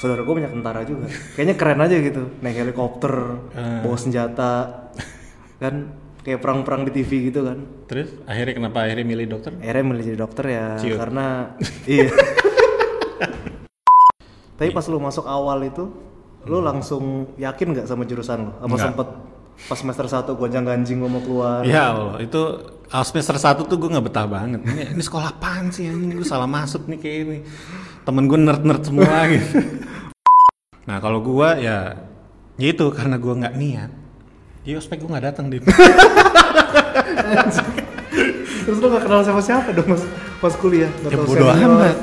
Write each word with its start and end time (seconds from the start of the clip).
saudara 0.00 0.24
gue 0.24 0.32
banyak 0.34 0.48
tentara 0.50 0.80
juga 0.82 1.12
kayaknya 1.34 1.54
keren 1.54 1.80
aja 1.80 1.96
gitu 2.00 2.22
naik 2.40 2.56
helikopter 2.58 3.12
Ah. 3.52 3.84
bawa 3.84 3.96
senjata 3.96 4.52
kan 5.60 5.92
kayak 6.20 6.40
perang-perang 6.40 6.88
di 6.88 6.92
TV 6.94 7.28
gitu 7.28 7.44
kan 7.44 7.58
Terus 7.84 8.16
akhirnya 8.24 8.54
kenapa 8.54 8.78
akhirnya 8.82 9.04
milih 9.04 9.26
dokter? 9.28 9.52
akhirnya 9.54 9.84
milih 9.84 10.04
jadi 10.06 10.18
dokter 10.18 10.44
ya 10.46 10.66
karena 10.94 11.26
iya 11.90 12.08
tapi 14.56 14.70
pas 14.70 14.84
lu 14.86 14.96
masuk 14.98 15.24
awal 15.24 15.60
itu 15.62 15.84
lu 16.44 16.60
langsung 16.60 17.32
yakin 17.36 17.66
nggak 17.74 17.86
sama 17.86 18.04
jurusan 18.04 18.48
lu 18.48 18.52
apa 18.58 18.76
sempet 18.78 19.08
pas 19.60 19.76
semester 19.76 20.08
1 20.08 20.24
gonjang 20.34 20.64
ganjing 20.64 20.96
lu 20.96 21.08
mau 21.08 21.20
keluar 21.20 21.60
Ya 21.62 21.92
Allah, 21.92 22.16
itu 22.18 22.40
semester 23.02 23.36
1 23.36 23.60
tuh 23.60 23.76
gue 23.76 23.92
nggak 23.92 24.06
betah 24.08 24.24
banget. 24.24 24.64
Ini, 24.64 24.96
ini 24.96 25.02
sekolah 25.04 25.36
apaan 25.36 25.68
sih? 25.68 25.84
Ini 25.84 26.16
gue 26.16 26.24
salah 26.24 26.48
masuk 26.48 26.88
nih 26.88 26.96
kayak 26.96 27.16
ini. 27.20 27.38
Temen 28.00 28.24
gue 28.24 28.40
nerd-nerd 28.40 28.80
semua 28.80 29.20
gitu. 29.28 29.60
Nah 30.88 30.96
kalau 31.02 31.20
gue 31.20 31.48
ya, 31.60 31.96
ya 32.56 32.66
itu 32.70 32.86
karena 32.94 33.16
gue 33.20 33.34
nggak 33.34 33.54
niat. 33.56 33.90
Jadi 34.64 34.76
ospek 34.76 35.00
gue 35.00 35.10
nggak 35.10 35.26
datang 35.32 35.48
deh. 35.48 35.60
terus 38.60 38.76
lu 38.76 38.86
gak 38.92 39.02
kenal 39.08 39.24
sama 39.24 39.40
siapa 39.42 39.72
dong 39.72 39.96
pas 40.38 40.54
kuliah 40.54 40.90
Nggak 41.02 41.10
ya 41.10 41.18
bodo 41.24 41.46
amat. 41.48 41.96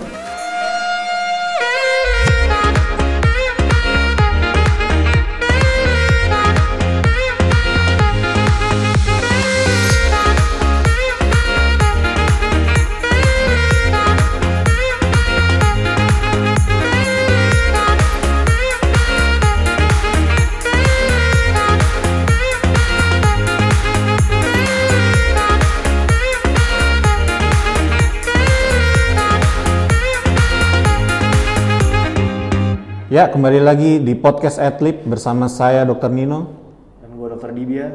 Ya 33.17 33.25
kembali 33.33 33.65
lagi 33.65 33.97
di 33.97 34.13
podcast 34.13 34.61
Adlib 34.61 35.01
bersama 35.09 35.49
saya 35.49 35.81
Dr. 35.89 36.13
Nino. 36.13 36.53
dan 37.01 37.17
gue 37.17 37.27
dokter 37.33 37.49
Dibia 37.49 37.89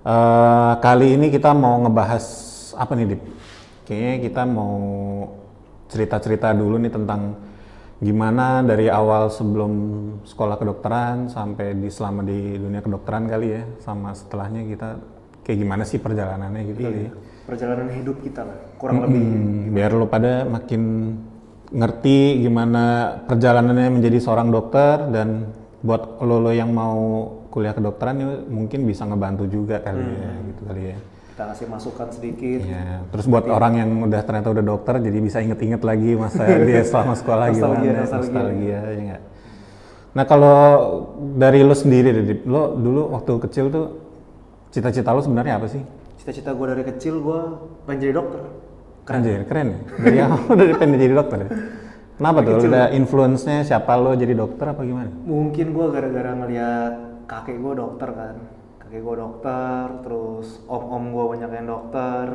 Eh, 0.00 0.72
kali 0.80 1.20
ini 1.20 1.28
kita 1.28 1.52
mau 1.52 1.76
ngebahas 1.84 2.24
apa 2.80 2.96
nih 2.96 3.12
Dip? 3.12 3.20
Kayaknya 3.84 4.16
kita 4.24 4.42
mau 4.48 4.80
cerita-cerita 5.92 6.48
dulu 6.56 6.80
nih 6.80 6.88
tentang 6.88 7.44
gimana 8.00 8.64
dari 8.64 8.88
awal 8.88 9.28
sebelum 9.28 9.72
sekolah 10.24 10.56
kedokteran 10.56 11.28
sampai 11.28 11.76
di 11.76 11.92
selama 11.92 12.24
di 12.24 12.56
dunia 12.56 12.80
kedokteran 12.80 13.28
kali 13.28 13.52
ya, 13.52 13.68
sama 13.84 14.16
setelahnya 14.16 14.64
kita 14.64 14.96
kayak 15.44 15.58
gimana 15.60 15.84
sih 15.84 16.00
perjalanannya 16.00 16.62
gitu 16.72 16.88
kali 16.88 17.00
ya. 17.04 17.12
perjalanan 17.44 17.92
hidup 17.92 18.16
kita 18.24 18.48
lah 18.48 18.56
kurang 18.80 19.04
lebih 19.04 19.20
Hmm, 19.20 19.76
biar 19.76 19.92
lo 19.92 20.08
pada 20.08 20.48
makin 20.48 20.82
ngerti 21.70 22.42
gimana 22.42 22.84
perjalanannya 23.30 24.02
menjadi 24.02 24.18
seorang 24.18 24.50
dokter 24.50 25.06
dan 25.10 25.54
buat 25.80 26.18
lo 26.20 26.42
lo 26.42 26.50
yang 26.50 26.74
mau 26.74 26.98
kuliah 27.48 27.72
kedokteran 27.72 28.14
ya 28.18 28.28
mungkin 28.46 28.84
bisa 28.84 29.06
ngebantu 29.06 29.46
juga 29.46 29.78
kali 29.80 30.02
ya 30.02 30.30
gitu 30.50 30.62
kali 30.66 30.82
ya. 30.92 30.98
kita 31.32 31.42
kasih 31.54 31.66
masukan 31.70 32.08
sedikit 32.12 32.60
Ya, 32.62 33.00
terus 33.08 33.24
buat 33.24 33.46
orang 33.48 33.72
yang 33.80 33.90
udah 34.04 34.20
ternyata 34.22 34.52
udah 34.52 34.64
dokter 34.66 34.94
jadi 35.00 35.18
bisa 35.18 35.38
inget-inget 35.40 35.80
lagi 35.80 36.14
masa 36.14 36.42
dia 36.68 36.82
selama 36.84 37.14
sekolah 37.16 37.46
Nostalgia, 37.48 37.80
gimana 37.80 38.00
nostalgia. 38.02 38.28
nostalgia 38.28 38.78
ya 38.84 39.00
nggak? 39.08 39.22
Nah 40.10 40.24
kalau 40.26 40.58
dari 41.38 41.62
lo 41.62 41.72
sendiri 41.72 42.10
Dip, 42.26 42.40
lo 42.44 42.74
dulu 42.74 43.14
waktu 43.14 43.32
kecil 43.46 43.70
tuh 43.70 43.86
cita-cita 44.70 45.10
lo 45.10 45.22
sebenarnya 45.22 45.56
apa 45.56 45.70
sih? 45.70 45.82
cita-cita 46.20 46.52
gue 46.52 46.66
dari 46.68 46.84
kecil 46.84 47.24
gue 47.24 47.40
pengen 47.88 47.98
jadi 48.04 48.12
dokter 48.12 48.40
Keren 49.10 49.18
Anjir, 49.18 49.42
keren 49.42 49.66
ya. 49.66 49.78
Dari 49.98 50.18
awal 50.22 50.38
udah 50.54 50.78
pengen 50.78 50.94
jadi 50.96 51.14
dokter 51.14 51.38
ya? 51.40 51.48
Kenapa 52.14 52.38
tuh? 52.40 52.52
Udah 52.62 52.86
influence-nya 52.90 53.58
siapa 53.60 53.92
lo 53.96 54.14
jadi 54.14 54.34
dokter 54.34 54.66
apa 54.66 54.82
gimana? 54.82 55.10
mungkin 55.20 55.66
gue 55.72 55.86
gara-gara 55.88 56.30
ngeliat 56.32 56.94
kakek 57.26 57.58
gue 57.58 57.74
dokter 57.74 58.06
kan 58.08 58.36
kakek 58.78 59.00
gue 59.00 59.16
dokter 59.16 59.84
terus 60.00 60.46
om-om 60.64 61.10
gue 61.10 61.24
banyak 61.28 61.50
yang 61.50 61.66
dokter 61.66 62.26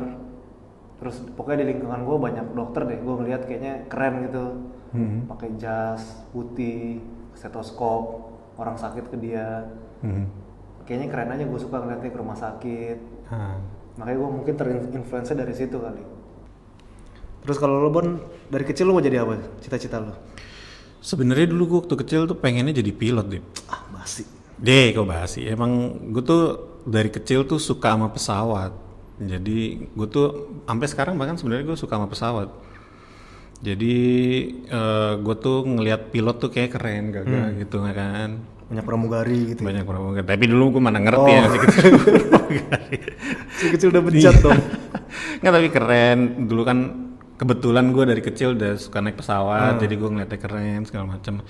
terus 0.96 1.16
pokoknya 1.32 1.62
di 1.62 1.66
lingkungan 1.70 2.00
gue 2.02 2.16
banyak 2.18 2.46
dokter 2.52 2.82
deh 2.84 2.98
gue 2.98 3.14
ngeliat 3.16 3.42
kayaknya 3.42 3.74
keren 3.86 4.14
gitu 4.22 4.44
Hmm. 4.86 5.24
pakai 5.26 5.50
jas 5.56 6.00
putih 6.30 7.00
stetoskop 7.32 8.32
orang 8.56 8.76
sakit 8.76 9.06
ke 9.06 9.16
dia 9.16 9.64
Hmm. 9.98 10.28
kayaknya 10.82 11.08
keren 11.08 11.30
aja 11.30 11.44
gue 11.44 11.58
suka 11.58 11.76
ngeliatnya 11.78 12.08
ke 12.08 12.16
rumah 12.16 12.34
sakit 12.34 12.98
Ah. 13.28 13.60
makanya 13.94 14.18
gue 14.18 14.30
mungkin 14.32 14.54
terinfluence 14.54 15.30
dari 15.30 15.52
situ 15.52 15.76
kali 15.76 16.00
terus 17.46 17.56
kalau 17.56 17.78
lo 17.78 17.88
Bon 17.88 18.18
dari 18.46 18.66
kecil 18.66 18.84
lo 18.84 18.92
mau 18.92 19.00
jadi 19.00 19.22
apa 19.22 19.38
cita-cita 19.58 19.96
lo 19.96 20.14
Sebenarnya 20.98 21.46
dulu 21.46 21.62
gue 21.64 21.78
waktu 21.86 21.96
kecil 22.02 22.26
tuh 22.26 22.34
pengennya 22.34 22.74
jadi 22.74 22.90
pilot 22.90 23.26
deh. 23.30 23.42
ah 23.70 23.86
basi 23.94 24.26
Deh, 24.56 24.90
kok 24.90 25.06
bahas 25.06 25.30
sih. 25.30 25.46
Emang 25.46 25.70
gue 26.10 26.18
tuh 26.18 26.42
dari 26.82 27.06
kecil 27.06 27.44
tuh 27.44 27.60
suka 27.60 27.94
sama 27.94 28.08
pesawat. 28.08 28.72
Jadi 29.16 29.86
gue 29.86 30.08
tuh 30.08 30.26
sampai 30.64 30.86
sekarang 30.88 31.14
bahkan 31.14 31.36
sebenarnya 31.36 31.70
gue 31.70 31.78
suka 31.78 31.94
sama 31.94 32.08
pesawat. 32.08 32.48
Jadi 33.62 33.96
eh, 34.66 35.12
gue 35.16 35.34
tuh 35.36 35.62
ngelihat 35.62 36.10
pilot 36.10 36.36
tuh 36.36 36.50
kayak 36.50 36.74
keren 36.74 37.14
gagah 37.14 37.54
gitu 37.56 37.80
kan. 37.80 38.30
banyak 38.66 38.82
pramugari 38.82 39.54
gitu 39.54 39.62
ya. 39.62 39.66
Banyak 39.70 39.84
pramugari. 39.86 40.26
Tapi 40.26 40.44
dulu 40.50 40.64
gue 40.74 40.82
mana 40.82 40.98
ngerti 40.98 41.30
ya 41.30 41.38
Oh. 41.38 41.42
masih 41.46 41.60
kecil. 41.62 41.90
pramugari. 42.26 42.98
si 43.60 43.64
kecil 43.70 43.88
udah 43.94 44.02
bejat 44.02 44.36
dong 44.42 44.58
Nggak 45.40 45.52
tapi 45.54 45.68
keren. 45.70 46.18
Dulu 46.50 46.62
kan 46.66 46.78
kebetulan 47.36 47.92
gue 47.92 48.04
dari 48.04 48.22
kecil 48.24 48.56
udah 48.56 48.76
suka 48.76 48.98
naik 49.00 49.20
pesawat, 49.20 49.76
Hmm. 49.76 49.82
jadi 49.84 49.94
gue 49.96 50.08
ngeliatnya 50.12 50.40
keren 50.40 50.80
segala 50.84 51.16
macam. 51.16 51.44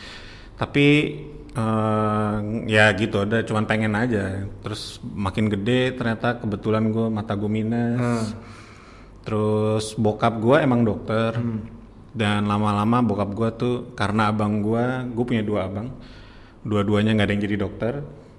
Tapi 0.57 0.87
eh, 1.57 2.37
ya 2.69 2.93
gitu, 2.93 3.25
udah 3.25 3.41
cuman 3.49 3.65
pengen 3.65 3.97
aja. 3.97 4.45
Terus 4.61 5.01
makin 5.03 5.49
gede 5.49 5.97
ternyata 5.97 6.37
kebetulan 6.37 6.93
gue 6.93 7.07
mata 7.09 7.33
gue 7.33 7.49
minus. 7.49 7.97
Hmm. 7.97 8.27
Terus 9.25 9.97
bokap 9.97 10.37
gue 10.39 10.57
emang 10.61 10.85
dokter. 10.85 11.33
Hmm. 11.33 11.65
Dan 12.17 12.49
lama-lama 12.49 13.05
bokap 13.05 13.31
gue 13.37 13.49
tuh 13.57 13.75
karena 13.93 14.33
abang 14.33 14.65
gue, 14.65 14.85
gue 15.13 15.25
punya 15.25 15.45
dua 15.45 15.69
abang, 15.69 15.93
dua-duanya 16.65 17.13
nggak 17.13 17.27
ada 17.29 17.33
yang 17.37 17.45
jadi 17.45 17.57
dokter. 17.61 17.93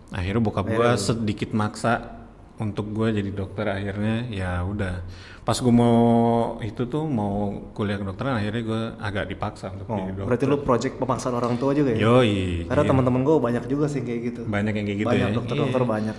Akhirnya 0.10 0.42
bokap 0.42 0.66
gue 0.66 0.90
sedikit 0.98 1.54
maksa 1.54 2.22
untuk 2.58 2.90
gue 2.90 3.14
jadi 3.14 3.30
dokter. 3.30 3.70
Akhirnya 3.70 4.26
ya 4.30 4.62
udah. 4.66 5.06
Pas 5.48 5.56
gue 5.56 5.72
mau 5.72 6.60
itu 6.60 6.84
tuh 6.92 7.08
mau 7.08 7.72
kuliah 7.72 7.96
kedokteran, 7.96 8.36
akhirnya 8.36 8.62
gue 8.68 8.82
agak 9.00 9.32
dipaksa 9.32 9.72
untuk 9.72 9.88
Oh, 9.88 9.96
jadi 9.96 10.28
berarti 10.28 10.44
lu 10.44 10.60
project 10.60 11.00
pemaksaan 11.00 11.40
orang 11.40 11.56
tua 11.56 11.72
juga 11.72 11.96
ya? 11.96 12.04
Yoi. 12.04 12.68
Karena 12.68 12.84
iya. 12.84 12.92
teman-teman 12.92 13.22
gue 13.24 13.36
banyak 13.40 13.64
juga 13.72 13.88
sih 13.88 14.04
kayak 14.04 14.22
gitu. 14.28 14.42
banyak 14.44 14.76
yang 14.76 14.86
kayak 14.92 15.00
gitu 15.00 15.08
banyak 15.08 15.30
ya. 15.32 15.38
dokter-dokter 15.40 15.82
banyak. 15.88 16.16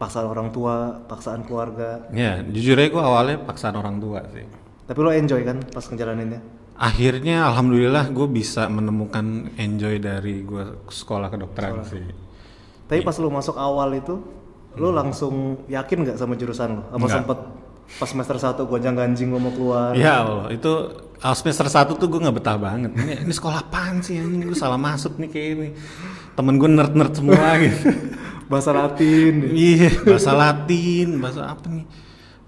Paksaan 0.00 0.26
orang 0.32 0.48
tua, 0.48 0.96
paksaan 1.04 1.44
keluarga. 1.44 2.08
Iya. 2.08 2.40
Ya, 2.40 2.48
jujur 2.56 2.80
aja 2.80 2.88
gue 2.88 3.02
awalnya 3.04 3.36
paksaan 3.44 3.76
orang 3.76 4.00
tua 4.00 4.24
sih. 4.32 4.48
Tapi 4.88 4.98
lo 5.04 5.12
enjoy 5.12 5.44
kan 5.44 5.60
pas 5.60 5.84
ngejalaninnya? 5.84 6.40
Akhirnya 6.80 7.52
alhamdulillah 7.52 8.08
gue 8.08 8.28
bisa 8.32 8.64
menemukan 8.72 9.52
enjoy 9.60 10.00
dari 10.00 10.40
gue 10.40 10.88
sekolah 10.88 11.28
kedokteran 11.28 11.84
sih. 11.84 12.00
Tapi 12.88 13.04
pas 13.04 13.12
lu 13.20 13.28
masuk 13.28 13.60
awal 13.60 13.92
itu, 13.92 14.16
lu 14.80 14.88
langsung 14.88 15.68
yakin 15.68 16.00
nggak 16.00 16.16
sama 16.16 16.32
jurusan 16.40 16.80
lu? 16.80 16.82
Apa 16.96 17.06
sempet 17.12 17.59
pas 17.98 18.06
semester 18.06 18.36
1 18.38 18.60
gonjang 18.68 18.94
ganjing 18.94 19.28
lu 19.32 19.40
mau 19.42 19.50
keluar? 19.50 19.92
Ya 19.96 20.22
Allah, 20.22 20.52
itu 20.54 20.72
semester 21.36 21.68
1 21.68 22.00
tuh 22.00 22.08
gue 22.08 22.20
nggak 22.22 22.36
betah 22.40 22.56
banget. 22.56 22.94
Ini, 22.96 23.28
ini 23.28 23.32
sekolah 23.34 23.68
apaan 23.68 24.00
sih? 24.00 24.16
Ini 24.16 24.46
gue 24.46 24.56
salah 24.56 24.80
masuk 24.80 25.20
nih 25.20 25.28
kayak 25.28 25.48
ini. 25.56 25.68
Temen 26.32 26.54
gue 26.56 26.68
nerd-nerd 26.70 27.12
semua 27.12 27.56
gitu. 27.62 27.92
Bahasa 28.48 28.70
Latin. 28.72 29.52
Iya, 29.52 29.90
bahasa 30.06 30.32
Latin, 30.32 31.08
bahasa 31.20 31.40
apa 31.50 31.66
nih? 31.68 31.86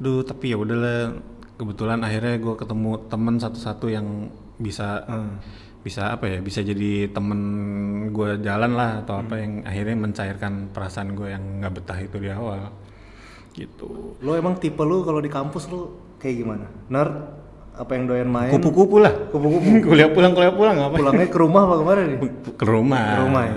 Duh, 0.00 0.24
tapi 0.24 0.54
ya 0.54 0.56
udahlah. 0.56 1.20
Kebetulan 1.52 2.00
akhirnya 2.02 2.42
gue 2.42 2.54
ketemu 2.58 2.90
temen 3.06 3.34
satu-satu 3.38 3.86
yang 3.92 4.32
bisa 4.58 5.04
bisa 5.84 6.16
apa 6.16 6.26
ya? 6.26 6.38
Bisa 6.40 6.64
jadi 6.64 7.12
temen 7.12 7.40
gue 8.10 8.40
jalan 8.40 8.72
lah 8.72 9.04
atau 9.04 9.20
apa 9.20 9.36
yang 9.38 9.62
akhirnya 9.62 9.94
mencairkan 10.00 10.72
perasaan 10.74 11.12
gue 11.14 11.28
yang 11.30 11.60
nggak 11.60 11.72
betah 11.76 11.98
itu 12.00 12.16
di 12.18 12.32
awal. 12.32 12.72
Gitu. 13.52 14.16
Lo 14.24 14.32
emang 14.34 14.56
tipe 14.56 14.80
lu 14.80 15.04
kalau 15.04 15.20
di 15.20 15.28
kampus 15.28 15.68
lu 15.68 15.92
kayak 16.16 16.34
gimana? 16.40 16.66
Nerd? 16.88 17.14
Apa 17.72 17.96
yang 17.96 18.04
doyan 18.04 18.28
main? 18.28 18.52
Kupu-kupu 18.52 19.00
lah. 19.00 19.12
Kupu-kupu. 19.32 19.68
kuliah 19.92 20.12
pulang, 20.12 20.32
kuliah 20.36 20.52
pulang 20.52 20.76
apa? 20.76 20.96
Pulangnya 20.96 21.28
ke 21.28 21.38
rumah 21.40 21.62
apa 21.64 21.74
ke 21.80 21.84
mana 21.84 22.00
nih? 22.04 22.18
Ke 22.56 22.64
rumah. 22.68 23.04
Ke 23.04 23.20
rumah 23.24 23.42
ya. 23.48 23.54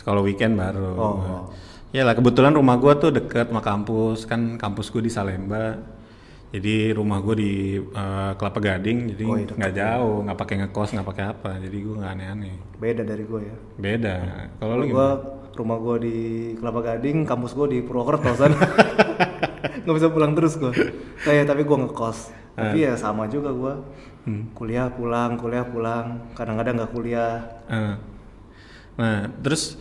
Kalau 0.00 0.20
weekend 0.24 0.56
baru. 0.56 0.88
Oh. 0.96 1.16
Ya 1.90 2.06
lah 2.06 2.14
kebetulan 2.14 2.54
rumah 2.54 2.78
gua 2.78 2.94
tuh 2.94 3.10
deket 3.10 3.50
sama 3.50 3.58
kampus 3.58 4.22
kan 4.22 4.54
kampus 4.56 4.88
gue 4.94 5.02
di 5.04 5.12
Salemba. 5.12 5.76
Jadi 6.50 6.90
rumah 6.90 7.22
gue 7.22 7.34
di 7.38 7.52
eh, 7.78 8.32
Kelapa 8.34 8.58
Gading, 8.58 9.14
jadi 9.14 9.22
Oh, 9.22 9.38
iya, 9.38 9.54
nggak 9.54 9.74
jauh, 9.74 10.16
nggak 10.26 10.38
pakai 10.38 10.54
ngekos, 10.58 10.98
nggak 10.98 11.08
pakai 11.14 11.24
apa, 11.30 11.50
jadi 11.62 11.76
gue 11.78 11.94
nggak 11.94 12.10
aneh-aneh. 12.10 12.54
Beda 12.74 13.02
dari 13.06 13.22
gue 13.22 13.40
ya. 13.46 13.56
Beda. 13.78 14.14
Kalau 14.58 14.74
lu 14.82 14.90
gimana? 14.90 15.39
Rumah 15.60 15.76
gue 15.76 15.96
di 16.08 16.16
Kelapa 16.56 16.80
Gading, 16.80 17.28
kampus 17.28 17.52
gue 17.52 17.66
di 17.76 17.78
Purwokerto 17.84 18.32
sana. 18.32 18.56
Nggak 19.84 19.96
bisa 19.96 20.08
pulang 20.08 20.32
terus 20.32 20.56
gue. 20.56 20.72
Kayak 21.20 21.52
tapi 21.52 21.68
gue 21.68 21.76
ngekos. 21.76 22.18
Tapi 22.56 22.78
ya 22.84 22.96
sama 22.96 23.28
juga 23.28 23.52
gue. 23.52 23.74
Kuliah 24.56 24.88
pulang, 24.92 25.36
kuliah 25.36 25.64
pulang. 25.64 26.32
Kadang-kadang 26.36 26.80
nggak 26.80 26.92
kuliah. 26.92 27.40
Eh. 27.68 27.96
Nah, 29.00 29.32
terus 29.40 29.80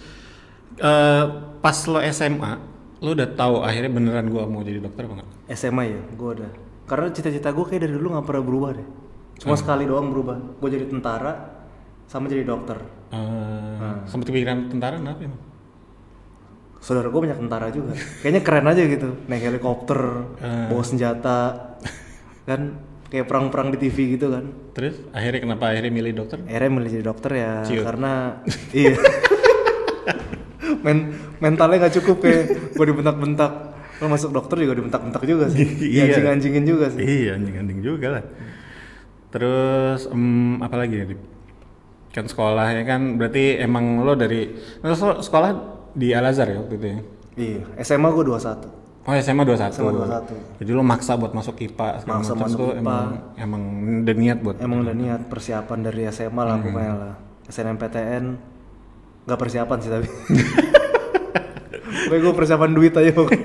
eh, 0.80 1.26
pas 1.60 1.78
lo 1.92 2.00
SMA, 2.08 2.54
lo 3.04 3.10
udah 3.12 3.30
tahu 3.36 3.64
akhirnya 3.64 3.92
beneran 3.92 4.32
gue 4.32 4.44
mau 4.48 4.64
jadi 4.64 4.80
dokter 4.80 5.04
apa 5.08 5.14
nggak? 5.24 5.30
SMA 5.52 5.84
ya, 5.92 6.02
gue 6.16 6.30
udah. 6.40 6.52
Karena 6.88 7.08
cita-cita 7.12 7.52
gue 7.52 7.66
kayak 7.68 7.82
dari 7.84 7.94
dulu 8.00 8.16
nggak 8.16 8.25
pernah 8.25 8.44
berubah 8.44 8.70
deh. 8.80 8.88
Cuma 9.40 9.56
sekali 9.60 9.84
doang 9.88 10.12
berubah. 10.12 10.40
Gue 10.60 10.70
jadi 10.72 10.88
tentara 10.88 11.60
sama 12.08 12.32
jadi 12.32 12.48
dokter. 12.48 12.80
Eh, 13.12 13.96
Sempet 14.08 14.32
kepikiran 14.32 14.72
tentara 14.72 14.98
kenapa 14.98 15.20
emang? 15.28 15.49
Saudara 16.80 17.12
gue 17.12 17.22
banyak 17.22 17.40
tentara 17.40 17.68
juga. 17.76 17.92
Kayaknya 18.24 18.42
keren 18.42 18.68
aja 18.72 18.81
gitu. 18.88 19.10
Naik 19.28 19.44
helikopter, 19.52 20.00
bawa 20.40 20.84
senjata, 20.84 21.76
kan 22.48 22.62
kayak 23.10 23.26
perang-perang 23.26 23.74
di 23.74 23.78
TV 23.78 24.16
gitu 24.16 24.30
kan. 24.30 24.46
Terus 24.78 25.02
akhirnya 25.12 25.40
kenapa 25.44 25.74
akhirnya 25.74 25.92
milih 25.92 26.14
dokter? 26.14 26.38
Akhirnya 26.46 26.72
milih 26.72 26.90
jadi 26.94 27.06
dokter 27.06 27.31
ya 27.36 27.54
Ciut. 27.66 27.84
karena 27.84 28.12
iya. 28.78 28.96
Men 30.86 31.18
mentalnya 31.42 31.86
nggak 31.86 31.96
cukup 32.02 32.18
kayak 32.24 32.44
gue 32.78 32.86
dibentak-bentak. 32.86 33.52
Lo 34.00 34.08
masuk 34.08 34.32
dokter 34.32 34.64
juga 34.64 34.80
dibentak-bentak 34.80 35.24
juga 35.25 35.46
sih. 35.52 35.66
Iya. 35.66 36.16
Anjing-anjingin 36.16 36.64
juga 36.64 36.86
sih. 36.94 37.02
Iya, 37.04 37.36
anjing-anjing 37.36 37.80
juga 37.84 38.08
lah. 38.16 38.24
Terus 39.34 40.08
em, 40.08 40.62
apa 40.64 40.75
lagi 40.80 40.96
ya? 40.96 41.06
Kan 42.10 42.25
sekolah 42.25 42.74
ya 42.74 42.84
kan 42.86 43.22
berarti 43.22 43.62
emang 43.62 44.02
lo 44.02 44.18
dari 44.18 44.50
lo 44.82 44.96
sekolah 44.96 45.79
di 46.00 46.16
Al 46.16 46.25
Azhar 46.25 46.48
ya 46.48 46.57
waktu 46.63 46.74
itu 46.80 46.88
ya? 46.88 47.00
Iya, 47.36 47.60
SMA 47.84 48.07
gue 48.10 48.24
21. 48.24 48.80
Oh 49.04 49.13
SMA 49.16 49.44
21. 49.44 49.80
SMA 49.80 49.92
21. 49.96 50.60
Jadi 50.60 50.72
lo 50.72 50.84
maksa 50.84 51.16
buat 51.16 51.31
masuk 51.31 51.56
IPA 51.57 52.04
segala 52.04 52.18
Maksa 52.19 52.34
macam 52.36 52.44
masuk 52.46 52.60
tuh 52.60 52.69
IPA. 52.72 52.80
emang 52.80 53.06
emang 53.36 53.62
udah 54.04 54.16
niat 54.16 54.38
buat. 54.40 54.56
Emang 54.60 54.80
udah 54.84 54.96
niat 54.96 55.22
persiapan 55.28 55.80
dari 55.81 56.01
SMA 56.12 56.44
lah 56.46 56.57
pokoknya 56.60 56.94
lah. 56.96 57.13
SNMPTN 57.50 58.24
nggak 59.25 59.40
persiapan 59.40 59.78
sih 59.80 59.90
tapi. 59.90 60.07
Pokoknya 62.00 62.22
gue 62.22 62.34
persiapan 62.34 62.69
duit 62.74 62.94
aja 62.96 63.12
pokoknya. 63.12 63.44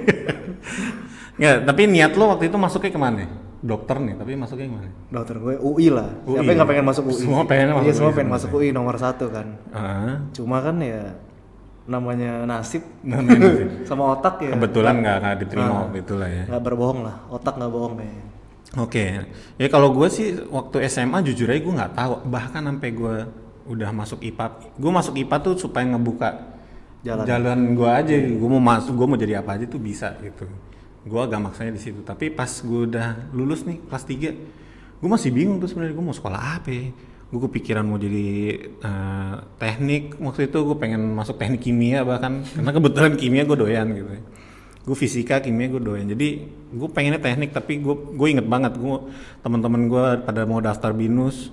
Nggak, 1.35 1.56
tapi 1.67 1.83
niat 1.91 2.12
lo 2.15 2.25
waktu 2.31 2.45
itu 2.47 2.56
masuknya 2.56 2.93
ke 2.95 3.01
mana? 3.01 3.27
Dokter 3.65 3.97
nih, 3.97 4.15
tapi 4.21 4.33
masuknya 4.37 4.67
ke 4.69 4.75
mana? 4.77 4.91
Dokter 5.09 5.37
gue 5.41 5.55
UI 5.59 5.89
lah. 5.89 6.11
UI. 6.29 6.37
Siapa 6.37 6.49
yang 6.49 6.59
nggak 6.61 6.71
pengen 6.71 6.87
masuk 6.87 7.05
UI? 7.09 7.21
Semua 7.25 7.43
pengen 7.49 7.67
masuk 7.73 7.85
Iya 7.85 7.93
semua 7.97 8.11
UI 8.12 8.17
pengen 8.17 8.31
masuk 8.31 8.51
UI 8.55 8.69
nomor 8.71 8.97
satu 9.01 9.27
kan. 9.33 9.47
Ah, 9.73 10.21
Cuma 10.37 10.61
kan 10.61 10.77
ya 10.79 11.17
namanya 11.85 12.45
nasib 12.45 12.81
namanya 13.01 13.45
nasib. 13.45 13.69
sama 13.89 14.05
otak 14.13 14.41
ya. 14.41 14.53
kebetulan 14.53 14.95
nggak 14.99 15.17
nggak 15.21 15.37
diterima 15.39 15.69
Ah. 15.69 15.79
waktu 15.85 15.99
itu 16.01 16.15
lah 16.17 16.29
ya. 16.29 16.45
Nggak 16.49 16.63
berbohong 16.63 17.01
lah. 17.03 17.17
Otak 17.29 17.55
nggak 17.55 17.71
bohong 17.71 17.95
kayaknya. 17.97 18.25
Oke, 18.75 19.05
ya 19.55 19.67
kalau 19.69 19.89
gue 19.91 20.09
sih 20.09 20.29
waktu 20.49 20.77
SMA 20.89 21.23
jujur 21.23 21.47
aja 21.47 21.61
gue 21.61 21.75
nggak 21.75 21.95
tahu. 21.95 22.15
Bahkan 22.27 22.63
sampai 22.65 22.91
gue 22.91 23.15
udah 23.65 23.91
masuk 23.91 24.19
IPA, 24.21 24.47
gue 24.75 24.91
masuk 24.91 25.15
IPA 25.15 25.37
tuh 25.41 25.55
supaya 25.57 25.85
ngebuka 25.87 26.31
Jalan. 27.01 27.25
jalan 27.25 27.59
gue 27.73 27.87
aja. 27.87 28.17
Gue 28.19 28.49
mau 28.51 28.59
masuk, 28.59 28.93
gue 28.95 29.07
mau 29.07 29.15
jadi 29.15 29.39
apa 29.39 29.55
aja 29.55 29.65
tuh 29.65 29.79
bisa 29.79 30.17
gitu. 30.19 30.49
Gue 31.05 31.21
agak 31.21 31.37
maksanya 31.39 31.71
di 31.71 31.79
situ. 31.79 32.01
Tapi 32.01 32.29
pas 32.29 32.49
gue 32.51 32.81
udah 32.89 33.29
lulus 33.31 33.63
nih 33.63 33.79
kelas 33.85 34.05
3 34.05 34.65
gue 34.99 35.11
masih 35.13 35.31
bingung 35.31 35.61
tuh 35.61 35.69
sebenarnya 35.69 35.93
gue 35.93 36.01
mau 36.03 36.17
sekolah 36.17 36.41
apa. 36.59 36.73
ya. 36.73 36.89
Gue 37.35 37.51
kepikiran 37.51 37.83
mau 37.83 37.99
jadi 37.99 38.27
eh, 38.63 39.35
teknik. 39.59 40.23
Waktu 40.23 40.47
itu 40.47 40.59
gue 40.63 40.77
pengen 40.79 41.19
masuk 41.19 41.35
teknik 41.35 41.67
kimia 41.67 42.07
bahkan. 42.07 42.47
Karena 42.47 42.71
kebetulan 42.71 43.19
kimia 43.19 43.43
gue 43.43 43.59
doyan 43.59 43.91
gitu. 43.91 44.07
gue 44.85 44.93
fisika 44.93 45.41
kimia 45.43 45.67
gue 45.67 45.83
doyan. 45.83 46.07
Jadi 46.07 46.47
gue 46.71 46.89
pengennya 46.95 47.19
teknik 47.19 47.51
tapi 47.51 47.83
gue 47.83 48.15
gue 48.15 48.29
inget 48.31 48.47
banget. 48.47 48.79
Gue 48.79 49.11
teman-teman 49.43 49.91
gue 49.91 50.05
pada 50.23 50.47
mau 50.47 50.63
daftar 50.63 50.95
binus. 50.95 51.51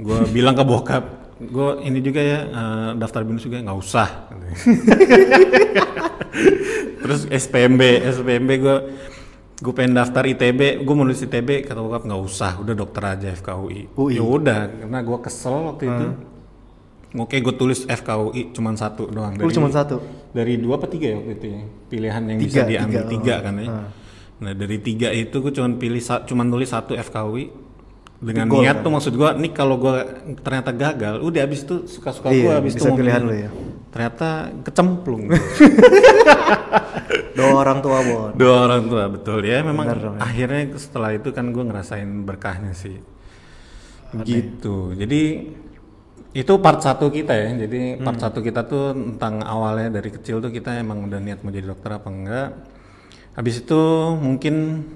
Gue 0.00 0.16
bilang 0.34 0.56
ke 0.56 0.64
bokap 0.64 1.20
gue 1.40 1.88
ini 1.88 2.04
juga 2.04 2.20
ya 2.24 2.38
eh, 2.48 2.90
daftar 2.96 3.20
binus 3.28 3.44
juga. 3.44 3.60
Nggak 3.60 3.78
usah. 3.84 4.08
Terus 7.04 7.28
SPMB 7.28 7.82
SPMB 8.16 8.50
gue 8.56 8.76
gue 9.60 9.72
pengen 9.72 9.92
daftar 9.94 10.24
ITB 10.24 10.60
gue 10.80 10.94
mau 10.94 11.04
nulis 11.04 11.20
ITB 11.20 11.62
kata 11.62 11.78
bokap 11.78 12.02
nggak 12.02 12.22
usah 12.22 12.52
udah 12.56 12.72
dokter 12.72 13.02
aja 13.06 13.28
FKUI 13.30 13.92
UI. 13.92 14.16
ya 14.16 14.22
udah 14.22 14.58
karena 14.80 14.98
gue 14.98 15.18
kesel 15.20 15.56
waktu 15.66 15.84
itu 15.84 16.06
oke 17.12 17.36
gue 17.36 17.54
tulis 17.54 17.80
FKUI 17.84 18.42
cuman 18.50 18.74
satu 18.74 19.04
doang 19.06 19.36
Lu 19.36 19.50
cuma 19.50 19.68
satu. 19.68 20.00
dari 20.30 20.56
dua 20.56 20.74
apa 20.74 20.86
tiga 20.86 21.10
ya 21.10 21.16
waktu 21.18 21.32
itu 21.34 21.46
ya 21.46 21.60
pilihan 21.86 22.22
yang 22.24 22.38
Tiga, 22.38 22.48
bisa 22.48 22.62
diambil 22.64 23.02
tiga, 23.02 23.12
tiga, 23.12 23.34
oh. 23.34 23.40
kan 23.42 23.54
ya 23.54 23.68
Ah. 23.68 23.86
nah 24.40 24.52
dari 24.54 24.76
tiga 24.78 25.08
itu 25.10 25.36
gue 25.38 25.52
cuma 25.52 25.68
pilih 25.74 26.00
cuman 26.00 26.46
nulis 26.46 26.70
satu 26.70 26.96
FKUI 26.96 27.44
dengan 28.18 28.46
Gol, 28.46 28.60
niat 28.60 28.76
kan? 28.76 28.84
tuh 28.84 28.90
maksud 28.90 29.12
gue 29.12 29.28
nih 29.38 29.50
kalau 29.50 29.76
gue 29.76 29.92
ternyata 30.38 30.70
gagal 30.70 31.20
udah 31.20 31.40
abis 31.42 31.64
itu 31.64 31.84
suka 31.86 32.10
suka 32.10 32.28
gue 32.28 32.36
Iya, 32.42 32.56
abis 32.56 32.72
itu 32.74 32.84
mau 32.84 32.92
pilihan 32.94 33.20
lu 33.20 33.32
ya. 33.34 33.50
ternyata 33.90 34.28
kecemplung 34.62 35.28
Doa 37.40 37.56
orang 37.56 37.78
tua 37.80 37.98
bon. 38.00 38.30
dua 38.34 38.56
orang 38.64 38.82
tua 38.84 39.04
betul 39.08 39.40
ya 39.42 39.58
memang 39.60 39.86
Bener 39.86 40.00
ya. 40.00 40.10
akhirnya 40.20 40.60
setelah 40.76 41.10
itu 41.10 41.28
kan 41.30 41.48
gue 41.48 41.64
ngerasain 41.64 42.10
berkahnya 42.22 42.72
sih 42.72 43.00
gitu 44.20 44.92
jadi 44.92 45.22
itu 46.30 46.52
part 46.58 46.78
satu 46.78 47.10
kita 47.10 47.32
ya 47.32 47.48
jadi 47.58 47.98
part 47.98 48.14
Hmm. 48.14 48.24
satu 48.24 48.38
kita 48.38 48.62
tuh 48.62 48.94
tentang 48.94 49.42
awalnya 49.42 49.90
dari 49.92 50.10
kecil 50.10 50.38
tuh 50.38 50.50
kita 50.50 50.76
emang 50.76 51.02
udah 51.04 51.18
niat 51.18 51.40
mau 51.40 51.50
jadi 51.50 51.66
dokter 51.66 51.90
apa 51.90 52.08
enggak 52.08 52.48
habis 53.32 53.58
itu 53.58 53.80
mungkin 54.16 54.86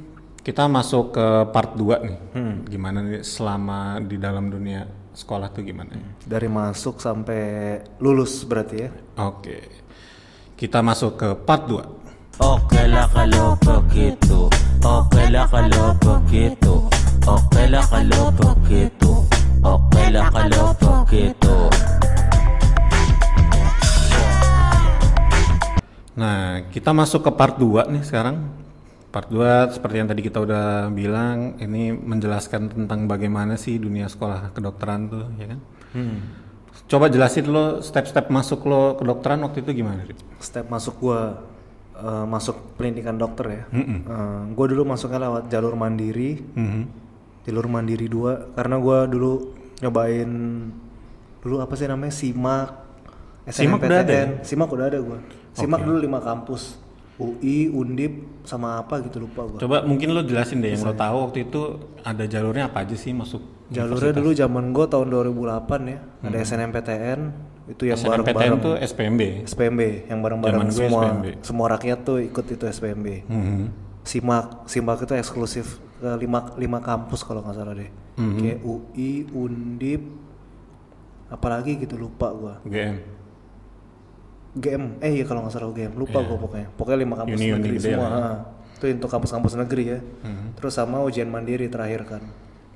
kita 0.40 0.68
masuk 0.68 1.10
ke 1.10 1.26
part 1.50 1.74
2 1.74 1.98
nih 2.00 2.18
Hmm. 2.32 2.56
gimana 2.64 2.98
nih 3.02 3.22
selama 3.22 3.98
di 4.00 4.16
dalam 4.16 4.46
dunia 4.46 4.84
sekolah 5.10 5.48
tuh 5.48 5.62
gimana 5.62 5.94
Dari 6.20 6.46
masuk 6.46 6.98
sampai 6.98 7.42
lulus 7.98 8.42
berarti 8.42 8.76
ya. 8.80 8.90
oke 9.16 9.58
kita 10.54 10.82
masuk 10.82 11.12
ke 11.14 11.28
part 11.40 11.66
2 11.66 12.03
Oke 12.42 12.82
lah 12.90 13.06
kalau 13.14 13.54
begitu 13.62 14.50
Oke 14.82 15.22
lah 15.30 15.46
kalau 15.46 15.94
begitu 16.02 16.74
Oke 17.30 17.62
lah 17.70 17.84
kalau 17.86 18.26
begitu 18.34 19.12
Oke 19.62 20.02
lah 20.10 20.26
kalau 20.34 20.74
begitu 20.74 21.54
Nah, 26.14 26.62
kita 26.74 26.90
masuk 26.94 27.26
ke 27.26 27.30
part 27.34 27.58
2 27.58 27.90
nih 27.90 28.02
sekarang. 28.06 28.50
Part 29.10 29.30
2 29.34 29.74
seperti 29.74 29.98
yang 29.98 30.06
tadi 30.06 30.22
kita 30.22 30.42
udah 30.42 30.86
bilang, 30.94 31.58
ini 31.58 31.90
menjelaskan 31.90 32.70
tentang 32.70 33.10
bagaimana 33.10 33.58
sih 33.58 33.82
dunia 33.82 34.06
sekolah 34.06 34.54
kedokteran 34.54 35.10
tuh, 35.10 35.26
ya 35.34 35.50
kan? 35.50 35.58
Coba 36.86 37.10
jelasin 37.10 37.50
lo 37.50 37.82
step-step 37.82 38.30
masuk 38.30 38.62
lo 38.62 38.94
kedokteran 38.94 39.42
waktu 39.42 39.66
itu 39.66 39.82
gimana? 39.82 40.06
Step 40.38 40.70
masuk 40.70 41.02
gua 41.02 41.50
eh, 41.94 42.24
masuk 42.26 42.74
pendidikan 42.74 43.14
dokter 43.14 43.46
ya. 43.46 43.62
Mm-mm. 43.70 43.98
Eh, 44.04 44.42
gua 44.52 44.66
dulu 44.66 44.82
masuknya 44.84 45.24
lewat 45.24 45.46
jalur 45.48 45.74
mandiri, 45.74 46.42
Mhm. 46.54 46.82
jalur 47.46 47.66
mandiri 47.66 48.06
2 48.06 48.52
karena 48.52 48.76
gua 48.76 49.06
dulu 49.06 49.54
nyobain 49.78 50.30
dulu 51.38 51.60
apa 51.60 51.74
sih 51.76 51.84
namanya 51.84 52.10
SIMAK, 52.10 52.68
SIMAK 53.46 53.80
udah 53.84 54.00
ada 54.00 54.14
ya? 54.14 54.26
SIMAK 54.40 54.68
udah 54.70 54.86
ada 54.88 54.98
gua. 54.98 55.18
SIMAK 55.52 55.80
dulu 55.84 55.98
lima 56.00 56.18
kampus. 56.18 56.80
UI, 57.14 57.70
Undip, 57.70 58.42
sama 58.42 58.82
apa 58.82 58.98
gitu 58.98 59.22
lupa 59.22 59.46
gua. 59.46 59.58
Coba 59.62 59.86
mungkin 59.86 60.10
lo 60.10 60.26
jelasin 60.26 60.58
deh 60.58 60.74
yang 60.74 60.82
lo 60.82 60.98
tahu 60.98 61.30
waktu 61.30 61.46
itu 61.46 61.78
ada 62.02 62.26
jalurnya 62.26 62.66
apa 62.66 62.82
aja 62.82 62.98
sih 62.98 63.14
masuk 63.14 63.38
Jalurnya 63.70 64.10
dulu 64.12 64.34
zaman 64.34 64.74
gua 64.74 64.90
tahun 64.90 65.14
2008 65.14 65.94
ya. 65.94 65.98
Ada 66.26 66.36
SNMPTN 66.42 67.20
itu 67.64 67.88
yang 67.88 67.96
bareng-bareng. 67.96 68.60
tuh 68.60 68.74
SPMB. 68.76 69.20
SPMB 69.48 69.80
yang 70.12 70.20
bareng-bareng 70.20 70.68
gue 70.68 70.84
semua 70.84 71.02
SPMB. 71.08 71.26
semua 71.40 71.66
rakyat 71.72 71.98
tuh 72.04 72.18
ikut 72.20 72.44
itu 72.44 72.64
SPMB. 72.68 73.06
Mhm. 73.24 73.64
SIMAK, 74.04 74.68
SIMAK 74.68 74.98
itu 75.08 75.14
eksklusif 75.16 75.66
ke 75.96 76.10
lima, 76.20 76.52
lima 76.60 76.78
kampus 76.84 77.24
kalau 77.24 77.40
nggak 77.40 77.56
salah 77.56 77.72
deh. 77.72 77.88
Mhm. 78.20 78.36
Kayak 78.36 78.58
UI, 78.60 79.10
Undip, 79.32 80.02
apalagi 81.32 81.80
gitu 81.80 81.96
lupa 81.96 82.28
gua. 82.36 82.54
GM. 82.68 83.00
GM, 84.54 84.84
eh 85.02 85.18
iya 85.18 85.24
kalau 85.26 85.42
nggak 85.42 85.54
salah 85.56 85.66
UGM, 85.66 85.96
lupa 85.96 86.20
gua 86.20 86.36
pokoknya. 86.38 86.68
Pokoknya 86.76 86.98
lima 87.00 87.14
kampus 87.18 87.38
Uni-uni 87.40 87.58
negeri 87.64 87.76
semua. 87.80 88.06
ya. 88.06 88.22
Itu 88.76 88.84
untuk 88.92 89.10
kampus-kampus 89.10 89.52
negeri 89.56 89.84
ya. 89.88 89.98
Mhm. 90.22 90.46
Terus 90.60 90.72
sama 90.76 91.00
ujian 91.00 91.26
mandiri 91.26 91.66
terakhir 91.66 92.04
kan. 92.04 92.22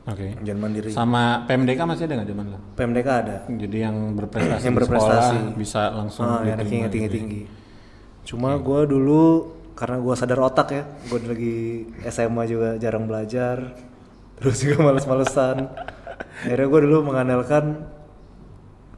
Oke. 0.08 0.26
Ujian 0.40 0.56
mandiri. 0.56 0.88
Sama 0.88 1.44
PMDK 1.44 1.80
masih 1.84 2.04
ada 2.04 2.14
nggak 2.16 2.28
zaman 2.28 2.46
lo? 2.48 2.58
PMDK 2.74 3.08
ada. 3.08 3.36
Jadi 3.46 3.76
yang 3.78 3.96
berprestasi 4.14 4.64
Yang 4.64 4.76
berprestasi. 4.80 5.36
sekolah 5.36 5.54
bisa 5.54 5.82
langsung 5.92 6.24
Ah, 6.24 6.40
yang 6.40 6.56
diterima 6.56 6.58
ranking 6.58 6.80
gitu 6.80 6.86
ya. 6.86 6.92
tinggi-tinggi. 6.92 7.42
Cuma 8.24 8.50
gua 8.56 8.80
dulu 8.82 9.24
karena 9.72 9.96
gue 9.96 10.10
sadar 10.12 10.42
otak 10.42 10.68
ya 10.68 10.82
gue 11.06 11.18
lagi 11.22 11.56
SMA 12.04 12.50
juga 12.50 12.74
jarang 12.76 13.06
belajar 13.06 13.78
terus 14.34 14.58
juga 14.58 14.82
males-malesan 14.82 15.70
akhirnya 16.42 16.66
gue 16.66 16.80
dulu 16.82 17.06
mengandalkan 17.06 17.86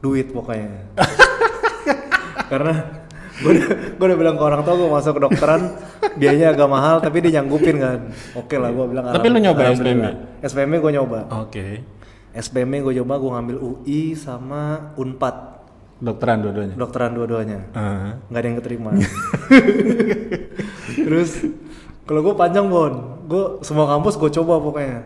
duit 0.01 0.33
pokoknya 0.33 0.89
karena 2.49 3.00
gue 3.41 3.51
udah, 3.51 3.65
gue 3.91 4.05
udah 4.05 4.17
bilang 4.17 4.35
ke 4.35 4.43
orang 4.43 4.61
tua 4.61 4.75
gue 4.75 4.87
masuk 4.87 5.11
ke 5.11 5.21
dokteran 5.21 5.61
biayanya 6.13 6.47
agak 6.51 6.67
mahal 6.67 6.95
tapi 6.97 7.17
dia 7.19 7.37
nyanggupin 7.37 7.75
kan 7.75 7.99
oke 8.33 8.55
lah 8.55 8.69
gue 8.69 8.85
bilang 8.87 9.03
Tapi 9.09 9.27
lu 9.27 9.37
nyoba 9.37 9.61
alhamdulillah. 9.65 10.13
SPM 10.39 10.71
gue 10.73 10.91
nyoba 10.91 11.19
Oke. 11.39 11.65
SPM 12.31 12.71
gue 12.79 12.93
coba 12.95 13.13
gue 13.17 13.31
ngambil 13.31 13.57
UI 13.59 14.01
sama 14.13 14.61
Unpad 14.95 15.35
Dokteran 15.97 16.41
dua-duanya. 16.41 16.73
dokteran 16.75 17.11
dua-duanya 17.11 17.59
Ah. 17.71 18.17
nggak 18.25 18.39
ada 18.39 18.47
yang 18.47 18.57
keterima 18.57 18.89
terus 20.97 21.45
kalau 22.03 22.21
gue 22.21 22.33
panjang 22.33 22.65
bon 22.65 22.93
gue 23.23 23.43
semua 23.61 23.87
kampus 23.87 24.17
gue 24.17 24.31
coba 24.33 24.59
pokoknya 24.59 24.99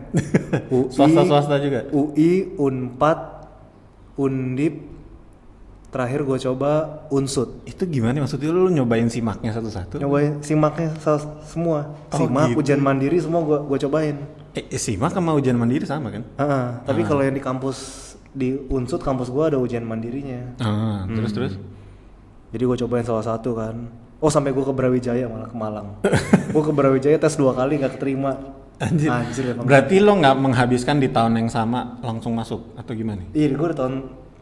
UI, 0.68 0.88
Swasta-swasta 0.94 1.56
juga. 1.58 1.86
UI 1.90 2.56
Unpad 2.56 3.18
Undip 4.16 4.95
terakhir 5.96 6.20
gue 6.22 6.38
coba 6.42 6.70
Unsut 7.08 7.64
Itu 7.64 7.88
gimana 7.88 8.20
maksudnya 8.20 8.52
lu 8.52 8.68
nyobain 8.68 9.08
simaknya 9.08 9.50
satu-satu? 9.50 9.96
nyobain 9.96 10.38
simaknya 10.40 10.92
semua 11.42 11.96
Oh, 12.12 12.20
simak 12.20 12.52
gitu. 12.52 12.60
ujian 12.60 12.78
mandiri 12.78 13.16
semua 13.16 13.40
gue 13.40 13.58
gue 13.64 13.78
cobain 13.82 14.16
Eh, 14.52 14.64
eh, 14.68 14.76
simak 14.76 15.10
sama 15.10 15.32
ujian 15.32 15.52
mandiri 15.52 15.84
sama 15.84 16.08
kan? 16.08 16.24
Heeh, 16.36 16.66
tapi 16.84 17.00
kalau 17.02 17.20
yang 17.20 17.32
di 17.32 17.40
kampus 17.40 17.76
di 18.30 18.56
Unsut 18.68 19.00
kampus 19.00 19.28
gue 19.28 19.44
ada 19.46 19.56
ujian 19.56 19.80
mandirinya 19.80 20.56
Ah, 20.58 21.04
terus 21.06 21.32
terus. 21.32 21.52
Jadi 22.48 22.62
gue 22.62 22.76
cobain 22.78 23.04
salah 23.04 23.20
satu 23.22 23.52
kan. 23.52 23.88
Oh 24.16 24.28
sampai 24.28 24.52
gue 24.52 24.60
ke 24.60 24.72
Brawijaya 24.72 25.28
malah 25.28 25.44
ke 25.44 25.56
Malang. 25.56 26.00
gue 26.52 26.62
ke 26.62 26.72
Brawijaya 26.72 27.16
tes 27.16 27.36
dua 27.36 27.52
kali 27.52 27.76
nggak 27.76 27.96
keterima. 27.96 28.32
Anjir. 28.76 29.08
emang. 29.08 29.64
Berarti 29.64 30.00
lo 30.00 30.12
nggak 30.14 30.36
menghabiskan 30.36 31.00
di 31.00 31.08
tahun 31.08 31.36
yang 31.36 31.48
sama 31.48 31.96
langsung 32.00 32.32
masuk 32.32 32.76
atau 32.76 32.92
gimana? 32.92 33.24
Iya 33.32 33.52
gue 33.52 33.68
di 33.68 33.76
tahun 33.76 33.94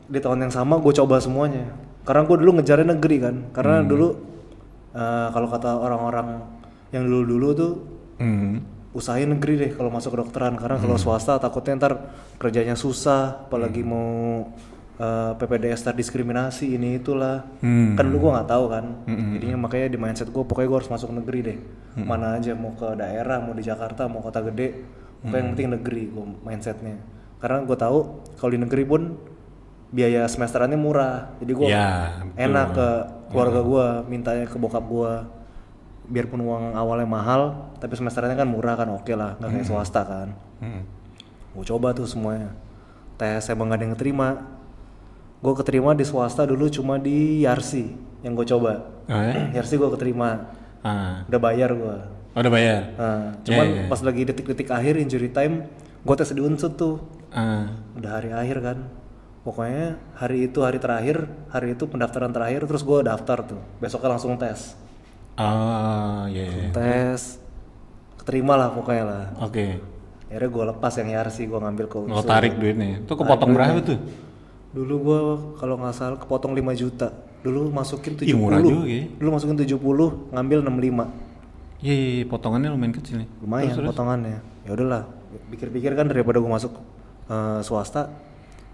di 0.05 0.19
tahun 0.21 0.49
yang 0.49 0.53
sama 0.53 0.79
gue 0.79 0.93
coba 0.93 1.19
semuanya. 1.19 1.73
Karena 2.05 2.23
gue 2.29 2.37
dulu 2.37 2.61
ngejarnya 2.61 2.97
negeri 2.97 3.17
kan. 3.21 3.37
Karena 3.51 3.81
dulu 3.81 4.09
eh, 4.93 5.29
kalau 5.31 5.49
kata 5.49 5.71
orang-orang 5.77 6.45
yang 6.91 7.05
dulu-dulu 7.05 7.49
tuh 7.53 7.73
Hmm. 8.15 8.63
usahain 8.95 9.27
negeri 9.27 9.59
deh 9.59 9.71
kalau 9.75 9.91
masuk 9.91 10.15
kedokteran. 10.15 10.55
Karena 10.55 10.79
kalau 10.79 10.95
swasta 10.95 11.35
takutnya 11.37 11.75
ntar 11.77 11.93
kerjanya 12.39 12.79
susah. 12.79 13.51
Apalagi 13.51 13.83
mau 13.83 14.47
eh, 14.95 15.33
PPDS 15.35 15.83
terdiskriminasi 15.83 16.79
ini 16.79 17.03
itulah. 17.03 17.43
Hmm. 17.59 17.99
kan 17.99 18.07
dulu 18.07 18.29
gue 18.29 18.31
nggak 18.39 18.47
tahu 18.47 18.65
kan 18.71 18.85
jadinya 19.35 19.59
makanya 19.67 19.91
di 19.91 19.99
mindset 19.99 20.31
gue 20.31 20.45
pokoknya 20.47 20.69
gue 20.71 20.79
harus 20.79 20.93
masuk 20.93 21.11
negeri 21.11 21.39
deh 21.43 21.59
mana 21.99 22.39
aja 22.39 22.55
mau 22.55 22.71
ke 22.75 22.95
daerah 22.95 23.43
mau 23.43 23.51
di 23.51 23.67
Jakarta 23.67 24.07
mau 24.07 24.23
kota 24.23 24.39
gede 24.39 24.87
pokoknya 25.19 25.35
yang 25.35 25.51
penting 25.55 25.69
negeri 25.75 26.03
gue 26.07 26.25
mindsetnya 26.43 26.97
karena 27.43 27.67
gue 27.67 27.75
tahu 27.75 27.99
kalau 28.39 28.51
di 28.51 28.61
negeri 28.63 28.83
pun 28.87 29.03
biaya 29.95 30.27
semesterannya 30.27 30.75
murah 30.75 31.31
jadi 31.39 31.53
gue 31.53 31.67
Ya, 31.67 31.91
betul. 32.21 32.43
enak 32.43 32.69
ke 32.73 32.89
keluarga 33.31 33.61
gue 33.63 33.87
mintanya 34.09 34.45
ke 34.45 34.57
bokap 34.57 34.83
gue 34.85 35.13
biarpun 36.07 36.37
uang 36.39 36.65
awalnya 36.73 37.07
mahal 37.07 37.43
tapi 37.79 37.95
semesterannya 37.95 38.35
kan 38.35 38.45
murah 38.45 38.75
kan 38.75 38.91
oke 38.91 39.09
lah 39.11 39.39
nggak 39.39 39.51
kayak 39.53 39.67
swasta 39.67 40.03
kan 40.03 40.29
Hmm. 40.57 40.83
gue 41.53 41.65
coba 41.65 41.93
tuh 41.93 42.05
semuanya 42.05 42.51
tes 43.15 43.47
emang 43.47 43.69
gak 43.69 43.79
ada 43.79 43.85
yang 43.85 43.95
keterima 43.95 44.29
gue 45.39 45.55
keterima 45.55 45.91
di 45.93 46.03
swasta 46.03 46.43
dulu 46.43 46.67
cuma 46.69 46.97
di 46.97 47.43
Yarsi 47.43 47.93
yang 48.21 48.35
gue 48.35 48.45
coba 48.45 48.91
Oh, 49.05 49.15
ya? 49.15 49.53
Yarsi 49.53 49.77
gue 49.77 49.91
keterima 49.91 50.49
Ah. 50.81 51.23
udah 51.25 51.39
bayar 51.39 51.71
gue 51.71 51.97
Oh, 52.33 52.41
udah 52.41 52.51
bayar. 52.51 52.83
nah, 52.95 53.31
cuman 53.41 53.65
Iya, 53.65 53.77
iya. 53.77 53.87
pas 53.87 54.01
lagi 54.01 54.23
detik-detik 54.23 54.67
akhir 54.69 54.97
injury 54.97 55.29
time 55.29 55.69
gue 56.01 56.15
tes 56.15 56.29
di 56.29 56.41
unsut 56.41 56.75
tuh 56.75 56.99
Ah. 57.31 57.69
udah 57.95 58.11
hari 58.13 58.31
akhir 58.31 58.59
kan 58.61 58.79
pokoknya 59.45 60.01
hari 60.17 60.49
itu 60.49 60.65
hari 60.65 60.81
terakhir 60.81 61.29
hari 61.53 61.77
itu 61.77 61.85
pendaftaran 61.85 62.33
terakhir 62.33 62.65
terus 62.65 62.81
gue 62.81 62.99
daftar 63.05 63.45
tuh 63.45 63.61
besoknya 63.79 64.17
langsung 64.17 64.35
tes 64.41 64.75
Oh, 65.35 66.31
iya. 66.31 66.47
iya. 66.47 66.69
tes 66.71 67.43
keterima 68.23 68.55
lah 68.55 68.71
pokoknya 68.71 69.05
lah 69.05 69.25
Oke. 69.43 69.83
akhirnya 70.31 70.51
gue 70.51 70.65
lepas 70.75 70.93
yang 70.99 71.09
Yarsi 71.11 71.43
gue 71.51 71.59
ngambil 71.59 71.87
ke 71.91 71.97
Lo 71.99 72.07
unsut 72.07 72.27
tarik 72.27 72.55
duitnya. 72.59 73.03
Itu 73.03 73.15
kepotong 73.15 73.51
berapa 73.55 73.79
tuh? 73.83 73.99
Dulu 74.75 74.95
gua 74.99 75.19
kalau 75.55 75.79
nggak 75.79 75.95
salah 75.95 76.19
kepotong 76.19 76.51
5 76.51 76.75
juta. 76.75 77.15
Dulu 77.47 77.71
masukin 77.71 78.19
70. 78.19 78.27
Ih, 78.27 78.35
murah 78.35 78.59
juga 78.59 78.91
ya. 78.91 79.07
Dulu 79.07 79.29
masukin 79.31 79.55
70, 79.55 80.35
ngambil 80.35 80.59
65. 80.67 80.75
Iya, 81.79 81.95
iya, 81.95 81.95
iya, 81.95 82.25
potongannya 82.27 82.69
lumayan 82.75 82.95
kecil 82.99 83.23
nih. 83.23 83.29
Lumayan 83.39 83.71
Terus, 83.71 83.89
potongannya. 83.95 84.39
Ya 84.67 84.71
udahlah, 84.75 85.03
pikir-pikir 85.55 85.95
kan 85.95 86.11
daripada 86.11 86.43
gua 86.43 86.59
masuk 86.59 86.75
eh, 87.31 87.61
swasta, 87.63 88.11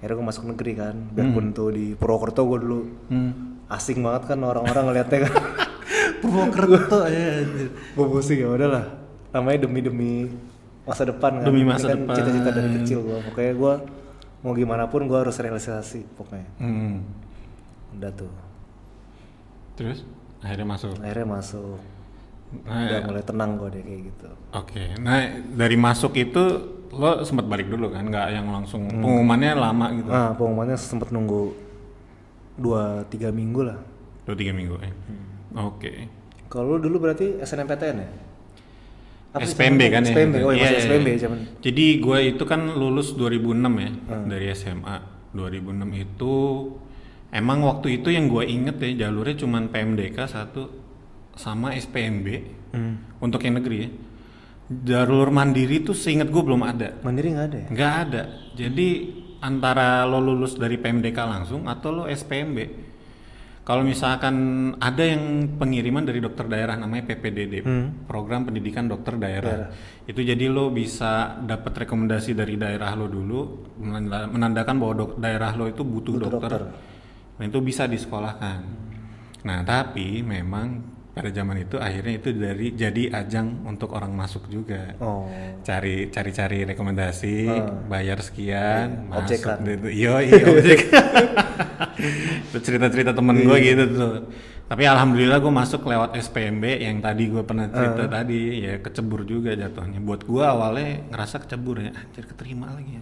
akhirnya 0.01 0.17
gua 0.17 0.27
masuk 0.27 0.45
negeri 0.49 0.73
kan. 0.75 0.97
Biarpun 1.13 1.53
tuh 1.53 1.69
di 1.71 1.93
Purwokerto 1.93 2.41
gua 2.43 2.59
dulu 2.59 2.81
Hmm. 3.07 3.61
asing 3.69 4.01
banget 4.01 4.33
kan 4.33 4.41
orang-orang 4.41 4.85
ngeliatnya 4.89 5.19
kan. 5.29 5.35
Purwokerto 6.21 6.99
ya. 7.07 7.45
anjir. 7.45 7.69
gua 7.93 8.07
pusing 8.09 8.39
ya 8.41 8.49
udahlah. 8.49 8.85
Namanya 9.31 9.59
demi-demi 9.65 10.27
masa 10.83 11.05
depan 11.05 11.39
kan. 11.39 11.47
Demi 11.47 11.63
Ini 11.63 11.69
masa 11.69 11.87
kan 11.87 12.01
depan. 12.01 12.15
Cita-cita 12.17 12.51
dari 12.51 12.71
kecil 12.81 12.99
gua. 13.01 13.19
Pokoknya 13.23 13.53
gua 13.55 13.75
mau 14.41 14.53
gimana 14.53 14.89
pun 14.89 15.05
gua 15.05 15.23
harus 15.23 15.37
realisasi 15.37 16.03
pokoknya. 16.17 16.49
Hmm. 16.57 17.05
Udah 17.93 18.11
tuh. 18.11 18.33
Terus 19.77 20.03
akhirnya 20.41 20.67
masuk. 20.67 20.97
Akhirnya 20.99 21.29
masuk. 21.31 21.79
Nah, 22.51 22.83
udah 22.83 23.01
mulai 23.07 23.23
tenang 23.23 23.55
gue 23.55 23.69
deh 23.71 23.83
kayak 23.87 24.01
gitu 24.11 24.27
Oke, 24.51 24.83
nah 24.99 25.23
dari 25.55 25.79
masuk 25.79 26.19
itu 26.19 26.43
lo 26.91 27.23
sempat 27.23 27.47
balik 27.47 27.67
dulu 27.67 27.89
kan, 27.89 28.03
nggak 28.03 28.27
yang 28.31 28.47
langsung 28.47 28.85
pengumumannya 28.85 29.53
lama 29.55 29.87
gitu. 29.93 30.07
nah 30.07 30.35
pengumumannya 30.35 30.75
sempet 30.75 31.11
nunggu 31.11 31.55
dua 32.57 33.07
tiga 33.07 33.31
minggu 33.31 33.63
lah 33.63 33.79
Dua 34.21 34.35
tiga 34.35 34.51
minggu 34.51 34.75
ya. 34.77 34.91
Oke. 35.57 36.07
kalau 36.47 36.77
lu 36.77 36.83
dulu 36.83 36.97
berarti 37.01 37.39
SNMPTN 37.39 37.97
ya 37.97 38.11
Apa 39.31 39.47
SPMB 39.47 39.81
kan 39.89 40.03
ya? 40.03 40.11
SPMB 40.11 40.35
oh 40.41 40.51
iya 40.51 40.59
Iya, 40.59 40.59
masih 40.61 40.75
iya, 40.75 40.83
SPMB 40.85 41.07
iya. 41.07 41.19
zaman 41.21 41.39
Jadi 41.61 41.85
gue 41.97 42.19
itu 42.29 42.43
kan 42.45 42.61
lulus 42.69 43.15
2006 43.15 43.55
ya 43.79 43.91
dari 44.27 44.47
SMA. 44.51 44.97
2006 45.31 45.71
itu 45.97 46.35
emang 47.31 47.59
waktu 47.63 47.87
itu 47.97 48.11
yang 48.11 48.27
gue 48.27 48.43
inget 48.43 48.77
ya 48.77 49.07
jalurnya 49.07 49.39
cuman 49.39 49.71
PMDK 49.71 50.19
satu 50.27 50.67
sama 51.33 51.71
SPMB 51.73 52.27
untuk 53.19 53.39
yang 53.41 53.55
negeri 53.57 53.77
ya. 53.79 53.89
Jalur 54.71 55.29
mandiri 55.29 55.83
tuh 55.83 55.93
seinget 55.93 56.31
gue 56.31 56.39
belum 56.39 56.63
ada. 56.63 56.95
mandiri 57.03 57.35
nggak 57.35 57.47
ada 57.47 57.59
ya 57.59 57.69
Nggak 57.69 57.95
ada. 58.01 58.23
Jadi 58.55 58.89
antara 59.41 60.07
lo 60.07 60.23
lulus 60.23 60.55
dari 60.55 60.79
PMDK 60.79 61.19
langsung 61.19 61.67
atau 61.67 61.91
lo 61.93 62.05
SPMB. 62.07 62.87
Kalau 63.61 63.83
misalkan 63.83 64.35
ada 64.77 65.05
yang 65.05 65.23
pengiriman 65.55 66.03
dari 66.03 66.19
dokter 66.19 66.47
daerah 66.47 66.75
namanya 66.75 67.03
PPDD, 67.05 67.63
Program 68.03 68.43
Pendidikan 68.43 68.87
Dokter 68.87 69.15
Daerah. 69.15 69.71
Itu 70.03 70.23
jadi 70.23 70.47
lo 70.47 70.71
bisa 70.71 71.35
dapat 71.37 71.85
rekomendasi 71.85 72.33
dari 72.33 72.55
daerah 72.55 72.95
lo 72.95 73.07
dulu 73.07 73.41
menanda- 73.77 74.27
menandakan 74.27 74.75
bahwa 74.75 74.95
dok- 74.97 75.19
daerah 75.19 75.51
lo 75.53 75.67
itu 75.67 75.83
butuh, 75.83 76.15
Butuh 76.15 76.31
dokter. 76.31 76.51
dokter. 76.51 76.63
Dan 77.37 77.45
itu 77.47 77.59
bisa 77.61 77.85
disekolahkan. 77.85 78.59
Nah, 79.41 79.59
tapi 79.63 80.21
memang 80.21 80.67
pada 81.11 81.31
zaman 81.35 81.67
itu 81.67 81.75
akhirnya 81.75 82.15
itu 82.23 82.29
dari 82.31 82.67
jadi 82.73 83.03
ajang 83.23 83.67
untuk 83.67 83.91
orang 83.99 84.15
masuk 84.15 84.47
juga. 84.47 84.95
Oh. 85.03 85.27
Cari 85.67 86.07
cari 86.15 86.31
cari 86.31 86.59
rekomendasi 86.63 87.51
bayar 87.91 88.23
sekian 88.23 89.11
masuk 89.11 89.43
objekan. 89.43 89.57
deh 89.67 89.77
tuh. 89.77 89.91
iya 89.91 90.15
iya 90.23 90.43
objek. 90.47 90.81
Itu 92.51 92.59
cerita 92.65 92.89
cerita 92.89 93.13
temen 93.13 93.45
gue 93.45 93.57
gitu 93.61 93.85
tuh. 93.93 94.15
Tapi 94.71 94.87
alhamdulillah 94.87 95.43
gue 95.43 95.53
masuk 95.53 95.83
lewat 95.83 96.15
SPMB 96.15 96.65
yang 96.79 97.03
tadi 97.03 97.27
gue 97.27 97.43
pernah 97.43 97.67
cerita 97.69 98.07
tadi. 98.07 98.65
Ya 98.65 98.79
kecebur 98.79 99.27
juga 99.27 99.53
jatuhnya. 99.59 99.99
Buat 99.99 100.25
gue 100.25 100.45
awalnya 100.47 101.11
ngerasa 101.11 101.43
kecebur 101.43 101.83
ya. 101.83 101.91
Anjir 101.91 102.25
keterima 102.25 102.71
lagi 102.71 102.95
ya 102.95 103.01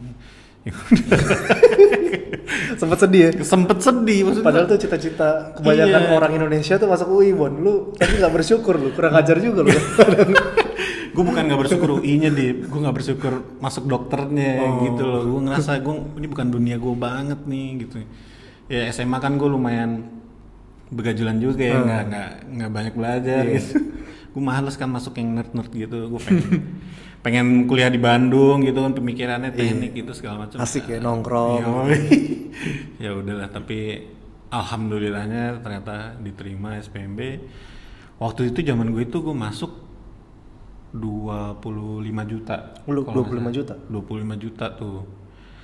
sempet 2.79 2.99
sedih 2.99 3.21
ya? 3.21 3.31
Sempet 3.43 3.79
sedih 3.79 4.19
maksudnya. 4.25 4.47
Padahal 4.47 4.65
tuh 4.67 4.79
cita-cita 4.79 5.29
kebanyakan 5.55 6.01
Iya. 6.03 6.11
orang 6.13 6.31
Indonesia 6.35 6.75
tuh 6.77 6.87
masuk 6.87 7.07
UI 7.11 7.31
bon. 7.33 7.53
Lu 7.55 7.73
tapi 7.95 8.13
nggak 8.17 8.33
bersyukur 8.33 8.75
lu 8.75 8.89
kurang 8.93 9.15
ajar 9.15 9.37
juga 9.39 9.63
lu. 9.63 9.71
Gue 11.09 11.25
bukan 11.25 11.45
nggak 11.45 11.59
bersyukur 11.59 11.89
UI-nya 11.99 12.31
di 12.31 12.53
gue 12.55 12.79
nggak 12.79 12.95
bersyukur 12.95 13.43
masuk 13.59 13.85
dokternya 13.85 14.61
Oh. 14.61 14.85
gitu 14.85 15.03
loh. 15.03 15.21
Gue 15.27 15.41
ngerasa 15.45 15.77
gue 15.77 15.95
ini 16.15 16.27
bukan 16.27 16.47
dunia 16.49 16.77
gue 16.77 16.95
banget 16.95 17.41
nih 17.43 17.67
gitu. 17.83 17.97
Ya 18.69 18.87
SMA 18.89 19.19
kan 19.19 19.35
gue 19.35 19.45
lumayan 19.45 20.07
begajulan 20.89 21.37
juga 21.37 21.61
ya 21.65 21.77
nggak 21.77 22.03
nggak 22.07 22.29
nggak 22.55 22.71
banyak 22.71 22.93
belajar 22.95 23.41
Hmm. 23.43 23.51
Iya. 23.51 23.59
gitu. 23.59 23.73
Gue 24.29 24.43
males 24.45 24.73
kan 24.73 24.87
masuk 24.87 25.13
yang 25.19 25.35
nerd 25.35 25.51
nerd 25.51 25.71
gitu. 25.73 25.97
Gue 26.07 26.21
pengen 26.23 26.47
pengen 27.29 27.69
kuliah 27.69 27.93
di 27.93 28.01
Bandung 28.01 28.65
gitu 28.65 28.81
kan 28.81 28.97
pemikirannya 28.97 29.53
teknik 29.53 29.93
gitu 29.93 30.17
segala 30.17 30.49
macam 30.49 30.57
Iya. 30.57 30.65
asik 30.65 30.85
ya 30.89 30.97
nongkrong 30.99 31.61
Yoi. 31.61 31.99
ya 33.05 33.13
udahlah 33.13 33.53
tapi 33.53 34.01
alhamdulillahnya 34.49 35.61
ternyata 35.61 36.17
diterima 36.17 36.81
SPMB 36.81 37.21
waktu 38.17 38.49
itu 38.49 38.65
zaman 38.65 38.89
gue 38.91 39.05
itu 39.05 39.21
gue 39.21 39.37
masuk 39.37 39.73
25 40.89 41.61
juta. 42.25 42.57
Lu 42.89 43.05
Kalau 43.05 43.21
nggak 43.21 43.29
25 43.29 43.37
salah. 43.37 43.53
juta? 43.53 43.75
25 43.93 44.41
juta 44.41 44.67
tuh. 44.73 44.99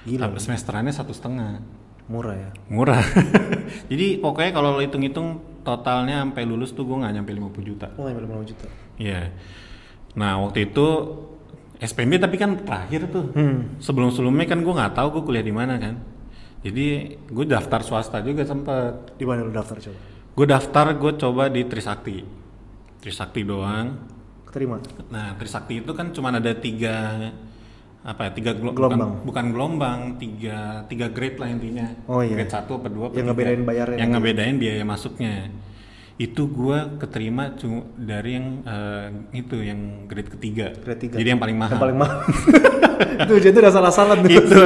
Gila. 0.04 0.26
Semesterannya 0.36 0.92
satu 0.92 1.16
setengah. 1.16 1.64
Murah 2.12 2.36
ya. 2.36 2.50
Murah. 2.68 3.00
Jadi 3.90 4.20
pokoknya 4.20 4.52
kalau 4.52 4.76
lo 4.76 4.84
hitung-hitung 4.84 5.40
totalnya 5.64 6.20
sampai 6.20 6.44
lulus 6.44 6.76
tuh 6.76 6.84
gue 6.84 7.00
nggak 7.00 7.14
nyampe 7.16 7.32
50 7.32 7.64
juta. 7.64 7.86
Oh, 7.96 8.04
yang 8.04 8.20
5 8.20 8.44
juta. 8.44 8.68
Iya. 9.00 9.32
Nah 10.12 10.44
waktu 10.44 10.68
itu 10.68 10.86
SPMB 11.76 12.14
tapi 12.18 12.36
kan 12.36 12.54
terakhir 12.56 13.08
tuh. 13.08 13.30
Hmm. 13.30 13.78
Sebelum-sebelumnya 13.78 14.46
kan 14.46 14.58
gue 14.58 14.72
nggak 14.72 14.94
tahu 14.94 15.08
gue 15.10 15.22
kuliah 15.24 15.42
di 15.42 15.50
mana 15.50 15.74
kan. 15.76 15.94
Jadi 16.60 16.86
gue 17.24 17.44
daftar 17.44 17.80
swasta 17.80 18.18
juga 18.20 18.42
sempet. 18.42 19.14
Di 19.14 19.24
mana 19.24 19.42
lu 19.42 19.50
daftar 19.50 19.76
coba? 19.78 19.98
Gue 20.32 20.46
daftar 20.46 20.86
gue 20.92 21.12
coba 21.14 21.42
di 21.46 21.62
Trisakti. 21.62 22.16
Trisakti 22.98 23.40
doang. 23.42 23.86
Keterima. 24.44 24.78
Nah 25.08 25.34
Trisakti 25.34 25.78
itu 25.78 25.92
kan 25.92 26.10
cuma 26.10 26.30
ada 26.30 26.52
tiga 26.52 27.30
apa 28.00 28.20
ya 28.22 28.30
tiga 28.32 28.52
gelo- 28.52 28.70
Gelombang. 28.70 29.00
bukan, 29.00 29.24
bukan 29.24 29.46
gelombang 29.48 30.00
tiga 30.14 30.58
tiga 30.84 31.08
grade 31.08 31.40
lah 31.40 31.48
intinya 31.48 31.88
Oh, 32.04 32.20
iya. 32.20 32.36
grade 32.36 32.52
satu 32.52 32.76
apa 32.76 32.88
dua 32.88 33.08
apa 33.08 33.16
Yang 33.16 33.16
tiga. 33.16 33.28
ngebedain 33.32 33.62
bayarnya 33.64 33.96
yang 33.96 34.10
nanti. 34.12 34.20
ngebedain 34.20 34.56
biaya 34.60 34.84
masuknya 34.84 35.34
itu 36.16 36.46
gua 36.46 36.94
keterima 36.94 37.52
cuma 37.54 37.82
dari 37.94 38.38
yang 38.38 38.46
eh, 38.62 39.06
itu 39.34 39.56
yang 39.58 39.80
grade 40.06 40.30
ketiga 40.30 40.70
Grade 40.76 41.00
tiga. 41.02 41.16
jadi 41.16 41.28
yang 41.28 41.40
paling 41.40 41.58
mahal 41.58 41.74
Yang 41.74 41.82
paling 41.82 41.98
mahal. 41.98 42.18
itu 43.26 43.32
jadi 43.42 43.56
udah 43.58 43.72
salah-salah 43.72 44.14
tuh. 44.16 44.30
itu 44.30 44.60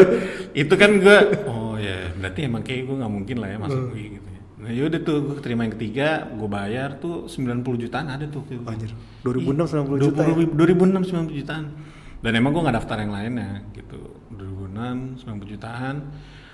itu 0.54 0.74
kan 0.74 0.90
gua 0.98 1.18
oh 1.44 1.74
ya 1.74 2.12
berarti 2.14 2.40
emang 2.44 2.60
kayak 2.60 2.84
gua 2.84 2.96
nggak 3.00 3.12
mungkin 3.14 3.36
lah 3.38 3.48
ya 3.48 3.58
masuk 3.58 3.80
Hmm. 3.80 3.90
UI 3.90 4.04
gitu 4.14 4.28
ya 4.28 4.40
nah 4.58 4.70
yaudah 4.70 5.00
tuh 5.00 5.16
gua 5.22 5.34
keterima 5.36 5.60
yang 5.62 5.74
ketiga 5.74 6.08
gua 6.30 6.48
bayar 6.52 6.88
tuh 6.96 7.24
90 7.24 7.64
jutaan 7.78 8.06
ada 8.06 8.26
tuh 8.26 8.44
gitu. 8.44 8.60
Anjir. 8.62 8.92
2006 9.22 9.72
90 9.88 10.04
juta 10.04 10.20
ya. 10.20 10.34
2000 10.34 10.52
2006 10.52 11.32
90 11.32 11.40
jutaan. 11.40 11.64
Dan 12.18 12.34
emang 12.34 12.50
gue 12.50 12.60
nggak 12.60 12.76
daftar 12.76 12.98
yang 12.98 13.14
lainnya 13.14 13.62
gitu. 13.72 14.00
2006 14.28 15.22
90 15.22 15.48
jutaan. 15.48 15.96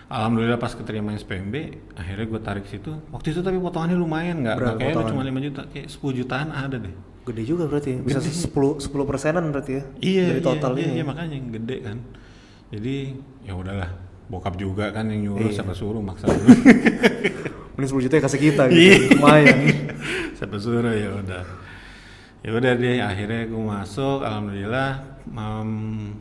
Alhamdulillah 0.04 0.56
pas 0.56 0.70
keterima 0.70 1.10
SPMB, 1.12 1.54
akhirnya 1.94 2.26
gue 2.26 2.40
tarik 2.40 2.64
situ. 2.64 2.92
Waktu 3.08 3.32
itu 3.32 3.40
tapi 3.40 3.56
potongannya 3.56 3.96
lumayan 3.96 4.44
nggak? 4.44 4.56
Berapa 4.56 4.70
Nggak 4.70 4.80
kayak 4.80 4.94
potongan? 4.94 5.10
cuma 5.10 5.22
5 5.24 5.46
juta, 5.48 5.60
kayak 5.68 5.86
10 5.88 6.12
jutaan 6.14 6.48
ada 6.50 6.76
deh. 6.76 6.94
Gede 7.24 7.42
juga 7.42 7.64
berarti 7.64 7.88
ya. 7.96 7.98
Bisa 8.04 8.20
10 8.20 8.52
10 8.52 8.84
persenan 9.08 9.48
berarti 9.48 9.72
ya. 9.74 9.82
Iya, 9.98 10.24
Dari 10.30 10.42
total 10.44 10.72
iya, 10.76 10.82
ini. 10.82 10.92
Iya, 10.94 11.04
makanya 11.04 11.32
yang 11.32 11.48
gede 11.50 11.76
kan. 11.80 11.96
Jadi 12.68 12.96
ya 13.42 13.52
udahlah, 13.56 13.90
bokap 14.26 14.54
juga 14.56 14.92
kan 14.92 15.08
yang 15.08 15.32
nyuruh, 15.32 15.48
Iya. 15.48 15.56
siapa 15.58 15.72
suruh 15.72 16.04
maksa 16.04 16.28
dulu. 16.28 16.52
Mending 17.74 17.90
10 17.90 18.04
juta 18.04 18.14
ya 18.14 18.22
kasih 18.22 18.40
kita 18.42 18.62
Iya. 18.68 18.76
gitu. 19.00 19.16
Lumayan. 19.16 19.58
siapa 20.36 20.56
suruh 20.60 20.92
ya 20.92 21.10
udah 21.16 21.42
ya 22.44 22.50
udah 22.52 22.72
deh 22.76 23.00
akhirnya 23.00 23.48
gue 23.48 23.62
masuk 23.64 24.20
alhamdulillah 24.20 25.00
em, 25.24 26.12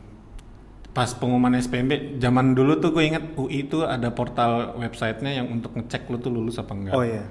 pas 0.94 1.10
pengumuman 1.10 1.50
SPMB 1.54 1.92
zaman 2.16 2.54
dulu 2.54 2.78
tuh 2.78 2.90
gue 2.90 3.02
inget 3.04 3.34
UI 3.34 3.66
itu 3.66 3.82
ada 3.82 4.08
portal 4.08 4.78
websitenya 4.78 5.36
yang 5.36 5.50
untuk 5.50 5.74
ngecek 5.74 6.06
lu 6.06 6.16
tuh 6.16 6.30
lulus 6.30 6.56
apa 6.56 6.70
enggak 6.70 6.94
Oh 6.94 7.02
iya. 7.02 7.26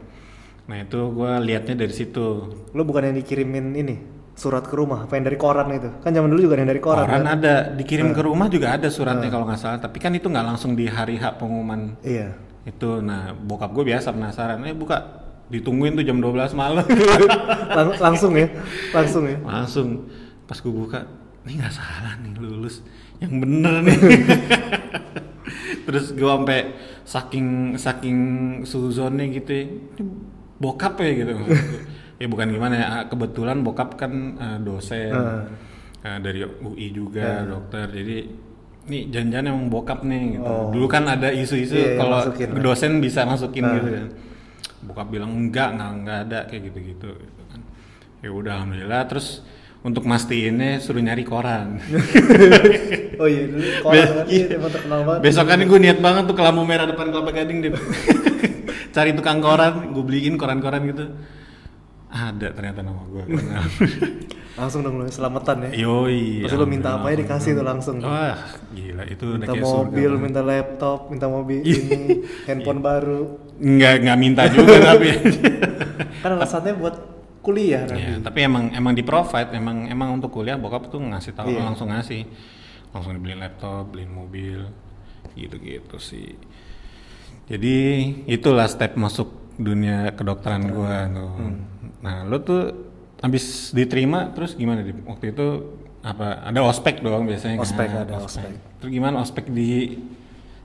nah 0.63 0.77
itu 0.77 0.99
gue 1.09 1.31
liatnya 1.41 1.75
dari 1.77 1.91
situ 1.91 2.51
Lu 2.69 2.81
bukan 2.81 3.03
yang 3.05 3.15
dikirimin 3.15 3.71
ini 3.73 3.95
surat 4.33 4.65
ke 4.65 4.73
rumah, 4.73 5.05
apa 5.05 5.13
yang 5.13 5.29
dari 5.29 5.37
koran 5.37 5.69
itu? 5.69 5.93
Kan 6.01 6.09
zaman 6.09 6.25
dulu 6.25 6.41
juga 6.41 6.57
ada 6.57 6.61
yang 6.65 6.71
dari 6.71 6.81
koran. 6.81 7.05
koran 7.05 7.21
kan? 7.21 7.37
ada 7.37 7.53
dikirim 7.71 8.09
ke 8.11 8.21
rumah 8.21 8.49
juga 8.49 8.73
ada 8.73 8.89
suratnya 8.89 9.29
kalau 9.29 9.45
nggak 9.45 9.61
salah 9.61 9.77
tapi 9.77 9.97
kan 9.97 10.09
itu 10.09 10.25
nggak 10.25 10.41
langsung 10.43 10.73
di 10.73 10.85
hari 10.85 11.15
H 11.15 11.37
pengumuman 11.37 11.95
Iya. 12.01 12.33
itu 12.65 12.99
nah 12.99 13.31
bokap 13.31 13.71
gue 13.71 13.85
biasa 13.85 14.09
penasaran 14.09 14.59
eh 14.63 14.73
buka 14.73 15.21
ditungguin 15.47 15.93
tuh 15.93 16.03
jam 16.03 16.17
12 16.17 16.49
malam 16.53 16.81
Lang- 17.77 17.99
langsung 18.01 18.33
ya. 18.33 18.49
Langsung 18.89 19.23
ya. 19.23 19.37
langsung 19.39 19.87
pas 20.43 20.57
gue 20.57 20.73
buka 20.73 21.05
ini 21.45 21.61
nggak 21.61 21.71
salah 21.71 22.17
nih 22.19 22.33
lulus 22.35 22.81
yang 23.21 23.33
bener 23.37 23.73
nih. 23.83 23.97
Terus 25.85 26.15
gue 26.15 26.25
sampai 26.31 26.59
saking 27.03 27.75
saking 27.75 28.17
suzonnya 28.63 29.27
gitu 29.27 29.51
ya, 29.51 29.65
bokap 30.57 30.97
ya 31.01 31.11
gitu. 31.13 31.33
Ya 32.21 32.29
bukan 32.29 32.55
gimana 32.55 32.75
ya 32.77 32.87
kebetulan 33.11 33.65
bokap 33.65 33.99
kan 33.99 34.13
eh, 34.39 34.57
dosen. 34.63 35.11
Ah. 35.11 35.43
eh, 36.07 36.17
dari 36.23 36.45
UI 36.45 36.93
juga 36.95 37.43
dokter. 37.43 37.89
Jadi 37.89 38.17
ini 38.87 39.11
janjian 39.11 39.49
emang 39.49 39.67
bokap 39.67 40.07
nih 40.07 40.39
gitu. 40.39 40.45
Oh. 40.47 40.71
dulu 40.71 40.87
kan 40.87 41.03
ada 41.09 41.33
isu-isu 41.33 41.75
Iya, 41.75 41.99
yang 41.99 41.99
kalau 41.99 42.19
dosen 42.63 43.03
bisa 43.03 43.27
masukin 43.27 43.65
Ah. 43.65 43.75
gitu 43.75 43.89
kan 43.91 44.07
bokap 44.83 45.07
bilang 45.09 45.31
enggak 45.35 45.75
nggak 45.75 45.91
nggak 46.05 46.17
ada 46.29 46.39
kayak 46.47 46.61
gitu-gitu. 46.71 47.09
Gitu 47.11 47.41
kan 47.49 47.59
ya 48.23 48.29
udah 48.31 48.51
alhamdulillah. 48.61 49.01
Terus 49.09 49.27
untuk 49.83 50.03
mastiinnya 50.03 50.79
suruh 50.79 50.99
nyari 50.99 51.21
koran 51.21 51.77
Oh 53.13 53.27
iya, 53.27 53.45
dulu 53.45 53.67
koran 53.81 54.07
kan 54.09 54.25
iya, 54.27 54.45
emang 54.49 54.71
terkenal 54.71 54.99
banget. 55.03 55.21
besokan 55.21 55.59
gue 55.61 55.79
niat 55.79 55.99
banget 55.99 56.23
tuh 56.25 56.33
ke 56.33 56.41
lampu 56.41 56.63
merah 56.63 56.85
depan 56.85 57.07
kelapa 57.07 57.31
gading 57.31 57.59
deh 57.61 57.71
cari 58.95 59.11
tukang 59.11 59.39
koran 59.39 59.91
gue 59.91 60.01
beliin 60.01 60.35
koran-koran 60.35 60.81
gitu 60.85 61.05
ada 62.07 62.47
ternyata 62.49 62.79
nama 62.79 63.03
gue 63.03 63.23
Langsung 64.53 64.85
dong 64.85 65.01
lu 65.01 65.09
selamatan 65.09 65.65
ya. 65.65 65.81
yoi 65.81 66.45
Pasti 66.45 66.53
lu 66.53 66.69
minta 66.69 66.93
apa 66.93 67.09
alhamdulillah. 67.09 67.25
dikasih 67.25 67.51
tuh 67.51 67.65
langsung. 67.65 67.95
wah 67.99 68.37
gila 68.69 69.03
itu 69.03 69.25
udah 69.25 69.37
minta 69.39 69.49
kayak 69.49 69.65
surga 69.65 69.81
mobil, 69.89 70.11
minta 70.15 70.41
laptop, 70.43 70.99
minta 71.09 71.25
mobil 71.25 71.59
Iya. 71.59 71.73
ini, 71.75 72.01
handphone 72.45 72.77
baru. 72.79 73.21
nggak 73.55 73.93
nggak 73.99 74.17
minta 74.19 74.41
juga 74.47 74.77
tapi 74.85 75.09
Kan 76.21 76.29
alasannya 76.33 76.73
buat 76.75 76.95
kuliah. 77.43 77.83
Iya, 77.91 78.23
tapi 78.23 78.47
emang 78.47 78.71
emang 78.71 78.95
di 78.95 79.03
provide, 79.03 79.51
emang 79.51 79.91
emang 79.91 80.15
untuk 80.15 80.31
kuliah 80.31 80.55
bokap 80.55 80.87
tuh 80.87 81.03
ngasih 81.03 81.35
tahu 81.35 81.51
Iya. 81.51 81.67
langsung 81.67 81.91
ngasih, 81.91 82.23
langsung 82.95 83.11
dibeliin 83.19 83.43
laptop, 83.43 83.91
beliin 83.91 84.09
mobil, 84.15 84.63
gitu-gitu 85.35 85.99
sih. 85.99 86.39
Jadi 87.51 87.75
itulah 88.31 88.71
step 88.71 88.95
masuk 88.95 89.27
dunia 89.59 90.15
kedokteran 90.15 90.71
gua 90.71 91.05
tuh. 91.11 91.29
Hmm. 91.35 91.59
Nah, 91.99 92.23
lo 92.23 92.39
tuh 92.39 92.61
habis 93.19 93.75
diterima 93.75 94.31
terus 94.31 94.55
gimana 94.55 94.83
di 94.83 94.95
waktu 95.03 95.35
itu 95.35 95.47
apa 96.03 96.43
ada 96.43 96.59
ospek 96.63 97.03
doang 97.03 97.27
biasanya 97.27 97.59
kan? 97.59 97.67
Ospek, 97.67 97.89
ada 97.91 98.13
ospek. 98.23 98.51
Terus 98.79 98.91
gimana 98.91 99.19
ospek 99.23 99.51
di 99.51 99.99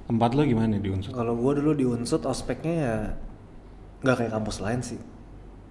tempat 0.07 0.35
lo 0.35 0.43
gimana 0.47 0.79
di 0.79 0.88
Unsur? 0.88 1.11
Kalau 1.14 1.35
gua 1.35 1.59
dulu 1.59 1.75
di 1.75 1.85
Unsut 1.87 2.23
ospeknya 2.23 2.75
ya 2.75 2.97
nggak 4.03 4.14
kayak 4.14 4.33
kampus 4.38 4.59
lain 4.62 4.81
sih. 4.83 4.99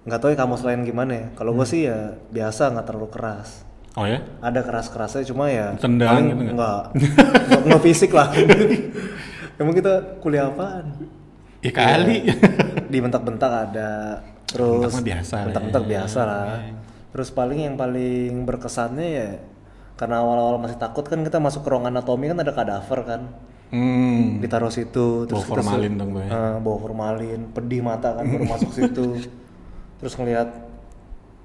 Nggak 0.04 0.18
tahu 0.18 0.30
ya 0.30 0.38
kampus 0.38 0.62
lain 0.62 0.80
gimana 0.82 1.12
ya. 1.12 1.26
Kalau 1.32 1.50
Hmm. 1.50 1.58
gua 1.58 1.66
sih 1.66 1.80
ya 1.84 1.98
biasa 2.28 2.70
nggak 2.70 2.86
terlalu 2.86 3.08
keras. 3.08 3.48
Oh 3.94 4.04
ya? 4.04 4.22
Ada 4.38 4.62
keras-kerasnya 4.62 5.26
cuma 5.26 5.48
ya 5.48 5.74
Tendang 5.74 6.12
paling 6.12 6.26
gitu 6.28 6.42
nggak? 6.44 6.54
nggak 6.54 6.80
nggak 7.48 7.60
nggak 7.66 7.82
fisik 7.82 8.10
lah. 8.12 8.28
Emang 9.60 9.74
kita 9.74 9.92
kuliah 10.18 10.46
apaan? 10.46 10.86
Ya 11.58 11.72
kali. 11.72 12.30
Dibentak-bentak 12.86 13.50
ada. 13.70 14.22
Terus 14.46 14.80
Bentak 14.80 14.94
mah 14.94 15.04
biasa 15.04 15.34
bentak-bentak 15.44 15.82
ya. 15.82 15.88
biasa 15.90 16.20
lah. 16.22 16.46
Terus 17.08 17.28
paling 17.28 17.58
yang 17.60 17.74
paling 17.74 18.44
berkesannya 18.44 19.08
ya 19.08 19.28
karena 19.98 20.22
awal-awal 20.22 20.62
masih 20.62 20.78
takut 20.78 21.02
kan 21.02 21.18
kita 21.18 21.36
masuk 21.36 21.66
ke 21.66 21.68
ruang 21.68 21.82
anatomi 21.84 22.30
kan 22.30 22.38
ada 22.38 22.54
kadaver 22.54 23.00
kan 23.02 23.20
hmm. 23.74 24.38
ditaruh 24.38 24.70
situ 24.70 25.26
Bawa 25.26 25.34
kita 25.34 25.42
su- 25.42 25.50
formalin 25.50 25.92
dong, 25.98 26.14
Bay. 26.14 26.30
Eh, 26.30 26.54
bawa 26.62 26.76
formalin 26.78 27.40
pedih 27.50 27.82
mata 27.82 28.14
kan 28.14 28.22
baru 28.22 28.46
masuk 28.54 28.70
situ 28.70 29.18
terus 29.98 30.14
ngelihat 30.14 30.48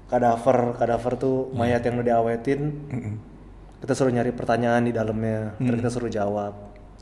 kadaver 0.06 0.58
kadaver 0.74 1.12
tuh 1.16 1.36
Iya. 1.46 1.56
mayat 1.56 1.82
yang 1.82 1.94
udah 1.96 2.06
diawetin 2.06 2.60
Mm-mm. 2.86 3.14
kita 3.80 3.92
suruh 3.92 4.10
nyari 4.10 4.30
pertanyaan 4.30 4.82
di 4.82 4.92
dalamnya 4.92 5.52
Hmm. 5.54 5.64
ntar 5.64 5.74
kita 5.76 5.90
suruh 5.90 6.08
jawab. 6.08 6.54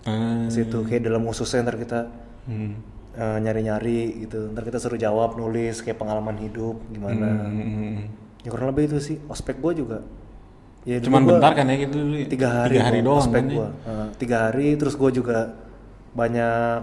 Di 0.03 0.51
situ 0.51 0.83
kayak 0.83 1.03
dalam 1.05 1.23
ususnya 1.25 1.63
ntar 1.63 1.77
kita 1.77 2.11
Hmm. 2.43 2.75
eh, 3.13 3.39
nyari-nyari 3.39 4.23
gitu 4.23 4.51
ntar 4.51 4.65
kita 4.65 4.77
suruh 4.77 4.97
jawab 4.97 5.37
nulis 5.37 5.79
kayak 5.79 5.95
pengalaman 5.97 6.35
hidup 6.39 6.81
gimana 6.89 7.29
Hmm. 7.45 8.09
ya 8.41 8.49
kurang 8.49 8.73
lebih 8.73 8.89
itu 8.89 8.99
sih 8.99 9.17
ospek 9.25 9.59
gua 9.59 9.71
juga 9.73 9.99
ya 10.83 10.99
Cuman 10.99 11.23
gua 11.23 11.37
bentar 11.37 11.53
kan 11.55 11.69
ya 11.69 11.77
gitu 11.79 12.01
dulu. 12.01 12.17
ya? 12.17 12.27
tiga 12.27 12.49
hari 12.57 12.73
Tiga 12.73 12.85
hari 12.85 12.99
gua 12.99 13.07
doang 13.07 13.21
ospek 13.21 13.37
kan. 13.37 13.47
ya? 13.47 13.55
gua 13.55 13.69
Eh, 13.85 14.07
tiga 14.17 14.37
hari 14.43 14.67
terus 14.75 14.95
gua 14.97 15.11
juga 15.11 15.39
banyak 16.13 16.81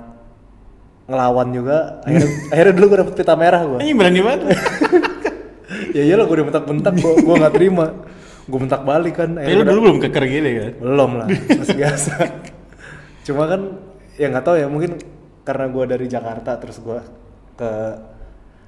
ngelawan 1.09 1.47
juga. 1.49 1.77
Akhirnya, 2.05 2.29
akhirnya 2.53 2.73
dulu 2.77 2.85
gua 2.85 2.97
dapet 3.01 3.13
pita 3.17 3.33
merah 3.33 3.61
gua. 3.65 3.79
Ini 3.81 3.91
berani 3.97 4.21
banget. 4.21 4.39
ya 5.97 6.01
iyalah 6.05 6.25
gua 6.29 6.35
udah 6.37 6.47
bentak-bentak 6.53 6.93
gua 7.01 7.13
gua 7.25 7.35
nggak 7.41 7.53
terima. 7.57 7.87
Gua 8.49 8.59
bentak 8.65 8.81
balik 8.81 9.13
kan 9.17 9.29
Tapi 9.37 9.45
lu 9.45 9.61
Akhirnya 9.61 9.65
dulu 9.73 9.79
belum 9.85 9.97
keker 10.05 10.23
gini 10.25 10.49
kan? 10.57 10.71
belum 10.81 11.11
lah 11.17 11.27
masih 11.59 11.77
biasa. 11.77 12.13
Cuma 13.25 13.43
kan 13.49 13.61
ya 14.17 14.25
nggak 14.29 14.45
tahu 14.45 14.55
ya 14.57 14.67
mungkin 14.69 14.91
karena 15.41 15.65
gua 15.73 15.83
dari 15.89 16.05
Jakarta 16.05 16.57
terus 16.61 16.77
gua 16.81 17.01
ke 17.57 17.71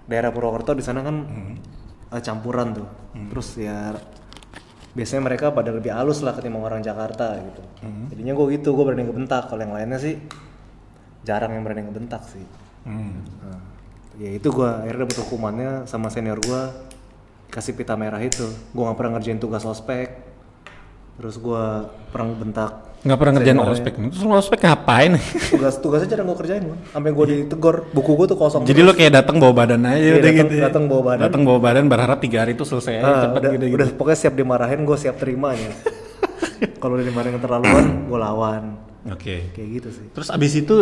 daerah 0.10 0.34
Purwokerto 0.34 0.74
di 0.74 0.84
sana 0.84 1.06
kan 1.06 1.16
eh, 2.14 2.22
campuran 2.22 2.74
tuh. 2.74 2.88
Terus 3.30 3.48
ya 3.58 3.94
biasanya 4.92 5.24
mereka 5.24 5.56
pada 5.56 5.72
lebih 5.72 5.88
halus 5.96 6.20
lah 6.20 6.36
ketimbang 6.36 6.68
orang 6.68 6.82
Jakarta 6.84 7.38
gitu. 7.38 7.62
Jadinya 8.14 8.34
gua 8.34 8.46
gitu 8.50 8.74
gua 8.74 8.86
berani 8.90 9.06
ngebentak. 9.10 9.50
Kalau 9.50 9.62
yang 9.62 9.74
lainnya 9.74 9.98
sih 9.98 10.18
jarang 11.22 11.52
yang 11.52 11.62
berani 11.62 11.84
ngebentak 11.84 12.24
sih 12.26 12.44
Hmm. 12.82 13.22
Nah, 13.40 13.62
ya 14.18 14.34
itu 14.34 14.50
gua 14.50 14.82
akhirnya 14.82 15.06
dapet 15.06 15.18
hukumannya 15.20 15.86
sama 15.86 16.08
senior 16.08 16.38
gua 16.40 16.74
kasih 17.48 17.72
pita 17.72 17.94
merah 17.94 18.18
itu 18.18 18.42
gue 18.42 18.80
nggak 18.80 18.96
pernah 18.96 19.12
ngerjain 19.14 19.38
tugas 19.38 19.62
ospek 19.62 20.18
terus 21.14 21.36
gue 21.36 21.64
pernah 22.08 22.32
bentak 22.32 22.74
Nggak 23.02 23.18
pernah 23.18 23.34
ngerjain 23.36 23.58
ospek. 23.60 23.94
Terus 23.98 24.22
lo 24.22 24.34
ospek 24.36 24.60
ngapain? 24.62 25.18
tugas 25.48 25.74
tugasnya 25.76 26.08
jarang 26.08 26.26
gue 26.28 26.38
kerjain 26.38 26.64
man. 26.64 26.78
sampai 26.88 27.12
gue 27.12 27.26
ditegor 27.36 27.76
buku 27.88 28.12
gue 28.16 28.28
tuh 28.28 28.38
kosong 28.40 28.62
Jadi 28.64 28.80
lo 28.80 28.94
kayak 28.94 29.14
datang 29.16 29.36
bawa 29.36 29.54
badan 29.56 29.82
aja 29.84 29.98
Iya, 30.00 30.12
udah 30.12 30.22
datang- 30.24 30.38
gitu. 30.40 30.54
ya. 30.56 30.64
datang 30.64 30.84
bawa 30.86 31.02
badan. 31.04 31.22
Datang 31.24 31.42
bawa 31.44 31.60
badan 31.60 31.86
berharap 31.86 32.18
tiga 32.20 32.38
hari 32.40 32.54
itu 32.54 32.64
selesai 32.64 32.94
aja 32.96 33.04
Ah, 33.04 33.22
cepet 33.28 33.42
udah, 33.42 33.52
gitu, 33.52 33.66
gitu. 33.68 33.76
udah 33.76 33.88
pokoknya 33.92 34.18
siap 34.18 34.34
dimarahin 34.34 34.82
gue 34.82 34.98
siap 34.98 35.16
terimanya 35.18 35.70
kalau 36.82 36.94
udah 36.96 37.04
dimarahin 37.04 37.34
keterlaluan 37.36 37.86
gue 38.06 38.20
lawan 38.20 38.64
Oke. 39.08 39.36
kayak 39.52 39.70
gitu 39.76 39.90
sih 39.92 40.06
Terus 40.12 40.30
abis 40.30 40.52
itu 40.56 40.76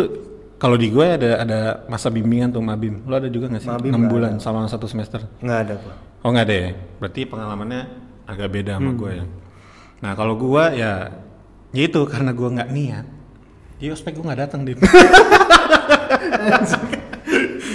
kalau 0.60 0.76
di 0.76 0.92
gue 0.92 1.06
ada 1.08 1.40
ada 1.40 1.60
masa 1.88 2.12
bimbingan 2.12 2.52
tuh 2.52 2.60
mabim. 2.60 3.00
Lo 3.08 3.16
ada 3.16 3.32
juga 3.32 3.48
nggak 3.48 3.62
sih? 3.64 3.70
Mabim 3.72 3.90
6 3.90 3.96
nggak 3.96 4.10
bulan 4.12 4.32
sama 4.36 4.68
satu 4.68 4.84
semester. 4.84 5.24
nggak 5.40 5.60
ada 5.64 5.74
pak 5.80 5.96
Oh 6.20 6.28
nggak 6.36 6.46
ada 6.52 6.56
ya? 6.68 6.70
Berarti 7.00 7.20
pengalamannya 7.24 7.82
agak 8.28 8.48
beda 8.52 8.76
sama 8.76 8.92
gue 8.92 9.10
ya. 9.16 9.24
Nah 10.04 10.12
kalau 10.12 10.36
gue 10.36 10.64
ya, 10.76 10.92
ya 11.72 11.82
itu 11.88 12.00
karena 12.04 12.36
gue 12.36 12.48
nggak 12.60 12.70
niat. 12.76 13.06
Jadi 13.80 13.88
ospek 13.88 14.20
gue 14.20 14.24
nggak 14.28 14.40
datang 14.44 14.60
di. 14.68 14.76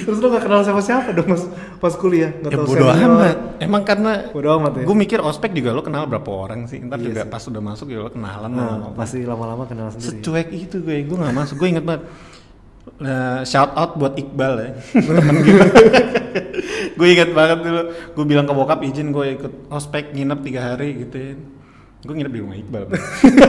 terus 0.05 0.21
lo 0.21 0.29
gak 0.29 0.45
kenal 0.45 0.61
sama 0.61 0.85
siapa 0.85 1.17
dong 1.17 1.33
mas 1.33 1.49
pas 1.81 1.89
kuliah 1.97 2.29
nggak 2.37 2.53
ya 2.53 2.57
bodo 2.61 2.85
amat. 2.85 3.37
Emang 3.57 3.81
karena 3.81 4.29
bodo 4.29 4.53
amat 4.61 4.71
ya 4.77 4.83
gue 4.85 4.97
mikir 5.01 5.17
ospek 5.17 5.49
juga 5.57 5.73
lo 5.73 5.81
kenal 5.81 6.05
berapa 6.05 6.29
orang 6.29 6.69
sih. 6.69 6.77
Ntar 6.85 7.01
Iya 7.01 7.05
juga 7.09 7.21
sih. 7.25 7.31
pas 7.33 7.43
udah 7.49 7.61
masuk 7.65 7.87
ya 7.89 8.05
lo 8.05 8.13
kenalan 8.13 8.51
nah, 8.53 8.77
sama 8.77 8.93
pasti 8.93 9.25
lama-lama 9.25 9.65
kenal 9.65 9.89
sendiri 9.89 10.21
Secuek 10.21 10.53
itu 10.53 10.77
gue, 10.85 11.01
gue 11.01 11.17
nggak 11.17 11.33
masuk. 11.33 11.57
Gue 11.57 11.73
inget 11.73 11.81
banget. 11.81 12.05
Nah, 12.95 13.41
shout 13.43 13.73
out 13.73 13.97
buat 13.97 14.13
Iqbal 14.13 14.53
ya, 14.55 14.69
temen 14.93 15.35
gue. 15.41 15.61
gue 16.97 17.07
inget 17.11 17.33
banget 17.33 17.59
dulu. 17.59 17.81
Gue 18.13 18.25
bilang 18.25 18.45
ke 18.45 18.53
bokap 18.53 18.79
izin 18.81 19.09
gue 19.09 19.35
ikut 19.35 19.53
ospek 19.67 20.13
nginep 20.13 20.39
tiga 20.41 20.61
hari 20.71 21.03
gitu 21.03 21.15
ya. 21.17 21.33
Gue 22.05 22.13
nginep 22.13 22.31
di 22.31 22.39
rumah 22.39 22.55
Iqbal. 22.55 22.83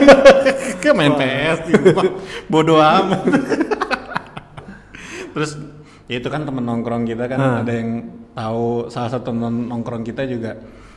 Kayak 0.80 0.96
main 0.96 1.14
PS 1.14 1.58
di 1.68 1.72
rumah. 1.76 2.04
Bodoh 2.48 2.80
amat. 2.80 3.22
Terus 5.36 5.52
ya 6.08 6.16
itu 6.16 6.26
kan 6.26 6.42
temen 6.42 6.64
nongkrong 6.64 7.04
kita 7.04 7.28
kan 7.28 7.38
Ah. 7.38 7.60
ada 7.60 7.72
yang 7.76 8.08
tahu 8.32 8.88
salah 8.88 9.12
satu 9.12 9.30
temen 9.30 9.68
nongkrong 9.68 10.00
kita 10.00 10.24
juga 10.24 10.56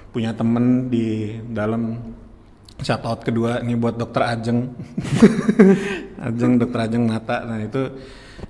punya 0.10 0.32
temen 0.32 0.88
di 0.88 1.38
dalam 1.52 2.16
shout 2.80 3.04
out 3.04 3.20
kedua 3.20 3.60
nih 3.60 3.76
buat 3.76 3.94
dokter 3.94 4.24
Ajeng 4.24 4.72
Ajeng 6.18 6.56
dokter 6.56 6.80
Ajeng 6.88 7.04
mata 7.06 7.44
nah 7.44 7.60
itu 7.60 7.92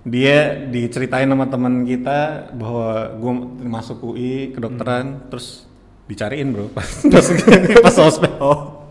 dia 0.05 0.67
diceritain 0.67 1.27
sama 1.27 1.45
teman 1.47 1.83
kita 1.83 2.51
bahwa 2.55 3.13
gue 3.17 3.33
masuk 3.67 4.13
UI 4.13 4.53
kedokteran 4.55 5.29
terus 5.29 5.69
dicariin 6.09 6.49
bro. 6.53 6.71
Pas 6.75 6.87
pas, 7.05 7.25
pas 7.85 7.95
ospek. 8.01 8.33
Oh. 8.41 8.89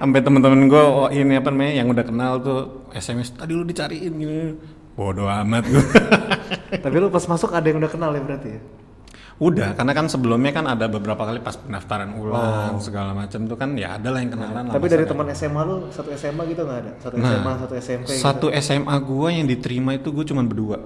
Sampai 0.00 0.24
teman-teman 0.24 0.64
gue 0.64 0.80
oh, 0.80 1.08
ini 1.12 1.36
apa 1.36 1.52
namanya 1.52 1.84
yang 1.84 1.88
udah 1.92 2.04
kenal 2.08 2.32
tuh 2.40 2.60
SMS 2.96 3.36
tadi 3.36 3.52
lu 3.52 3.68
dicariin 3.68 4.12
gini 4.16 4.38
bodoh 5.00 5.30
amat 5.30 5.64
gue 5.64 5.84
tapi 6.84 6.94
lo 7.00 7.08
pas 7.08 7.24
masuk 7.24 7.56
ada 7.56 7.64
yang 7.64 7.80
udah 7.80 7.88
kenal 7.88 8.10
ya 8.12 8.20
berarti 8.20 8.48
ya 8.52 8.60
udah 9.40 9.72
karena 9.72 9.96
kan 9.96 10.04
sebelumnya 10.04 10.52
kan 10.52 10.68
ada 10.68 10.84
beberapa 10.84 11.24
kali 11.24 11.40
pas 11.40 11.56
pendaftaran 11.56 12.12
ulang 12.12 12.76
segala 12.76 13.16
macam 13.16 13.48
tuh 13.48 13.56
kan 13.56 13.72
ya 13.72 13.96
ada 13.96 14.12
lah 14.12 14.20
yang 14.20 14.36
kenalan 14.36 14.68
lah 14.68 14.74
tapi 14.76 14.84
dari 14.84 15.08
teman 15.08 15.32
SMA 15.32 15.62
lo 15.64 15.88
satu 15.88 16.12
SMA 16.12 16.44
gitu 16.52 16.60
nggak 16.68 16.78
ada 16.84 16.92
satu 17.00 17.14
Nah, 17.16 17.32
SMA 17.32 17.52
satu 17.56 17.74
SMP 17.80 18.08
gitu. 18.12 18.20
Satu 18.20 18.46
SMA 18.52 18.96
gua 19.00 19.28
yang 19.32 19.48
diterima 19.48 19.96
itu 19.96 20.12
gue 20.12 20.28
cuman 20.28 20.44
berdua. 20.44 20.78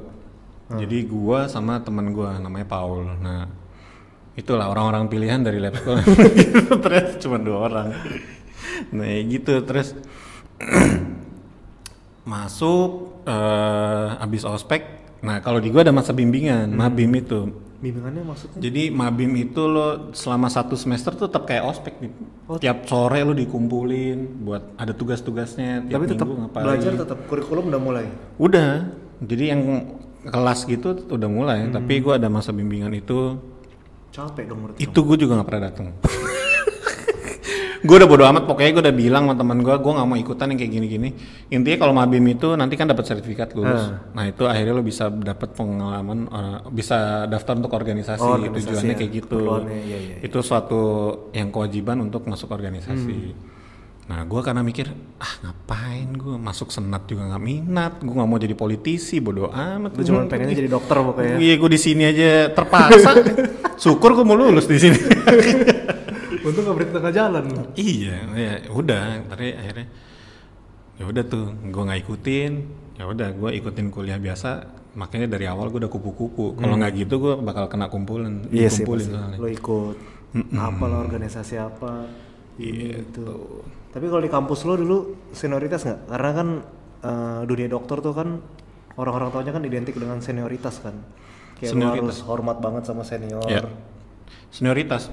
Hmm. 0.70 0.78
Jadi 0.78 1.02
gua 1.02 1.50
sama 1.50 1.82
teman 1.82 2.14
gua 2.14 2.38
namanya 2.38 2.62
Paul. 2.64 3.10
Nah, 3.18 3.50
itulah 4.38 4.70
orang-orang 4.70 5.10
pilihan 5.10 5.42
dari 5.42 5.58
lab 5.58 5.74
school. 5.74 5.98
terus 6.86 7.18
cuma 7.18 7.42
dua 7.42 7.58
orang. 7.66 7.90
Nah, 8.94 9.06
ya 9.06 9.20
gitu 9.34 9.66
terus 9.66 9.98
masuk 12.24 13.18
eh 13.26 14.08
abis 14.22 14.46
ospek. 14.46 14.82
Nah, 15.24 15.40
kalau 15.40 15.58
di 15.58 15.72
gua 15.72 15.82
ada 15.82 15.90
masa 15.90 16.12
bimbingan, 16.12 16.70
Hmm. 16.70 16.78
mabim 16.78 17.10
itu. 17.16 17.40
Bimbingannya 17.85 18.25
maksudnya 18.25 18.59
Jadi 18.59 18.88
mabim 18.88 19.29
itu 19.37 19.61
lo 19.61 20.11
selama 20.16 20.49
satu 20.49 20.73
semester 20.75 21.12
tuh 21.12 21.29
tetap 21.29 21.44
kayak 21.44 21.68
ospek 21.68 22.01
nih. 22.01 22.11
Oh. 22.49 22.57
Tiap 22.57 22.88
sore 22.88 23.20
lo 23.20 23.37
dikumpulin 23.37 24.40
buat 24.40 24.73
ada 24.81 24.97
tugas-tugasnya. 24.97 25.85
Tapi 25.85 26.05
tetap 26.09 26.25
belajar 26.51 26.97
tetap 26.97 27.18
kurikulum 27.29 27.68
udah 27.68 27.81
mulai 27.81 28.05
Udah, 28.40 28.88
jadi 29.20 29.53
yang 29.53 29.62
kelas 30.25 30.64
gitu 30.64 30.97
udah 31.12 31.29
mulai, 31.29 31.68
Hmm. 31.68 31.77
tapi 31.77 32.01
gua 32.01 32.16
ada 32.16 32.33
masa 32.33 32.49
bimbingan 32.49 32.97
itu, 32.97 33.37
capek 34.09 34.49
dong 34.49 34.59
menurut 34.64 34.77
itu 34.81 34.99
gue 35.05 35.16
juga 35.20 35.37
nggak 35.37 35.49
pernah 35.53 35.62
datang. 35.68 35.87
gue 37.85 37.97
udah 38.01 38.09
bodo 38.09 38.25
amat, 38.25 38.49
pokoknya 38.49 38.70
gue 38.73 38.83
udah 38.88 38.97
bilang 38.97 39.23
sama 39.29 39.37
teman 39.37 39.61
gue, 39.61 39.75
gue 39.77 39.92
nggak 39.92 40.09
mau 40.09 40.16
ikutan 40.16 40.49
yang 40.49 40.59
kayak 40.59 40.73
gini-gini. 40.73 41.09
Intinya 41.53 41.77
kalau 41.85 41.92
mabim 41.92 42.25
itu 42.33 42.57
nanti 42.57 42.81
kan 42.81 42.88
dapat 42.88 43.05
sertifikat 43.05 43.53
lulus. 43.53 43.92
Ah. 43.92 44.09
Nah 44.16 44.25
itu 44.25 44.49
akhirnya 44.49 44.73
lo 44.73 44.81
bisa 44.81 45.12
dapat 45.12 45.53
pengalaman, 45.53 46.18
eh, 46.25 46.59
bisa 46.73 47.29
daftar 47.29 47.61
untuk 47.61 47.77
organisasi. 47.77 48.25
Oh, 48.25 48.40
organisasi 48.40 48.73
Tujuannya 48.73 48.94
ya, 48.97 48.99
kayak 49.05 49.12
gitu. 49.12 49.40
iya, 49.68 49.79
iya, 49.85 49.99
iya. 50.01 50.16
Itu 50.25 50.40
suatu 50.40 50.83
yang 51.37 51.53
kewajiban 51.53 52.01
untuk 52.01 52.25
masuk 52.25 52.57
organisasi. 52.57 53.16
Hmm. 53.37 53.53
Nah, 54.05 54.20
gue 54.29 54.40
karena 54.44 54.61
mikir, 54.61 54.92
ah 55.16 55.35
ngapain 55.44 56.12
gue 56.12 56.37
masuk 56.37 56.68
senat 56.68 57.09
juga 57.09 57.25
nggak 57.25 57.40
minat, 57.44 57.92
gue 58.05 58.12
nggak 58.12 58.29
mau 58.29 58.37
jadi 58.37 58.53
politisi, 58.53 59.16
bodo 59.20 59.49
amat. 59.49 59.97
Lu 59.97 60.03
cuma 60.05 60.29
pengennya 60.29 60.57
jadi 60.57 60.68
dokter 60.73 60.97
pokoknya. 61.01 61.37
Iya, 61.40 61.55
gue 61.57 61.70
di 61.73 61.81
sini 61.81 62.03
aja 62.05 62.53
terpaksa. 62.53 63.12
Syukur 63.83 64.12
gue 64.16 64.25
mau 64.25 64.37
lulus 64.37 64.68
di 64.68 64.77
sini. 64.77 65.01
Untung 66.44 66.62
gak 66.68 66.76
berhenti 66.76 66.94
tengah 66.94 67.14
jalan. 67.14 67.44
iya, 67.74 68.16
ya 68.37 68.52
udah, 68.68 69.24
tapi 69.33 69.57
akhirnya 69.57 69.87
ya 70.94 71.04
udah 71.09 71.24
tuh, 71.26 71.50
gue 71.50 71.83
nggak 71.83 72.00
ikutin. 72.04 72.52
Ya 72.94 73.04
udah, 73.11 73.28
gue 73.35 73.50
ikutin 73.59 73.88
kuliah 73.90 74.20
biasa. 74.20 74.68
Makanya 74.94 75.26
dari 75.26 75.50
awal 75.50 75.72
gue 75.72 75.83
udah 75.83 75.90
kupu-kupu. 75.90 76.54
Kalau 76.54 76.74
nggak 76.78 76.92
gitu, 76.94 77.14
gue 77.18 77.35
bakal 77.42 77.66
kena 77.66 77.90
kumpulan. 77.90 78.46
Hmm. 78.46 78.54
Iya 78.54 78.68
sih 78.70 78.85
soalnya. 78.87 79.40
Lo 79.40 79.48
ikut 79.50 79.96
apa 80.54 80.85
lah 80.87 80.98
organisasi 81.02 81.54
apa. 81.59 82.07
Iya, 82.61 83.02
Gitu. 83.02 83.30
Tapi 83.94 84.11
kalau 84.11 84.22
di 84.22 84.30
kampus 84.30 84.66
lo 84.66 84.74
dulu 84.74 84.98
senioritas 85.30 85.87
nggak? 85.87 86.00
Karena 86.11 86.30
kan 86.35 86.48
eh, 87.02 87.40
dunia 87.46 87.68
dokter 87.70 87.98
tuh 88.02 88.14
kan 88.14 88.42
orang-orang 88.98 89.30
taunya 89.30 89.52
kan 89.54 89.62
identik 89.66 89.94
dengan 89.98 90.18
senioritas 90.22 90.83
kan. 90.83 90.94
Kayak 91.59 91.70
lo 91.70 91.74
Senioritas. 91.78 92.02
harus 92.02 92.20
hormat 92.26 92.59
banget 92.59 92.83
sama 92.90 93.02
senior. 93.07 93.46
Ya. 93.46 93.62
Senioritas. 94.50 95.11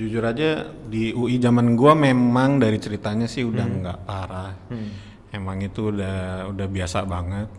Jujur 0.00 0.24
aja 0.24 0.72
di 0.88 1.12
UI 1.12 1.36
zaman 1.36 1.76
gua 1.76 1.92
memang 1.92 2.56
dari 2.56 2.80
ceritanya 2.80 3.28
sih 3.28 3.44
udah 3.44 3.66
nggak 3.68 3.98
parah. 4.08 4.56
Emang 5.28 5.60
itu 5.60 5.92
udah 5.92 6.48
udah 6.48 6.66
biasa 6.72 7.04
banget. 7.04 7.52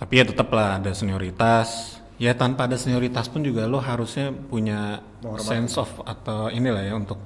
Tapi 0.00 0.12
ya 0.16 0.24
tetap 0.24 0.48
lah 0.56 0.80
ada 0.80 0.96
senioritas. 0.96 2.00
Ya 2.16 2.32
tanpa 2.32 2.64
ada 2.64 2.80
senioritas 2.80 3.28
pun 3.28 3.44
juga 3.44 3.68
lo 3.68 3.76
harusnya 3.76 4.32
punya 4.32 5.04
sense 5.36 5.76
of 5.76 5.88
atau 6.04 6.48
inilah 6.48 6.84
ya 6.84 6.96
untuk 6.96 7.20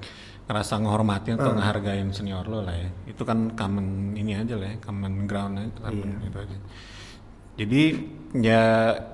ngerasa 0.45 0.83
ngehormatin 0.83 1.39
atau 1.41 1.55
ngehargain 1.55 2.11
senior 2.11 2.47
lo 2.51 2.63
lah 2.63 2.75
ya. 2.75 2.91
Itu 3.07 3.23
kan 3.23 3.55
common 3.55 4.19
ini 4.19 4.35
aja 4.35 4.59
lah 4.59 4.71
ya, 4.71 4.77
common 4.83 5.31
ground 5.31 5.63
aja, 5.63 5.71
common 5.79 6.11
gitu 6.27 6.39
aja. 6.43 6.59
Jadi 7.55 7.83
ya 8.35 8.63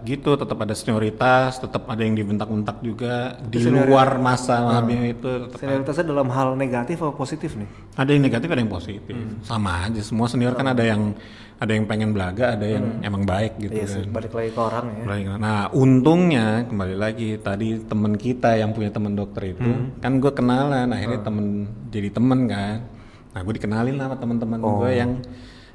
gitu 0.01 0.33
tetap 0.33 0.57
ada 0.57 0.73
senioritas, 0.73 1.61
tetap 1.61 1.85
ada 1.85 2.01
yang 2.01 2.17
dibentak-bentak 2.17 2.81
juga 2.81 3.37
di 3.43 3.61
luar 3.63 4.17
masa 4.17 4.65
mabim 4.67 5.05
itu 5.07 5.29
tetap 5.45 5.61
Senioritasnya 5.61 6.07
dalam 6.09 6.29
hal 6.29 6.57
negatif 6.57 6.97
atau 6.99 7.13
positif 7.13 7.53
nih? 7.53 7.69
ada 7.95 8.11
yang 8.11 8.25
negatif 8.25 8.49
ada 8.49 8.61
yang 8.65 8.73
positif. 8.73 9.13
Sama 9.45 9.85
aja 9.85 10.01
semua 10.01 10.25
senior 10.25 10.57
kan 10.57 10.65
ada 10.67 10.81
yang 10.81 11.13
ada 11.61 11.77
yang 11.77 11.85
pengen 11.85 12.17
belaga, 12.17 12.57
ada 12.57 12.65
yang 12.65 13.05
emang 13.05 13.29
baik 13.29 13.61
gitu 13.61 13.77
Iya 13.77 13.85
kan. 13.85 14.09
balik 14.09 14.33
lagi 14.33 14.51
ke 14.51 14.61
orang 14.63 14.87
ya. 14.89 15.05
Baik. 15.05 15.25
Nah, 15.37 15.61
untungnya 15.71 16.47
kembali 16.65 16.97
lagi 16.97 17.37
tadi 17.37 17.77
temen 17.85 18.17
kita 18.17 18.57
yang 18.57 18.73
punya 18.73 18.89
temen 18.89 19.13
dokter 19.13 19.53
itu 19.53 19.61
Hmm. 19.61 20.01
kan 20.01 20.17
gue 20.17 20.33
kenalan, 20.33 20.89
akhirnya 20.89 21.21
temen 21.21 21.47
jadi 21.93 22.09
temen 22.09 22.49
kan. 22.49 22.89
Nah, 23.31 23.41
gue 23.45 23.53
dikenalin 23.53 23.95
lah 23.95 24.09
sama 24.09 24.17
teman-teman 24.17 24.59
gue 24.59 24.91
yang 24.91 25.13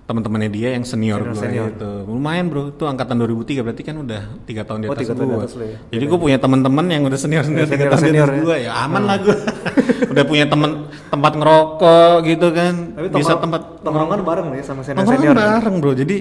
teman-temannya 0.06 0.54
dia 0.54 0.70
yang 0.78 0.86
senior, 0.86 1.18
gue 1.26 1.34
itu. 1.50 1.92
Lumayan 2.06 2.46
bro, 2.46 2.70
itu 2.70 2.86
angkatan 2.86 3.18
2003 3.18 3.66
berarti 3.66 3.82
kan 3.82 3.96
udah 3.98 4.22
tiga 4.46 4.62
tahun 4.62 4.86
di 4.86 4.88
Oh, 4.88 4.94
atas 4.94 5.10
di 5.10 5.18
gue. 5.18 5.66
ya. 5.66 5.78
Jadi 5.98 6.04
gue 6.06 6.20
punya 6.22 6.38
teman-teman 6.38 6.86
yang 6.86 7.02
udah 7.04 7.18
senior 7.18 7.42
senior 7.42 7.66
tiga 7.66 7.90
tahun 7.90 7.98
di 7.98 8.06
senior 8.14 8.30
atas 8.30 8.38
ya. 8.38 8.44
gue 8.46 8.56
ya 8.70 8.72
aman 8.86 9.02
lah 9.02 9.18
gue. 9.18 9.36
udah 10.14 10.24
punya 10.24 10.46
temen 10.46 10.70
tempat 11.10 11.32
ngerokok 11.34 12.16
gitu 12.22 12.48
kan. 12.54 12.74
Tapi 12.94 13.08
Bisa 13.18 13.34
tempat 13.36 13.62
tongkrongan 13.82 14.20
bareng 14.22 14.48
nih 14.54 14.62
sama 14.62 14.82
senior 14.86 15.10
senior. 15.10 15.34
bareng 15.34 15.76
bro, 15.82 15.94
jadi 15.98 16.18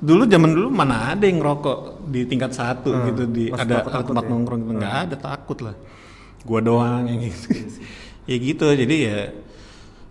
dulu 0.00 0.22
zaman 0.24 0.50
dulu 0.52 0.68
mana 0.68 1.12
ada 1.12 1.24
yang 1.24 1.44
ngerokok 1.44 1.78
di 2.08 2.24
tingkat 2.24 2.52
satu 2.52 2.88
gitu 3.08 3.24
di 3.24 3.48
ada 3.48 3.84
takut-takut 3.84 4.04
tempat 4.10 4.24
ya? 4.24 4.30
nongkrong 4.32 4.60
gitu 4.62 4.72
nggak 4.76 4.94
ada 5.04 5.16
takut 5.18 5.58
lah. 5.60 5.76
Gua 6.40 6.60
doang 6.60 7.04
yang 7.04 7.20
gitu. 7.20 7.52
ya 8.32 8.36
gitu 8.40 8.64
jadi 8.66 8.96
ya 8.96 9.18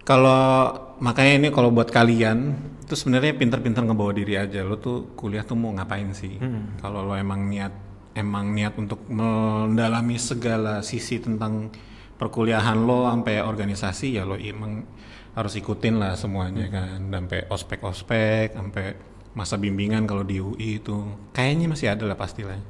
kalau 0.03 0.69
makanya 0.99 1.33
ini 1.39 1.47
kalau 1.49 1.69
buat 1.69 1.89
kalian 1.89 2.53
itu 2.93 3.01
sebenarnya 3.01 3.33
pinter-pinter 3.33 3.81
ngebawa 3.89 4.13
diri 4.13 4.37
aja. 4.37 4.61
Lo 4.61 4.77
tuh 4.77 5.17
kuliah 5.17 5.41
tuh 5.41 5.57
mau 5.57 5.73
ngapain 5.73 6.13
sih? 6.13 6.37
Kalau 6.77 7.01
lo 7.01 7.17
emang 7.17 7.49
niat 7.49 7.73
emang 8.13 8.53
niat 8.53 8.77
untuk 8.77 9.09
mendalami 9.09 10.21
segala 10.21 10.85
sisi 10.85 11.17
tentang 11.17 11.73
perkuliahan 12.21 12.77
lo 12.77 13.09
sampai 13.09 13.41
organisasi 13.41 14.21
ya 14.21 14.29
lo 14.29 14.37
emang 14.37 14.85
harus 15.33 15.57
ikutin 15.57 15.97
lah 15.97 16.13
semuanya 16.13 16.69
Hmm. 16.69 16.75
kan. 16.77 16.99
Sampai 17.09 17.39
ospek-ospek 17.49 18.53
sampai 18.53 18.85
masa 19.33 19.57
bimbingan 19.57 20.05
kalau 20.05 20.21
di 20.21 20.37
UI 20.37 20.77
itu. 20.77 20.93
Kayaknya 21.33 21.65
masih 21.73 21.89
ada 21.89 22.05
lah 22.05 22.13
pastilah 22.13 22.61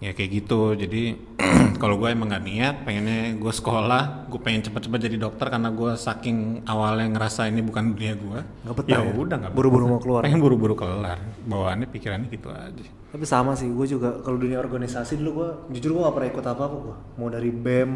ya 0.00 0.16
kayak 0.16 0.30
gitu 0.32 0.72
jadi 0.74 1.12
kalau 1.80 2.00
gue 2.00 2.08
emang 2.08 2.32
nggak 2.32 2.44
niat 2.44 2.74
pengennya 2.82 3.36
gue 3.36 3.52
sekolah 3.52 4.32
gue 4.32 4.40
pengen 4.40 4.64
cepet-cepet 4.64 5.00
jadi 5.06 5.16
dokter 5.20 5.46
karena 5.46 5.68
gue 5.68 5.92
saking 5.92 6.64
awalnya 6.64 7.04
ngerasa 7.12 7.46
ini 7.46 7.60
bukan 7.60 7.92
dunia 7.92 8.16
gue 8.16 8.40
Nggak 8.64 8.74
betah 8.80 8.90
ya 8.90 9.00
ya? 9.04 9.12
udah 9.12 9.36
nggak 9.36 9.52
Buru-buru 9.52 9.84
mau 9.86 10.00
keluar. 10.00 10.20
pengen 10.24 10.40
buru-buru 10.40 10.72
kelar 10.72 11.20
bawaannya 11.44 11.84
pikirannya 11.86 12.28
gitu 12.28 12.48
aja 12.48 12.86
Tapi 13.10 13.24
sama 13.26 13.52
sih, 13.52 13.66
gue 13.66 13.86
juga 13.90 14.22
kalau 14.22 14.38
dunia 14.38 14.56
organisasi 14.56 15.18
dulu 15.18 15.30
gue 15.36 15.48
jujur 15.74 15.98
gue 15.98 16.02
gak 16.06 16.14
pernah 16.14 16.30
ikut 16.30 16.46
apa-apa 16.46 16.76
gue. 16.78 16.96
Mau 17.18 17.26
dari 17.26 17.50
BEM, 17.50 17.90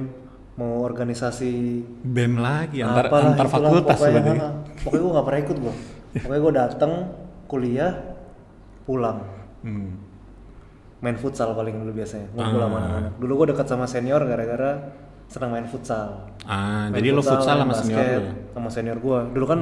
mau 0.54 0.82
organisasi 0.82 1.52
bem 2.02 2.34
lagi 2.36 2.82
antar 2.82 3.06
apalah, 3.06 3.30
antar 3.30 3.46
fakultas 3.46 3.94
pokoknya, 3.94 4.34
ha, 4.34 4.48
Pokoknya 4.82 5.02
gue 5.06 5.12
gak 5.14 5.26
pernah 5.30 5.40
ikut 5.40 5.56
gue. 5.62 5.74
Pokoknya 6.18 6.40
gue 6.42 6.52
dateng 6.58 6.92
kuliah, 7.46 7.92
pulang. 8.82 9.22
hmm. 9.62 10.03
Main 11.00 11.16
futsal 11.16 11.52
paling 11.52 11.74
dulu 11.76 11.92
biasanya, 11.94 12.28
ngumpul 12.33 12.59
Ah. 12.59 12.64
sama 12.64 12.76
anak-anak. 12.78 13.12
Dulu 13.18 13.33
gue 13.35 13.46
dekat 13.52 13.66
sama 13.66 13.85
senior 13.85 14.20
gara-gara 14.22 14.70
senang 15.24 15.50
main 15.50 15.66
futsal. 15.66 16.30
ah 16.44 16.88
Main 16.88 16.96
jadi 16.96 17.09
lo 17.11 17.20
futsal 17.20 17.57
sama 17.59 17.74
senior 17.74 17.98
basket 17.98 18.14
lo 18.14 18.24
ya? 18.24 18.33
Sama 18.52 18.68
senior 18.70 18.98
gue. 18.98 19.18
Dulu 19.33 19.44
kan 19.44 19.61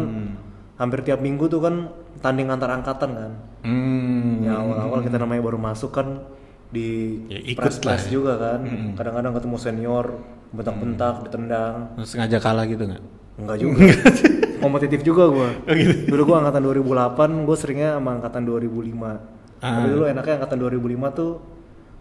hampir 0.74 0.98
tiap 1.02 1.18
minggu 1.18 1.46
tuh 1.46 1.60
kan 1.60 1.74
tanding 2.18 2.48
antar 2.48 2.70
angkatan 2.70 3.10
kan. 3.12 3.32
hmm. 3.62 4.42
Ya 4.42 4.58
awal-awal 4.58 5.00
kita 5.00 5.16
namanya 5.16 5.42
baru 5.42 5.56
masuk 5.56 5.90
kan 5.92 6.26
di 6.68 7.20
Ya, 7.28 7.38
ikut 7.42 7.58
press 7.78 8.06
ya. 8.06 8.10
juga 8.12 8.34
kan. 8.36 8.60
Kadang-kadang 8.94 9.32
ketemu 9.34 9.56
senior, 9.56 10.06
bentak-bentak, 10.50 11.26
ditendang. 11.26 11.94
Terus 11.96 12.08
sengaja 12.10 12.38
kalah 12.38 12.64
gitu 12.64 12.82
nggak 12.82 13.02
Enggak 13.32 13.56
juga. 13.58 13.80
Kompetitif 14.58 15.00
juga 15.02 15.24
gua. 15.26 15.48
Oh, 15.66 15.74
gitu. 15.74 15.94
Dulu 16.06 16.22
gua 16.24 16.36
angkatan 16.40 16.62
2008, 16.62 17.42
gua 17.42 17.56
seringnya 17.56 17.90
sama 17.96 18.14
angkatan 18.14 18.42
2005. 18.44 19.31
Ah. 19.62 19.78
Tapi 19.78 19.94
dulu 19.94 20.04
enaknya 20.10 20.42
angkatan 20.42 20.58
2005 20.58 21.14
tuh 21.14 21.32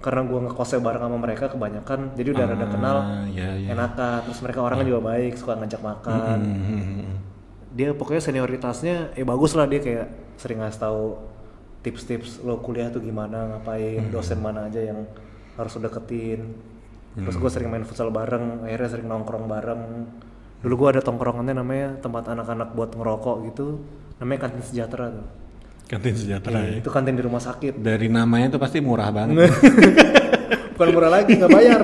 karena 0.02 0.21
gua 0.26 0.39
ngekosnya 0.50 0.82
bareng 0.82 1.04
sama 1.06 1.17
mereka 1.21 1.45
kebanyakan, 1.54 2.00
jadi 2.17 2.28
udah 2.34 2.45
rada 2.50 2.67
kenal. 2.74 2.97
Ah, 3.06 3.24
iya, 3.30 3.54
iya. 3.54 3.78
Enakan. 3.78 4.26
Terus 4.26 4.39
mereka 4.41 4.60
orangnya 4.65 4.88
juga 4.89 5.02
baik, 5.13 5.38
suka 5.38 5.54
ngajak 5.62 5.82
makan. 5.86 6.38
Hmm. 6.41 7.21
Dia 7.78 7.93
pokoknya 7.93 8.19
senioritasnya 8.26 9.13
ya 9.13 9.24
bagus 9.24 9.54
lah 9.54 9.69
dia 9.69 9.78
kayak 9.78 10.36
sering 10.41 10.60
ngasih 10.60 10.82
tahu 10.82 11.21
tips-tips 11.86 12.41
lo 12.41 12.58
kuliah 12.65 12.89
tuh 12.89 13.02
gimana, 13.02 13.45
ngapain, 13.58 14.02
Hmm. 14.02 14.13
dosen 14.13 14.41
mana 14.41 14.65
aja 14.65 14.82
yang 14.82 15.06
harus 15.54 15.71
lo 15.78 15.86
deketin. 15.86 16.58
Terus 17.12 17.36
gue 17.38 17.50
sering 17.52 17.69
main 17.69 17.84
futsal 17.86 18.10
bareng, 18.10 18.65
akhirnya 18.65 18.89
sering 18.89 19.06
nongkrong 19.06 19.45
bareng. 19.45 19.82
Dulu 20.63 20.74
gue 20.78 20.88
ada 20.97 21.02
tongkrongannya 21.04 21.58
namanya 21.58 22.00
tempat 22.00 22.26
anak-anak 22.26 22.74
buat 22.74 22.95
ngerokok 22.95 23.36
gitu, 23.54 23.84
namanya 24.17 24.47
kantin 24.47 24.63
sejahtera 24.63 25.12
tuh. 25.12 25.28
Kantin 25.91 26.15
sejahtera 26.15 26.58
Iya, 26.58 26.69
ya 26.69 26.77
Itu 26.80 26.89
kantin 26.89 27.13
di 27.13 27.21
rumah 27.21 27.38
sakit. 27.39 27.75
dari 27.75 28.08
namanya 28.08 28.56
tuh 28.56 28.60
pasti 28.60 28.80
murah 28.80 29.12
banget 29.12 29.51
Bukan 30.73 30.89
murah 30.89 31.12
lagi, 31.12 31.36
nggak 31.36 31.51
bayar. 31.51 31.82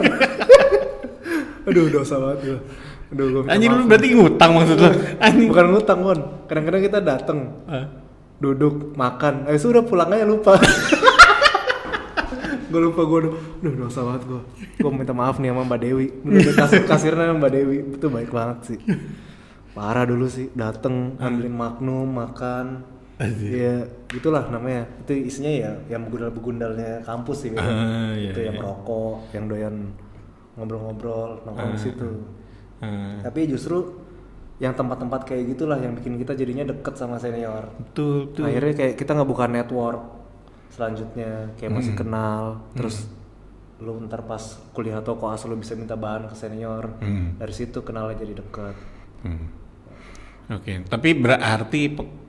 Aduh 1.68 1.86
dosa 1.88 2.18
banget 2.18 2.40
gue. 2.42 2.60
Aduh 3.08 3.26
gue 3.30 3.42
anjing 3.46 3.70
lu 3.70 3.84
berarti 3.86 4.08
ngutang 4.12 4.52
maksud 4.54 4.78
lo 4.78 4.90
anjing 5.18 5.48
Bukan 5.48 5.66
ngutang 5.70 6.00
Won, 6.02 6.20
kadang-kadang 6.48 6.82
kita 6.82 7.00
dateng 7.00 7.40
Ah. 7.64 7.86
duduk 8.38 8.94
makan, 8.94 9.46
eh 9.46 9.56
sudah 9.56 9.82
pulang 9.82 10.10
aja 10.10 10.24
lupa. 10.24 10.56
gue 12.68 12.82
lupa 12.82 13.02
gue 13.02 13.18
udah, 13.24 13.34
duh 13.60 13.74
dosa 13.78 14.04
banget 14.04 14.24
gue. 14.26 14.42
Gue 14.78 14.92
minta 14.92 15.12
maaf 15.12 15.38
nih 15.38 15.50
sama 15.50 15.64
Mbak 15.64 15.80
Dewi. 15.80 16.08
Kasir 16.52 16.82
kasirnya 16.84 17.34
Mbak 17.34 17.52
Dewi 17.52 17.78
itu 17.92 18.08
baik 18.08 18.30
banget 18.30 18.58
sih. 18.66 18.80
Parah 19.72 20.04
dulu 20.04 20.26
sih, 20.26 20.50
dateng 20.52 21.16
ambilin 21.18 21.50
magnum 21.52 22.10
makan. 22.10 22.97
Ya 23.42 23.82
gitulah 24.08 24.46
namanya. 24.54 24.86
Itu 25.02 25.14
isinya 25.18 25.50
ya 25.50 25.72
yang 25.90 26.06
begundal-begundalnya 26.06 27.02
kampus 27.02 27.50
sih. 27.50 27.52
Ah, 27.58 28.14
iya, 28.14 28.30
itu 28.30 28.40
yang 28.46 28.58
iya. 28.58 28.64
rokok, 28.64 29.34
yang 29.34 29.46
doyan 29.50 29.76
ngobrol-ngobrol, 30.54 31.42
nongkrong 31.46 31.74
di 31.74 31.82
situ. 31.82 32.10
Ah, 32.78 33.18
Tapi 33.26 33.50
justru 33.50 34.06
yang 34.58 34.74
tempat-tempat 34.74 35.22
kayak 35.26 35.54
gitulah 35.54 35.78
yang 35.78 35.94
bikin 35.94 36.18
kita 36.18 36.34
jadinya 36.34 36.66
deket 36.66 36.94
sama 36.98 37.18
senior. 37.18 37.70
betul 37.78 38.30
betul 38.30 38.46
Akhirnya 38.50 38.74
kayak 38.74 38.94
kita 38.98 39.12
ngebuka 39.14 39.46
network 39.46 40.02
selanjutnya 40.70 41.58
kayak 41.58 41.74
masih 41.74 41.94
Hmm. 41.94 42.02
kenal, 42.06 42.42
terus 42.74 43.10
lu 43.78 43.94
ntar 44.06 44.26
pas 44.26 44.42
kuliah 44.74 44.98
atau 44.98 45.14
koas 45.18 45.46
lu 45.46 45.58
bisa 45.58 45.74
minta 45.78 45.94
bahan 45.94 46.30
ke 46.30 46.36
senior. 46.38 46.90
Hmm. 47.02 47.38
Dari 47.38 47.54
situ 47.54 47.82
kenalnya 47.82 48.18
jadi 48.18 48.34
deket. 48.42 48.76
Hmm. 49.26 49.46
Oke, 50.50 50.86
tapi 50.86 51.10
berarti 51.14 51.82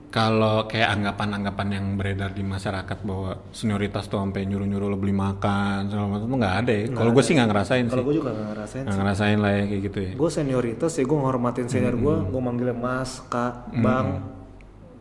kalau 0.09 0.65
kayak 0.65 0.89
anggapan-anggapan 0.89 1.67
yang 1.69 1.85
beredar 1.93 2.33
di 2.33 2.41
masyarakat 2.41 2.97
bahwa 3.05 3.45
senioritas 3.53 4.09
tuh 4.09 4.17
sampai 4.17 4.41
nyuruh-nyuruh 4.43 4.89
lo 4.89 4.97
beli 4.97 5.13
makan 5.13 5.85
segala 5.85 6.09
macam 6.09 6.25
tuh 6.25 6.39
nggak 6.41 6.55
ada 6.65 6.73
ya. 6.73 6.85
Kalau 6.89 7.11
gue 7.13 7.21
sih 7.21 7.33
nggak 7.37 7.45
ngerasain 7.47 7.85
Kalau 7.85 8.01
sih. 8.01 8.07
gue 8.09 8.15
juga 8.17 8.29
gak 8.31 8.47
ngerasain 8.49 8.83
Nggak 8.89 8.97
ngerasain 8.97 9.37
lah 9.37 9.51
ya 9.53 9.63
kayak 9.69 9.81
gitu 9.85 9.99
ya. 10.01 10.11
gue 10.17 10.29
senioritas 10.29 10.91
ya 10.97 11.03
gue 11.05 11.17
ngormatin 11.19 11.67
senior 11.69 11.93
gue 11.93 12.15
gue 12.25 12.41
manggilnya 12.41 12.73
mas 12.73 13.21
kak 13.25 13.53
bang. 13.71 14.07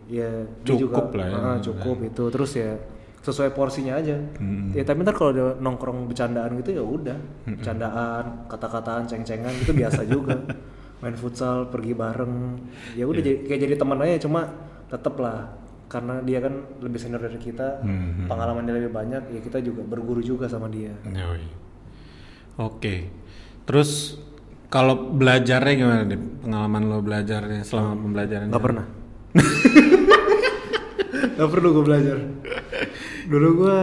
Ya 0.09 0.31
Cukup 0.65 1.13
juga, 1.13 1.21
lah 1.21 1.27
ya. 1.27 1.37
ah, 1.37 1.57
cukup 1.59 1.97
itu. 2.03 2.25
Terus 2.29 2.53
ya 2.53 2.71
sesuai 3.19 3.53
porsinya 3.53 3.97
aja. 3.97 4.17
Hmm. 4.41 4.73
ya 4.73 4.81
tapi 4.83 5.05
ntar 5.05 5.13
kalau 5.13 5.31
ada 5.33 5.47
nongkrong 5.57 6.09
bercandaan 6.09 6.53
gitu 6.61 6.77
ya 6.77 6.85
udah. 6.85 7.17
Bercandaan 7.45 8.45
kata-kataan 8.45 9.05
ceng-cengan 9.05 9.53
itu 9.55 9.73
biasa 9.73 10.05
juga. 10.05 10.37
Main 11.01 11.15
futsal 11.15 11.69
pergi 11.69 11.93
bareng. 11.93 12.61
Ya 12.93 13.05
udah 13.05 13.21
jadi 13.21 13.45
kayak 13.45 13.61
jadi 13.65 13.75
teman 13.77 14.01
aja 14.01 14.21
cuma 14.21 14.49
tetep 14.89 15.15
lah 15.17 15.53
karena 15.87 16.21
dia 16.21 16.41
kan 16.41 16.53
lebih 16.81 16.97
senior 16.97 17.17
dari 17.19 17.37
kita 17.37 17.81
Hmm. 17.81 18.29
pengalaman 18.29 18.65
dia 18.65 18.77
lebih 18.77 18.93
banyak 18.93 19.23
ya 19.31 19.41
kita 19.41 19.61
juga 19.61 19.81
berguru 19.83 20.21
juga 20.21 20.45
sama 20.45 20.69
dia 20.69 20.93
Yoi. 21.05 21.45
Oke. 22.59 23.07
Terus 23.63 24.19
kalau 24.67 25.15
belajarnya 25.15 25.75
gimana 25.75 26.03
deh? 26.03 26.19
Pengalaman 26.43 26.83
lo 26.85 26.99
belajarnya 26.99 27.63
selama 27.63 27.95
pembelajaran? 27.97 28.51
Gak 28.51 28.61
pernah. 28.61 28.87
Gak 31.39 31.49
perlu 31.49 31.69
gue 31.71 31.85
belajar. 31.87 32.19
Dulu 33.31 33.49
gue 33.57 33.79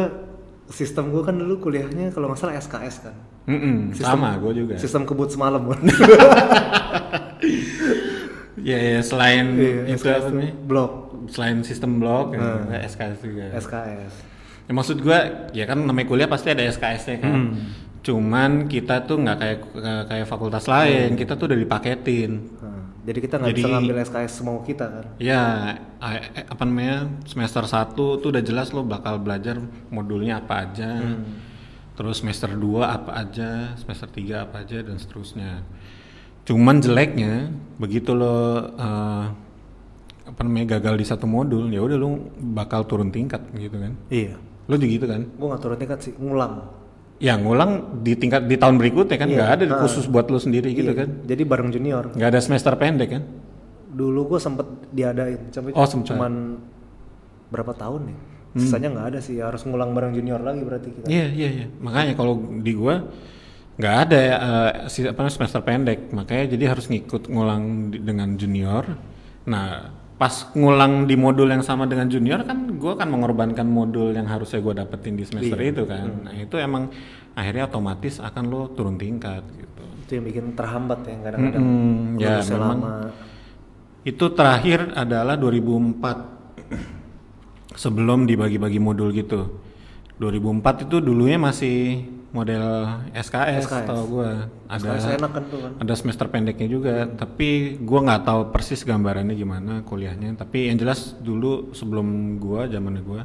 sistem 0.68 1.08
gue 1.10 1.24
kan 1.24 1.38
dulu 1.38 1.62
kuliahnya 1.62 2.12
kalau 2.12 2.28
nggak 2.28 2.40
salah 2.42 2.58
SKS 2.58 2.96
kan. 3.06 3.16
Mm-mm, 3.46 3.94
sama, 3.94 4.36
gue 4.42 4.66
juga. 4.66 4.74
Sistem 4.76 5.06
kebut 5.06 5.30
semalam 5.30 5.62
kan. 5.70 5.80
Ya, 8.56 8.78
ya 8.78 9.02
selain 9.02 9.46
Iya, 9.54 9.92
itu 9.92 10.00
SKS 10.00 10.24
apa 10.24 10.30
nih? 10.34 10.52
blok 10.56 10.92
Selain 11.26 11.58
sistem 11.60 11.98
blok, 11.98 12.32
Hmm. 12.32 12.70
ya, 12.70 12.86
SKS 12.86 13.18
juga. 13.20 13.46
SKS. 13.52 14.14
Ya, 14.66 14.72
maksud 14.72 14.98
gua, 15.00 15.20
ya 15.52 15.66
kan 15.66 15.78
namanya 15.78 16.06
kuliah 16.06 16.26
pasti 16.26 16.50
ada 16.50 16.62
SKS-nya 16.62 17.18
kan. 17.20 17.34
Hmm. 17.34 17.54
Cuman 18.00 18.52
kita 18.66 19.02
tuh 19.02 19.18
nggak 19.18 19.38
kayak 19.38 19.60
kayak 20.06 20.26
fakultas 20.26 20.66
lain, 20.66 21.14
kita 21.14 21.34
tuh 21.34 21.50
udah 21.50 21.58
dipaketin. 21.58 22.32
Nah, 22.56 22.86
jadi 23.02 23.18
kita 23.20 23.36
nggak 23.36 23.56
bisa 23.56 23.68
ngambil 23.68 23.98
SKS 24.00 24.34
semau 24.36 24.62
kita 24.62 24.86
kan. 24.86 25.06
Ya, 25.18 25.42
a- 25.98 26.14
eh, 26.32 26.46
apa 26.46 26.62
namanya 26.62 27.10
semester 27.26 27.66
1 27.66 27.90
tuh 28.16 28.30
udah 28.30 28.42
jelas 28.42 28.70
lo 28.70 28.86
bakal 28.86 29.18
belajar 29.18 29.58
modulnya 29.90 30.40
apa 30.40 30.64
aja. 30.64 31.02
Terus 31.96 32.20
semester 32.20 32.52
2 32.52 32.92
apa 32.92 33.18
aja, 33.18 33.74
semester 33.76 34.06
3 34.08 34.44
apa 34.44 34.62
aja 34.62 34.78
dan 34.80 35.00
seterusnya. 35.00 35.66
Cuman 36.46 36.78
jeleknya 36.78 37.50
begitu 37.76 38.14
lo 38.14 38.38
eh, 38.72 39.26
apa 40.26 40.40
namanya 40.42 40.78
gagal 40.78 40.96
di 40.96 41.06
satu 41.06 41.26
modul, 41.26 41.70
ya 41.70 41.82
udah 41.82 41.98
lo 41.98 42.10
bakal 42.54 42.86
turun 42.86 43.10
tingkat 43.10 43.42
gitu 43.52 43.78
kan. 43.78 43.94
Iya. 44.08 44.38
Lo 44.66 44.76
juga 44.76 44.90
gitu 44.92 45.06
kan? 45.06 45.22
Gue 45.32 45.48
nggak 45.48 45.62
turun 45.62 45.78
tingkat 45.78 46.00
sih, 46.02 46.14
ngulang. 46.16 46.54
Ya 47.16 47.40
ngulang 47.40 48.04
di 48.04 48.14
tingkat 48.14 48.44
di 48.44 48.60
tahun 48.60 48.76
berikutnya 48.76 49.16
kan 49.16 49.30
Iya. 49.30 49.36
nggak 49.38 49.50
ada 49.52 49.64
Ah. 49.72 49.80
khusus 49.82 50.06
buat 50.06 50.28
lo 50.28 50.38
sendiri 50.38 50.70
gitu 50.72 50.92
Iya. 50.92 51.00
kan. 51.06 51.10
Jadi 51.24 51.44
bareng 51.44 51.70
junior. 51.72 52.12
Nggak 52.12 52.30
ada 52.30 52.42
semester 52.42 52.74
pendek 52.76 53.10
kan? 53.10 53.24
Dulu 53.90 54.36
gue 54.36 54.40
sempet 54.40 54.68
diadain, 54.92 55.40
tapi 55.50 55.72
Oh, 55.72 55.88
sempet. 55.88 56.12
cuman 56.12 56.60
berapa 57.48 57.72
tahun 57.72 58.12
nih? 58.12 58.18
Sisanya 58.56 58.88
nggak 58.92 59.08
ada 59.12 59.20
sih, 59.20 59.40
harus 59.40 59.64
ngulang 59.64 59.92
bareng 59.92 60.12
junior 60.12 60.40
lagi 60.40 60.64
berarti 60.64 60.88
kita. 60.92 61.08
Iya 61.08 61.26
iya 61.28 61.50
iya. 61.54 61.66
Makanya 61.80 62.16
kalau 62.16 62.36
di 62.60 62.72
gua 62.72 63.04
nggak 63.76 63.96
ada 64.08 64.22
si 64.88 65.04
apa 65.04 65.20
namanya, 65.20 65.36
semester 65.36 65.62
pendek, 65.62 66.00
makanya 66.10 66.56
jadi 66.56 66.72
harus 66.72 66.88
ngikut 66.88 67.28
ngulang 67.28 67.64
di- 67.92 68.00
dengan 68.00 68.34
junior. 68.34 68.88
Nah 69.46 69.92
pas 70.16 70.32
ngulang 70.56 71.04
di 71.04 71.20
modul 71.20 71.52
yang 71.52 71.60
sama 71.60 71.84
dengan 71.84 72.08
junior 72.08 72.48
kan 72.48 72.72
gua 72.80 72.96
kan 72.96 73.12
mengorbankan 73.12 73.68
modul 73.68 74.16
yang 74.16 74.24
harusnya 74.26 74.64
gua 74.64 74.72
dapetin 74.74 75.20
di 75.20 75.28
semester 75.28 75.60
Iya. 75.60 75.76
itu 75.76 75.84
kan. 75.84 76.08
Nah 76.24 76.34
itu 76.34 76.56
emang 76.56 76.88
akhirnya 77.36 77.68
otomatis 77.68 78.24
akan 78.24 78.44
lo 78.48 78.72
turun 78.72 78.96
tingkat 78.96 79.44
gitu. 79.52 79.84
Itu 80.08 80.12
yang 80.16 80.26
bikin 80.26 80.46
terhambat 80.56 81.00
ya 81.04 81.16
kadang-kadang. 81.20 81.60
Mm-mm, 81.60 82.16
ya, 82.16 82.40
memang. 82.48 82.80
lama. 82.80 82.96
Itu 84.08 84.32
terakhir 84.32 84.96
adalah 84.96 85.36
2004 85.36 86.16
sebelum 87.76 88.24
dibagi-bagi 88.24 88.80
modul 88.80 89.12
gitu. 89.12 89.60
2004 90.16 90.88
itu 90.88 91.04
dulunya 91.04 91.36
masih 91.36 92.08
model 92.36 92.66
SKS, 93.16 93.64
SKS. 93.72 93.88
tau 93.88 94.04
gua. 94.12 94.52
Ada 94.68 95.00
SKS 95.00 95.16
enak 95.16 95.32
kan 95.32 95.44
tuh 95.48 95.60
kan? 95.64 95.72
ada 95.80 95.94
semester 95.96 96.28
pendeknya 96.28 96.68
juga 96.68 97.08
tapi 97.08 97.80
gua 97.80 98.04
nggak 98.04 98.22
tahu 98.28 98.42
persis 98.52 98.84
gambarannya 98.84 99.36
gimana 99.40 99.74
kuliahnya. 99.88 100.36
Tapi 100.36 100.68
yang 100.68 100.76
jelas 100.76 101.16
dulu 101.24 101.72
sebelum 101.72 102.36
gua 102.44 102.68
zaman 102.68 103.00
gua 103.00 103.24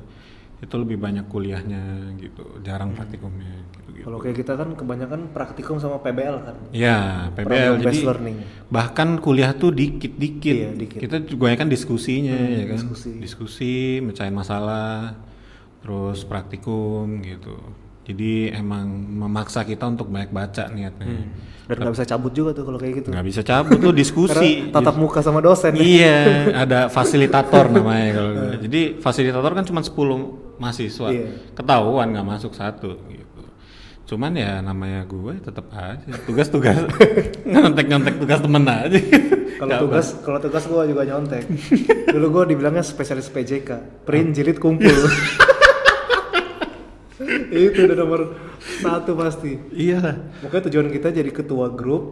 itu 0.60 0.76
lebih 0.76 1.00
banyak 1.00 1.24
kuliahnya 1.24 2.12
gitu 2.20 2.60
jarang 2.60 2.92
praktikumnya 2.92 3.64
gitu 3.80 3.96
gitu 3.96 4.04
kalau 4.04 4.20
kayak 4.20 4.44
kita 4.44 4.52
kan 4.60 4.68
kebanyakan 4.76 5.20
praktikum 5.32 5.80
sama 5.80 6.04
PBL 6.04 6.36
kan? 6.44 6.56
Ya 6.68 7.32
PBL 7.32 7.80
Program 7.80 7.84
jadi 7.88 7.98
learning. 8.04 8.36
bahkan 8.68 9.08
kuliah 9.24 9.56
tuh 9.56 9.72
dikit-dikit. 9.72 10.56
Iya, 10.56 10.70
dikit. 10.76 10.98
Hmm, 11.00 11.04
kita 11.08 11.16
juga 11.24 11.56
kan 11.56 11.72
diskusinya 11.72 12.36
ya 12.36 12.64
kan? 12.68 12.76
diskusi. 12.76 13.10
diskusi 13.16 13.72
mecahin 14.04 14.36
masalah 14.36 15.16
terus 15.80 16.28
praktikum 16.28 17.24
gitu 17.24 17.56
jadi 18.00 18.56
emang 18.56 18.88
memaksa 18.90 19.62
kita 19.62 19.84
untuk 19.84 20.08
banyak 20.08 20.32
baca 20.32 20.72
niatnya. 20.72 21.28
Dan 21.70 21.76
nggak 21.86 21.94
bisa 21.94 22.06
cabut 22.08 22.32
juga 22.34 22.50
tuh 22.50 22.66
kalau 22.66 22.78
kayak 22.80 22.94
gitu. 23.04 23.08
Nggak 23.14 23.26
bisa 23.30 23.40
cabut 23.46 23.78
tuh 23.78 23.92
diskusi. 24.00 24.72
Tatap 24.72 24.96
muka 24.98 25.22
sama 25.22 25.38
dosen. 25.38 25.76
Ya. 25.76 25.82
iya 25.84 26.18
ada 26.66 26.90
fasilitator 26.90 27.70
namanya 27.70 28.08
kalau 28.18 28.30
gue. 28.34 28.54
jadi 28.66 28.80
fasilitator 28.98 29.52
kan 29.54 29.64
cuma 29.68 29.80
10 29.84 29.94
mahasiswa. 30.58 31.08
Iya. 31.14 31.28
ketahuan 31.54 32.10
nggak 32.10 32.26
masuk 32.26 32.52
satu 32.56 32.98
gitu. 33.06 33.42
Cuman 34.10 34.34
ya 34.34 34.58
namanya 34.58 35.06
gue 35.06 35.38
tetap 35.38 35.70
aja. 35.70 36.10
Tugas-tugas 36.26 36.90
nyontek-nyontek 37.52 38.18
tugas 38.18 38.42
temen 38.42 38.64
aja. 38.66 38.98
Kalau 39.60 39.72
tugas 39.86 40.06
kalau 40.26 40.38
tugas 40.42 40.64
gue 40.66 40.82
juga 40.90 41.02
nyontek. 41.06 41.44
Dulu 42.10 42.26
gue 42.32 42.44
dibilangnya 42.56 42.82
spesialis 42.82 43.30
PJK 43.30 44.02
print 44.08 44.34
jilid 44.34 44.58
kumpul 44.58 44.90
itu 47.52 47.78
udah 47.82 47.96
nomor 47.96 48.20
satu 48.76 49.12
pasti 49.12 49.58
iya 49.70 49.98
lah 49.98 50.16
Pokoknya 50.40 50.62
tujuan 50.66 50.88
kita 50.88 51.08
jadi 51.10 51.28
ketua 51.28 51.68
grup, 51.68 52.04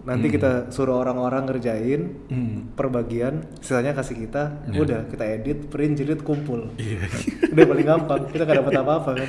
nanti 0.00 0.26
kita 0.28 0.68
suruh 0.68 0.98
orang-orang 0.98 1.44
ngerjain 1.44 2.02
Hmm. 2.26 2.70
per 2.72 2.86
bagian, 2.88 3.42
sisanya 3.58 3.90
kasih 3.90 4.20
kita, 4.20 4.66
udah 4.72 5.06
kita 5.06 5.24
edit, 5.28 5.66
print, 5.66 5.94
jilid, 5.94 6.20
kumpul. 6.20 6.70
Iya. 6.76 7.06
udah 7.52 7.64
paling 7.64 7.86
gampang, 7.88 8.20
kita 8.28 8.42
gak 8.44 8.58
dapat 8.58 8.74
apa-apa 8.76 9.10
kan. 9.16 9.28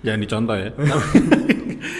jangan 0.00 0.20
dicontoh 0.20 0.56
ya 0.56 0.70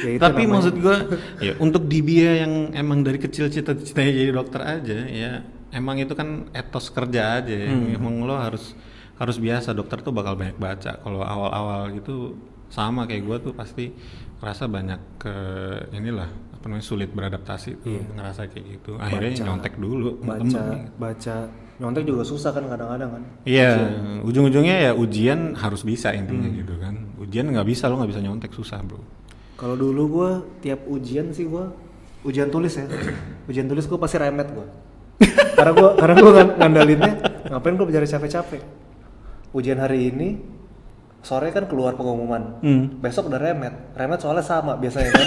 Ya, 0.00 0.10
itu 0.10 0.20
tapi 0.22 0.42
namanya. 0.42 0.52
maksud 0.54 0.74
gue 0.78 0.96
ya 1.40 1.52
untuk 1.58 1.84
di 1.84 2.00
dia 2.00 2.40
yang 2.40 2.72
emang 2.72 3.00
dari 3.00 3.16
kecil 3.16 3.48
cita-citanya 3.48 4.12
jadi 4.14 4.30
dokter 4.30 4.60
aja 4.62 4.96
ya 5.04 5.32
emang 5.70 5.96
itu 5.98 6.12
kan 6.12 6.28
etos 6.50 6.88
kerja 6.88 7.36
aja 7.38 7.52
ya. 7.54 7.68
Hmm. 7.68 7.92
emang 7.94 8.14
lo 8.22 8.32
harus 8.34 8.72
harus 9.14 9.36
biasa 9.36 9.72
dokter 9.72 10.00
tuh 10.00 10.10
bakal 10.10 10.34
banyak 10.34 10.56
baca 10.56 10.96
kalau 10.98 11.20
awal-awal 11.20 11.92
gitu 11.92 12.32
sama 12.68 13.04
kayak 13.04 13.22
gue 13.22 13.36
tuh 13.40 13.52
pasti 13.52 13.92
ngerasa 14.38 14.64
banyak 14.66 15.00
ke 15.16 15.34
inilah 15.92 16.28
apa 16.52 16.64
namanya 16.64 16.84
sulit 16.84 17.08
beradaptasi 17.08 17.70
tuh 17.78 18.00
ngerasa 18.12 18.48
kayak 18.48 18.64
gitu 18.78 18.96
akhirnya. 18.96 19.30
Baca. 19.32 19.44
nyontek 19.44 19.74
dulu 19.76 20.08
baca, 20.18 20.38
temen. 20.40 20.78
baca, 20.96 21.36
nyontek 21.76 22.04
juga 22.04 22.22
susah 22.22 22.50
kan 22.50 22.64
kadang-kadang 22.64 23.10
kan. 23.10 23.22
Iya, 23.44 23.70
ujung-ujungnya 24.22 24.76
ya 24.80 24.92
ujian 24.92 25.52
harus 25.54 25.82
bisa 25.82 26.10
intinya 26.10 26.46
Hmm. 26.46 26.58
gitu 26.58 26.74
kan. 26.76 26.94
Ujian 27.16 27.46
nggak 27.46 27.66
bisa 27.66 27.88
lo 27.88 28.00
nggak 28.00 28.10
bisa 28.10 28.20
nyontek 28.20 28.52
susah 28.52 28.80
bro. 28.80 29.00
Kalau 29.54 29.76
dulu 29.76 30.02
gue 30.10 30.30
tiap 30.62 30.84
ujian 30.84 31.30
sih 31.30 31.46
gue 31.46 31.64
ujian 32.24 32.48
tulis 32.48 32.72
ya, 32.74 32.88
ujian 33.48 33.64
tulis 33.64 33.84
gue 33.84 33.96
pasti 33.96 34.16
remet 34.16 34.48
gue. 34.48 34.66
karena 35.54 35.70
gue 35.70 35.90
karena 35.94 36.14
gue 36.18 36.32
ngandalinnya 36.58 37.12
ngapain 37.48 37.76
gue 37.76 37.86
belajar 37.86 38.02
capek-capek. 38.08 38.60
Ujian 39.52 39.78
hari 39.78 40.10
ini 40.10 40.28
sore 41.24 41.48
kan 41.50 41.64
keluar 41.64 41.96
pengumuman, 41.96 42.60
Hmm. 42.60 43.00
besok 43.00 43.26
udah 43.26 43.40
remet, 43.40 43.72
remet 43.92 44.20
soalnya 44.20 44.44
sama 44.44 44.76
biasanya 44.76 45.10
kan. 45.10 45.26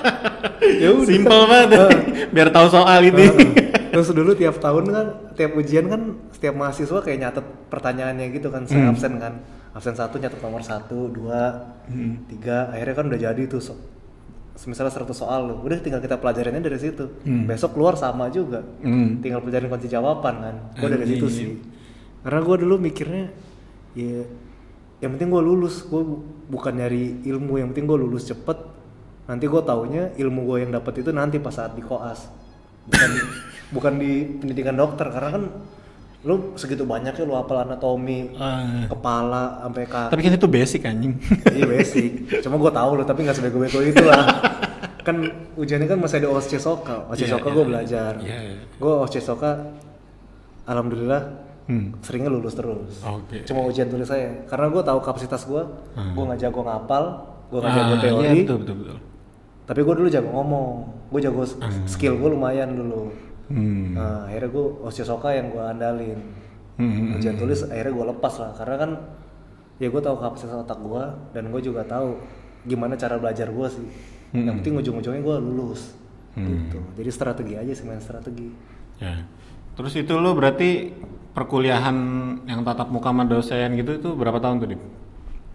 ya 0.82 0.88
udah. 0.92 1.08
Simple 1.08 1.40
banget, 1.48 1.68
ya. 1.72 1.84
biar 2.30 2.48
tahu 2.50 2.66
soal 2.68 3.00
ini. 3.02 3.26
Terus 3.92 4.08
dulu 4.08 4.32
tiap 4.32 4.56
tahun 4.56 4.84
kan, 4.88 5.06
tiap 5.34 5.52
ujian 5.52 5.84
kan, 5.84 6.00
setiap 6.32 6.54
mahasiswa 6.54 7.00
kayak 7.00 7.18
nyatet 7.18 7.44
pertanyaannya 7.68 8.26
gitu 8.30 8.48
kan, 8.48 8.64
saya 8.64 8.88
Hmm. 8.88 8.92
absen 8.92 9.12
kan, 9.16 9.40
absen 9.72 9.92
satu 9.92 10.16
nyatet 10.16 10.40
nomor 10.40 10.60
satu, 10.60 11.08
dua, 11.08 11.72
Hmm. 11.88 12.24
tiga, 12.26 12.72
akhirnya 12.72 12.94
kan 12.94 13.04
udah 13.08 13.20
jadi 13.22 13.42
tuh, 13.44 13.60
so, 13.60 13.76
misalnya 14.64 14.92
100 14.92 15.12
soal 15.12 15.44
loh, 15.44 15.58
udah 15.60 15.76
tinggal 15.78 16.00
kita 16.00 16.16
pelajarinnya 16.16 16.60
dari 16.62 16.76
situ, 16.76 17.04
besok 17.44 17.76
keluar 17.76 17.96
sama 17.96 18.28
juga, 18.28 18.64
Hmm. 18.80 19.20
tinggal 19.20 19.40
pelajarin 19.40 19.68
kunci 19.68 19.88
jawaban 19.88 20.34
kan, 20.40 20.56
gue 20.72 20.88
dari 20.88 21.06
situ 21.08 21.26
sih, 21.28 21.48
karena 22.20 22.40
gue 22.40 22.56
dulu 22.64 22.74
mikirnya, 22.80 23.28
ya, 23.92 24.24
yang 25.02 25.10
penting 25.12 25.28
gue 25.28 25.42
lulus, 25.42 25.82
gue 25.82 26.02
bukan 26.46 26.72
nyari 26.72 27.26
ilmu, 27.26 27.58
yang 27.58 27.74
penting 27.74 27.84
gue 27.84 27.98
lulus 27.98 28.22
cepet, 28.24 28.54
nanti 29.26 29.44
gue 29.44 29.62
taunya 29.62 30.14
ilmu 30.14 30.46
gue 30.46 30.56
yang 30.62 30.70
dapat 30.70 31.02
itu 31.02 31.10
nanti 31.10 31.36
pas 31.36 31.50
saat 31.50 31.74
di 31.74 31.82
koas, 31.82 32.30
bukan 32.86 33.10
di, 33.10 33.20
bukan 33.74 33.92
di 33.98 34.12
pendidikan 34.38 34.78
dokter, 34.78 35.10
karena 35.10 35.30
kan 35.32 35.44
lu 36.22 36.54
segitu 36.54 36.86
banyaknya 36.86 37.26
lu 37.26 37.34
hafal 37.34 37.66
anatomi, 37.66 38.30
Ah. 38.38 38.86
kepala 38.86 39.66
sampai 39.66 39.84
kaki. 39.84 40.10
Tapi 40.14 40.22
kan 40.22 40.32
itu 40.38 40.46
basic 40.46 40.80
anjing. 40.86 41.18
Iya 41.50 41.66
basic. 41.66 42.10
Cuma 42.38 42.62
gue 42.62 42.70
tahu 42.70 42.90
loh, 42.94 43.02
tapi 43.02 43.26
nggak 43.26 43.36
sebego-bego 43.36 43.82
itu 43.82 44.06
lah. 44.06 44.38
kan 45.02 45.18
ujiannya 45.58 45.90
kan 45.90 45.98
masih 45.98 46.22
ada 46.22 46.30
OSCE 46.30 46.62
Soka. 46.62 47.10
OSCE 47.10 47.26
Iya, 47.26 47.34
Soka 47.34 47.50
iya, 47.50 47.54
gue 47.58 47.64
iya. 47.66 47.70
belajar. 47.74 48.12
Iya, 48.22 48.38
iya. 48.38 48.58
Gue 48.78 48.92
OSCE 49.02 49.18
Soka, 49.18 49.50
alhamdulillah 50.62 51.22
Hmm. 51.64 51.94
seringnya 51.98 52.28
lulus 52.28 52.52
terus. 52.52 53.00
Oke. 53.00 53.42
Cuma 53.42 53.62
ujian 53.62 53.86
tulis 53.86 54.04
saya, 54.04 54.44
karena 54.44 54.66
gue 54.68 54.82
tahu 54.82 54.98
kapasitas 54.98 55.42
gue, 55.44 55.62
Hmm. 55.94 56.12
gue 56.12 56.24
nggak 56.24 56.40
jago 56.40 56.60
ngapal, 56.60 57.04
gue 57.48 57.58
nggak 57.58 57.72
jago 57.72 57.94
Ah, 57.94 58.00
teori. 58.00 58.24
Iya, 58.24 58.32
betul 58.42 58.56
betul 58.58 58.76
betul. 58.78 58.98
Tapi 59.62 59.80
gue 59.80 59.94
dulu 59.96 60.08
jago 60.08 60.30
ngomong, 60.32 60.68
gue 61.08 61.20
jago 61.20 61.42
s- 61.42 61.56
skill 61.86 62.16
gue 62.16 62.28
lumayan 62.28 62.72
dulu. 62.72 63.14
Hmm. 63.46 63.94
Nah, 63.94 64.26
akhirnya 64.26 64.48
gue 64.48 64.64
OSCE 64.82 65.04
Soka 65.04 65.30
yang 65.30 65.48
gue 65.48 65.62
andalin. 65.62 66.20
Hmm. 66.72 67.14
ujian 67.14 67.36
tulis 67.36 67.62
akhirnya 67.62 67.92
gue 67.92 68.06
lepas 68.08 68.34
lah 68.38 68.50
karena 68.54 68.76
kan 68.76 68.90
ya 69.76 69.86
gue 69.86 70.00
tahu 70.00 70.16
kapasitas 70.16 70.56
otak 70.56 70.80
gue 70.80 71.04
dan 71.30 71.44
gue 71.46 71.60
juga 71.60 71.84
tahu 71.84 72.16
gimana 72.64 72.96
cara 72.96 73.20
belajar 73.20 73.44
gue 73.46 73.68
sih 73.68 73.86
yang 74.32 74.56
penting 74.56 74.80
ujung-ujungnya 74.80 75.20
gue 75.20 75.36
lulus 75.38 75.92
gitu 76.32 76.80
jadi 76.96 77.10
strategi 77.12 77.54
aja 77.54 77.70
sih 77.70 77.84
main 77.84 78.00
strategi 78.00 78.50
Ya. 78.96 79.20
Terus 79.74 79.92
itu 79.94 80.16
lo 80.16 80.32
berarti 80.32 80.96
perkuliahan 81.32 81.96
yang 82.44 82.60
tatap 82.62 82.88
muka 82.88 83.08
sama 83.08 83.24
dosen 83.24 83.72
gitu 83.74 83.92
itu 83.94 84.08
berapa 84.12 84.36
tahun 84.36 84.56
tuh, 84.58 84.68
Dip? 84.68 84.82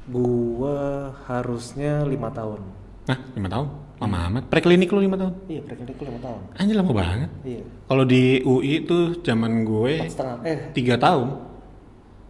gue 0.07 0.79
harusnya 1.25 2.01
lima 2.01 2.29
tahun 2.29 2.61
Nah, 3.05 3.19
lima 3.33 3.47
tahun? 3.47 3.67
Lama 3.97 4.17
amat. 4.27 4.43
Preklinik 4.45 4.87
lo 4.87 4.99
lima 4.99 5.15
tahun? 5.15 5.33
iya 5.47 5.59
preklinik 5.59 5.95
lima 5.97 6.19
tahun 6.19 6.39
Anjir 6.53 6.75
lama 6.75 6.93
banget. 6.93 7.29
iya 7.41 7.63
Kalau 7.83 8.03
di 8.03 8.23
UI 8.41 8.83
tuh 8.83 9.19
zaman 9.19 9.63
gue 9.63 10.05
setengah 10.05 10.37
eh 10.43 10.57
tiga 10.71 10.95
tahun. 10.95 11.27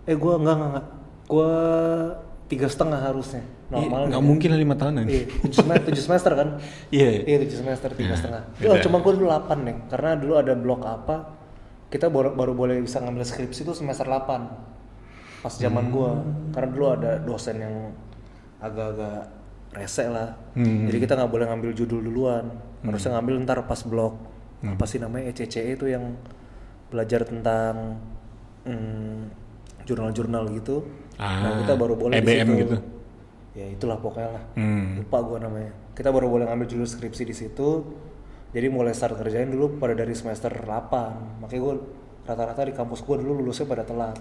eh 0.03 0.15
gue 0.15 0.33
enggak 0.33 0.53
enggak 0.53 0.69
enggak 0.71 0.85
gue 1.27 1.51
tiga 2.47 2.67
setengah 2.67 2.99
harusnya 2.99 3.43
normal 3.67 4.07
Nggak 4.07 4.23
mungkin 4.23 4.47
lah 4.49 4.59
lima 4.59 4.75
tahunan. 4.75 5.05
iya 5.05 5.23
tujuh 5.27 5.57
semester, 5.57 5.85
tujuh 5.85 6.03
semester 6.03 6.31
kan 6.33 6.47
Iya. 6.89 7.09
Iya 7.25 7.37
tujuh 7.43 7.57
semester 7.59 7.89
tiga 7.93 8.09
Nah, 8.09 8.17
setengah. 8.17 8.41
Oh, 8.65 8.77
cuma 8.79 8.97
gue 8.99 9.13
dulu 9.13 9.27
8 9.27 9.57
nih, 9.59 9.75
karena 9.87 10.09
dulu 10.15 10.33
ada 10.33 10.53
blok 10.53 10.81
apa 10.81 11.15
kita 11.87 12.11
baru, 12.11 12.35
baru 12.35 12.51
boleh 12.51 12.83
bisa 12.83 12.99
ngambil 12.99 13.23
skripsi 13.23 13.63
itu 13.63 13.73
semester 13.75 14.03
8 14.03 15.43
pas 15.43 15.53
zaman 15.53 15.87
gua. 15.93 16.19
Karena 16.51 16.67
dulu 16.73 16.85
ada 16.91 17.11
dosen 17.21 17.61
yang 17.63 17.75
agak-agak 18.59 19.31
rese 19.77 20.09
lah. 20.09 20.33
Hmm. 20.57 20.87
jadi 20.89 20.97
kita 21.05 21.13
nggak 21.15 21.31
boleh 21.31 21.45
ngambil 21.47 21.71
judul 21.77 22.01
duluan. 22.03 22.45
Harusnya 22.83 23.15
ngambil 23.19 23.35
ntar 23.47 23.59
pas 23.67 23.81
blok 23.87 24.15
apa 24.65 24.83
sih 24.89 24.97
namanya? 24.97 25.29
ECCE 25.31 25.77
itu 25.77 25.85
yang 25.87 26.17
belajar 26.89 27.23
tentang 27.27 28.01
hmm, 28.65 29.29
jurnal-jurnal 29.85 30.49
gitu. 30.55 30.83
Nah 31.17 31.55
Ah, 31.55 31.57
kita 31.65 31.73
baru 31.77 31.93
boleh 31.97 32.21
EBM 32.21 32.47
gitu. 32.61 32.77
ya 33.57 33.65
itulah 33.73 33.97
pokoknya 33.97 34.29
lah. 34.37 34.43
Hmm. 34.59 35.01
lupa 35.01 35.17
gua 35.23 35.37
namanya. 35.39 35.71
Kita 35.93 36.09
baru 36.13 36.27
boleh 36.29 36.45
ngambil 36.49 36.67
judul 36.67 36.85
skripsi 36.89 37.23
di 37.25 37.35
situ 37.37 37.69
jadi 38.57 38.67
mulai 38.67 38.91
start 38.91 39.13
kerjain 39.15 39.47
dulu 39.47 39.77
pada 39.77 39.93
dari 39.93 40.11
semester 40.11 40.49
8 40.49 41.39
makanya 41.39 41.61
gua 41.61 41.75
rata-rata 42.23 42.61
di 42.63 42.73
kampus 42.73 42.99
gua 42.99 43.15
dulu 43.15 43.37
lulusnya 43.37 43.65
pada 43.65 43.83
telat 43.83 44.17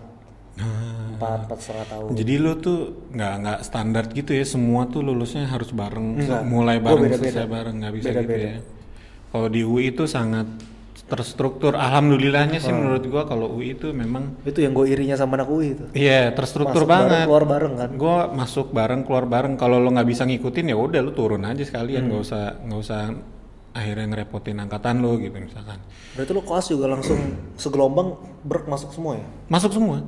empat 0.56 1.38
empat 1.44 1.58
setengah 1.58 1.86
tahun 1.86 2.08
Jadi 2.14 2.34
lo 2.36 2.52
tuh 2.56 2.78
nggak 3.10 3.32
nggak 3.38 3.58
standar 3.62 4.04
gitu 4.10 4.30
ya 4.30 4.44
semua 4.44 4.84
tuh 4.86 5.00
lulusnya 5.00 5.44
harus 5.46 5.68
bareng 5.70 6.16
Enggak. 6.18 6.42
mulai 6.44 6.76
bareng 6.78 7.02
beda-beda. 7.02 7.28
selesai 7.30 7.46
bareng 7.46 7.74
nggak 7.76 7.94
bisa 7.94 8.08
Beda-beda. 8.10 8.24
gitu 8.26 8.46
ya. 8.46 8.56
Kalau 9.26 9.48
di 9.48 9.60
UI 9.62 9.84
itu 9.90 10.04
sangat 10.06 10.48
terstruktur. 11.06 11.76
Alhamdulillahnya 11.76 12.56
Oh. 12.56 12.64
sih 12.64 12.72
menurut 12.72 13.04
gua 13.04 13.22
kalau 13.24 13.52
UI 13.52 13.76
itu 13.76 13.92
memang 13.92 14.32
itu 14.42 14.58
yang 14.58 14.72
gue 14.72 14.88
irinya 14.88 15.14
sama 15.14 15.36
anak 15.36 15.46
UI 15.46 15.66
itu 15.70 15.84
iya 15.92 16.32
terstruktur 16.32 16.82
Masuk 16.82 16.88
bareng, 16.88 17.04
banget. 17.06 17.26
keluar 17.28 17.44
bareng 17.46 17.74
kan 17.76 17.88
Gua 17.94 18.18
masuk 18.28 18.66
bareng 18.70 19.00
keluar 19.04 19.24
bareng. 19.24 19.54
Kalau 19.54 19.76
lo 19.76 19.88
nggak 19.88 20.08
bisa 20.08 20.24
ngikutin 20.24 20.66
ya 20.66 20.76
udah 20.76 21.00
lo 21.00 21.12
turun 21.12 21.44
aja 21.44 21.52
Hmm. 21.54 21.68
sekalian 21.68 22.02
nggak 22.06 22.22
usah 22.22 22.42
nggak 22.60 22.80
usah 22.80 23.00
akhirnya 23.76 24.08
ngerepotin 24.08 24.56
angkatan 24.56 24.98
lo 24.98 25.14
gitu 25.16 25.36
misalkan. 25.36 25.76
berarti 26.12 26.32
lo 26.32 26.40
koas 26.40 26.66
juga 26.66 26.88
langsung 26.88 27.20
segelombang 27.54 28.16
brek 28.42 28.64
masuk 28.64 28.90
semua 28.90 29.20
ya 29.20 29.26
Masuk 29.46 29.70
semua. 29.70 30.00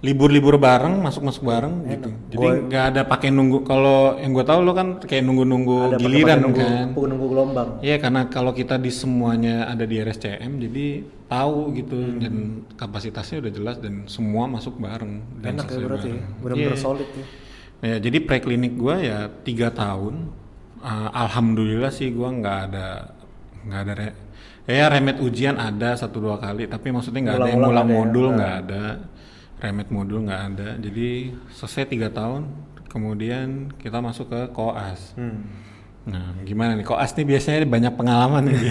libur-libur 0.00 0.56
bareng, 0.56 0.96
masuk-masuk 0.96 1.44
bareng 1.44 1.84
gitu. 1.86 2.08
Jadi 2.32 2.46
nggak 2.72 2.84
ada 2.88 3.02
pakai 3.04 3.28
nunggu. 3.28 3.68
Kalau 3.68 4.16
yang 4.16 4.32
gue 4.32 4.40
tahu 4.42 4.64
lo 4.64 4.72
kan 4.72 4.96
kayak 4.96 5.20
nunggu-nunggu 5.20 6.00
giliran 6.00 6.40
nunggu, 6.40 6.56
kan. 6.56 6.88
nunggu 6.96 7.26
gelombang. 7.28 7.68
Iya 7.80 8.00
karena 8.00 8.24
kalau 8.26 8.56
kita 8.56 8.80
di 8.80 8.88
semuanya 8.88 9.68
ada 9.68 9.84
di 9.84 10.00
RSCM 10.00 10.56
jadi 10.58 10.86
tahu 11.28 11.76
gitu 11.76 12.00
Hmm. 12.00 12.16
dan 12.16 12.34
kapasitasnya 12.74 13.44
udah 13.44 13.52
jelas 13.52 13.76
dan 13.76 14.08
semua 14.08 14.48
masuk 14.48 14.80
bareng 14.80 15.20
dan 15.38 15.60
Enak 15.60 15.68
ya 15.68 15.76
berarti 15.78 16.08
ya. 16.08 16.16
bareng. 16.16 16.40
Bener-bener 16.40 16.72
Iya. 16.72 16.80
solid 16.80 17.08
ya. 17.12 17.24
Ya, 17.80 17.96
jadi 17.98 18.18
preklinik 18.20 18.72
gua 18.76 18.96
ya 18.96 19.18
tiga 19.44 19.68
tahun. 19.68 20.32
Uh, 20.80 21.12
Alhamdulillah 21.14 21.88
sih 21.90 22.08
gua 22.08 22.32
nggak 22.32 22.58
ada 22.66 23.12
nggak 23.62 23.80
ada 23.82 23.92
re- 23.94 24.16
ya 24.66 24.88
remet 24.88 25.18
ujian 25.18 25.54
ada 25.54 25.92
satu 25.92 26.18
dua 26.18 26.36
kali 26.36 26.64
tapi 26.64 26.88
maksudnya 26.88 27.20
nggak 27.22 27.36
ada 27.36 27.48
yang 27.48 27.60
ada 27.62 27.68
ya? 27.76 27.84
modul 27.86 28.26
Nah. 28.26 28.34
nggak 28.34 28.54
ada 28.58 28.82
remet 29.58 29.88
modul 29.88 30.18
nggak 30.24 30.42
ada 30.46 30.68
jadi 30.78 31.08
selesai 31.50 31.84
tiga 31.86 32.08
tahun 32.08 32.48
kemudian 32.86 33.76
kita 33.76 33.98
masuk 33.98 34.28
ke 34.28 34.40
koas 34.50 35.12
Hmm. 35.12 35.52
nah 36.02 36.32
gimana 36.40 36.72
nih 36.72 36.82
koas 36.82 37.12
nih 37.12 37.28
biasanya 37.28 37.68
banyak 37.68 37.92
pengalaman 37.92 38.42
nih 38.46 38.56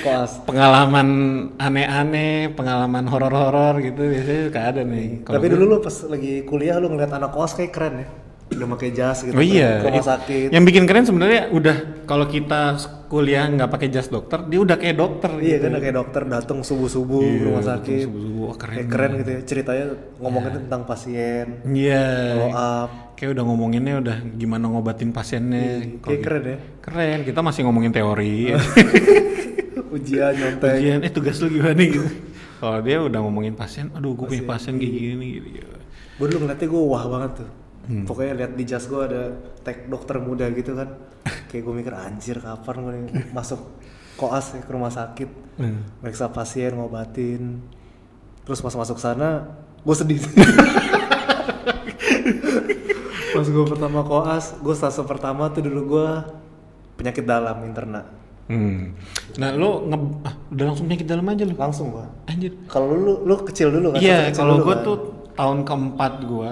Koas. 0.00 0.40
pengalaman 0.42 1.08
aneh-aneh 1.56 2.50
pengalaman 2.50 3.04
horor-horor 3.04 3.80
gitu 3.80 4.00
biasanya 4.00 4.42
suka 4.48 4.60
ada 4.64 4.80
nih 4.80 5.20
Kalau 5.20 5.34
Tapi 5.34 5.46
gue- 5.46 5.54
dulu 5.54 5.64
lu 5.66 5.76
pas 5.78 5.96
lagi 6.06 6.40
kuliah 6.42 6.78
lu 6.78 6.88
ngeliat 6.88 7.12
anak 7.12 7.30
koas 7.30 7.52
kayak 7.52 7.68
keren 7.70 7.94
ya. 7.98 8.08
Udah 8.46 8.66
pakai 8.72 8.90
jas 8.90 9.20
gitu. 9.20 9.34
Oh 9.34 9.42
iya, 9.42 9.82
Ke 9.82 9.90
rumah 9.90 9.98
it- 9.98 10.06
sakit. 10.06 10.48
Yang 10.50 10.64
bikin 10.64 10.84
keren 10.86 11.04
sebenarnya 11.04 11.50
udah 11.50 11.76
kalau 12.04 12.24
kita 12.24 12.78
kuliah 13.06 13.42
nggak 13.44 13.66
pakai 13.68 13.88
jas 13.88 14.06
dokter, 14.06 14.38
dia 14.44 14.58
udah 14.58 14.76
kayak 14.76 14.96
dokter. 14.96 15.30
Iya 15.36 15.56
gitu. 15.56 15.66
kan 15.66 15.78
kayak 15.78 15.96
dokter 15.96 16.22
datang 16.24 16.58
subuh-subuh 16.60 17.20
Iya, 17.20 17.34
ke 17.34 17.44
rumah 17.44 17.64
sakit. 17.64 18.02
subuh-subuh. 18.04 18.44
Wah, 18.44 18.56
keren 18.56 18.74
Kayak 18.76 18.88
keren 18.88 19.10
gitu 19.16 19.30
ya. 19.30 19.40
Ceritanya 19.42 19.84
ngomongin 20.16 20.52
tentang 20.56 20.80
pasien, 20.84 21.46
Iya. 21.64 22.06
follow 22.32 22.52
up. 22.54 22.90
Kayak 23.14 23.30
udah 23.32 23.44
ngomonginnya 23.44 23.94
udah 23.98 24.16
gimana 24.32 24.64
ngobatin 24.68 25.10
pasiennya. 25.10 25.64
Kalau 25.98 26.06
Kayak 26.06 26.20
keren 26.22 26.42
ya. 26.44 26.58
Keren. 26.80 27.18
Kita 27.24 27.40
masih 27.40 27.60
ngomongin 27.62 27.90
teori. 27.90 28.52
Ujian 29.88 30.32
nyontek. 30.32 30.76
Ujian, 30.76 30.98
eh 31.00 31.10
tugas 31.10 31.36
lu 31.40 31.48
gimana 31.50 31.78
gitu. 31.78 32.04
Kalau 32.56 32.78
dia 32.80 32.98
udah 32.98 33.20
ngomongin 33.20 33.52
pasien, 33.52 33.90
aduh 33.90 34.14
gue 34.14 34.26
punya 34.26 34.44
pasien 34.44 34.76
kayak 34.76 34.92
gini 34.92 35.26
gitu. 35.42 35.68
Gue 36.16 36.26
dulu 36.26 36.46
ngeliatnya 36.46 36.66
gue 36.66 36.82
wah 36.86 37.04
banget 37.06 37.32
tuh. 37.44 37.48
Hmm. 37.86 38.02
Pokoknya 38.02 38.34
lihat 38.34 38.52
di 38.58 38.64
jas 38.66 38.90
gue 38.90 38.98
ada 38.98 39.30
tag 39.62 39.86
dokter 39.86 40.18
muda 40.18 40.50
gitu 40.50 40.74
kan. 40.74 40.98
Kayak 41.46 41.62
gue 41.62 41.74
mikir 41.74 41.94
anjir 41.94 42.36
kapan 42.42 42.74
gue 42.82 42.94
masuk 43.30 43.62
koas 44.18 44.56
ya, 44.56 44.60
ke 44.64 44.70
rumah 44.74 44.90
sakit. 44.90 45.30
Hmm. 45.58 45.86
Meriksa 46.02 46.28
pasien, 46.34 46.74
ngobatin. 46.74 47.62
Terus 48.42 48.58
pas 48.62 48.74
masuk 48.74 48.98
sana, 48.98 49.46
gue 49.86 49.94
sedih. 49.94 50.18
pas 53.36 53.46
gue 53.46 53.64
pertama 53.68 54.00
koas, 54.02 54.56
gue 54.58 54.74
stase 54.74 55.02
pertama 55.06 55.46
tuh 55.54 55.62
dulu 55.62 55.80
gue 55.98 56.08
penyakit 56.98 57.22
dalam 57.22 57.62
interna. 57.62 58.02
Hmm. 58.46 58.94
Nah 59.42 59.50
lo 59.58 59.82
nge 59.90 59.98
ah, 60.22 60.34
udah 60.54 60.64
langsung 60.70 60.86
penyakit 60.86 61.06
dalam 61.06 61.26
aja 61.26 61.42
lo. 61.42 61.54
Langsung 61.58 61.86
gue. 61.90 62.06
Anjir. 62.30 62.52
Kalau 62.70 62.94
lu, 62.94 63.26
lu 63.26 63.34
kecil 63.42 63.74
dulu 63.74 63.94
kan? 63.94 64.00
Iya, 64.00 64.30
kalau 64.32 64.62
gue 64.62 64.74
kan? 64.74 64.86
tuh 64.86 64.96
tahun 65.36 65.58
keempat 65.66 66.12
gue, 66.24 66.50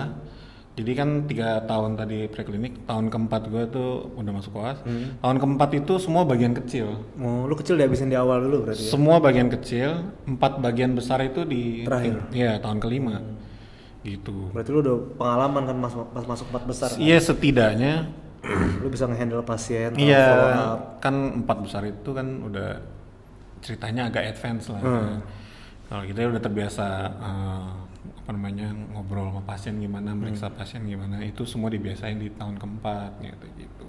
jadi 0.75 0.91
kan 0.99 1.31
tiga 1.31 1.63
tahun 1.71 1.95
tadi 1.95 2.27
preklinik, 2.27 2.83
tahun 2.91 3.07
keempat 3.07 3.47
gue 3.47 3.63
tuh 3.71 4.11
udah 4.19 4.33
masuk 4.35 4.59
koas. 4.59 4.83
Hmm. 4.83 5.15
Tahun 5.23 5.39
keempat 5.39 5.71
itu 5.79 6.03
semua 6.03 6.27
bagian 6.27 6.51
kecil, 6.51 6.99
Oh, 7.15 7.47
lu 7.47 7.55
kecil 7.55 7.79
dihabisin 7.79 8.11
di 8.11 8.19
awal 8.19 8.43
dulu 8.43 8.67
berarti 8.67 8.83
ya? 8.83 8.91
semua 8.91 9.23
bagian 9.23 9.47
kecil, 9.47 10.11
empat 10.27 10.59
bagian 10.59 10.99
besar 10.99 11.23
itu 11.23 11.47
di 11.47 11.87
Terakhir. 11.87 12.27
Iya 12.35 12.59
tahun 12.59 12.83
kelima, 12.83 13.23
gitu. 14.03 14.51
Berarti 14.51 14.71
lu 14.75 14.83
udah 14.83 14.97
pengalaman 15.15 15.63
kan 15.63 15.77
mas, 15.79 15.95
pas 15.95 16.25
masuk 16.27 16.47
empat 16.51 16.65
besar 16.67 16.89
kan? 16.91 16.99
Iya 16.99 17.19
setidaknya, 17.23 17.95
Lu 18.83 18.93
bisa 18.93 19.09
ngehandle 19.09 19.41
pasien, 19.47 19.97
iya 19.97 20.77
kan 21.01 21.45
empat 21.45 21.65
besar 21.65 21.83
itu 21.89 22.11
kan 22.13 22.45
udah 22.45 22.77
ceritanya 23.65 24.13
agak 24.13 24.37
advance 24.37 24.69
lah. 24.69 24.83
Hmm. 24.85 25.17
Kalau 25.89 26.03
kita 26.05 26.29
udah 26.29 26.43
terbiasa 26.43 26.87
eh, 27.09 27.69
apa 28.15 28.31
namanya 28.31 28.69
ngobrol 28.91 29.29
sama 29.29 29.43
pasien 29.45 29.77
gimana, 29.77 30.13
meriksa 30.13 30.47
Hmm. 30.47 30.57
pasien 30.57 30.83
gimana, 30.83 31.21
itu 31.21 31.45
semua 31.45 31.69
dibiasain 31.69 32.17
di 32.17 32.29
tahun 32.31 32.57
keempat 32.57 33.21
gitu 33.21 33.47
gitu. 33.57 33.87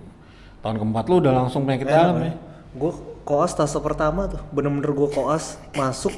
Tahun 0.60 0.76
keempat 0.76 1.04
lu 1.08 1.20
udah 1.20 1.34
langsung 1.36 1.64
penyakit 1.64 1.86
Enak 1.86 1.96
dalam 1.96 2.16
ya. 2.18 2.26
ya? 2.26 2.34
Gue 2.74 2.92
koas 3.22 3.52
stase 3.52 3.80
pertama 3.80 4.28
tuh, 4.28 4.42
bener-bener 4.50 4.92
gue 4.92 5.10
koas 5.10 5.56
masuk 5.72 6.12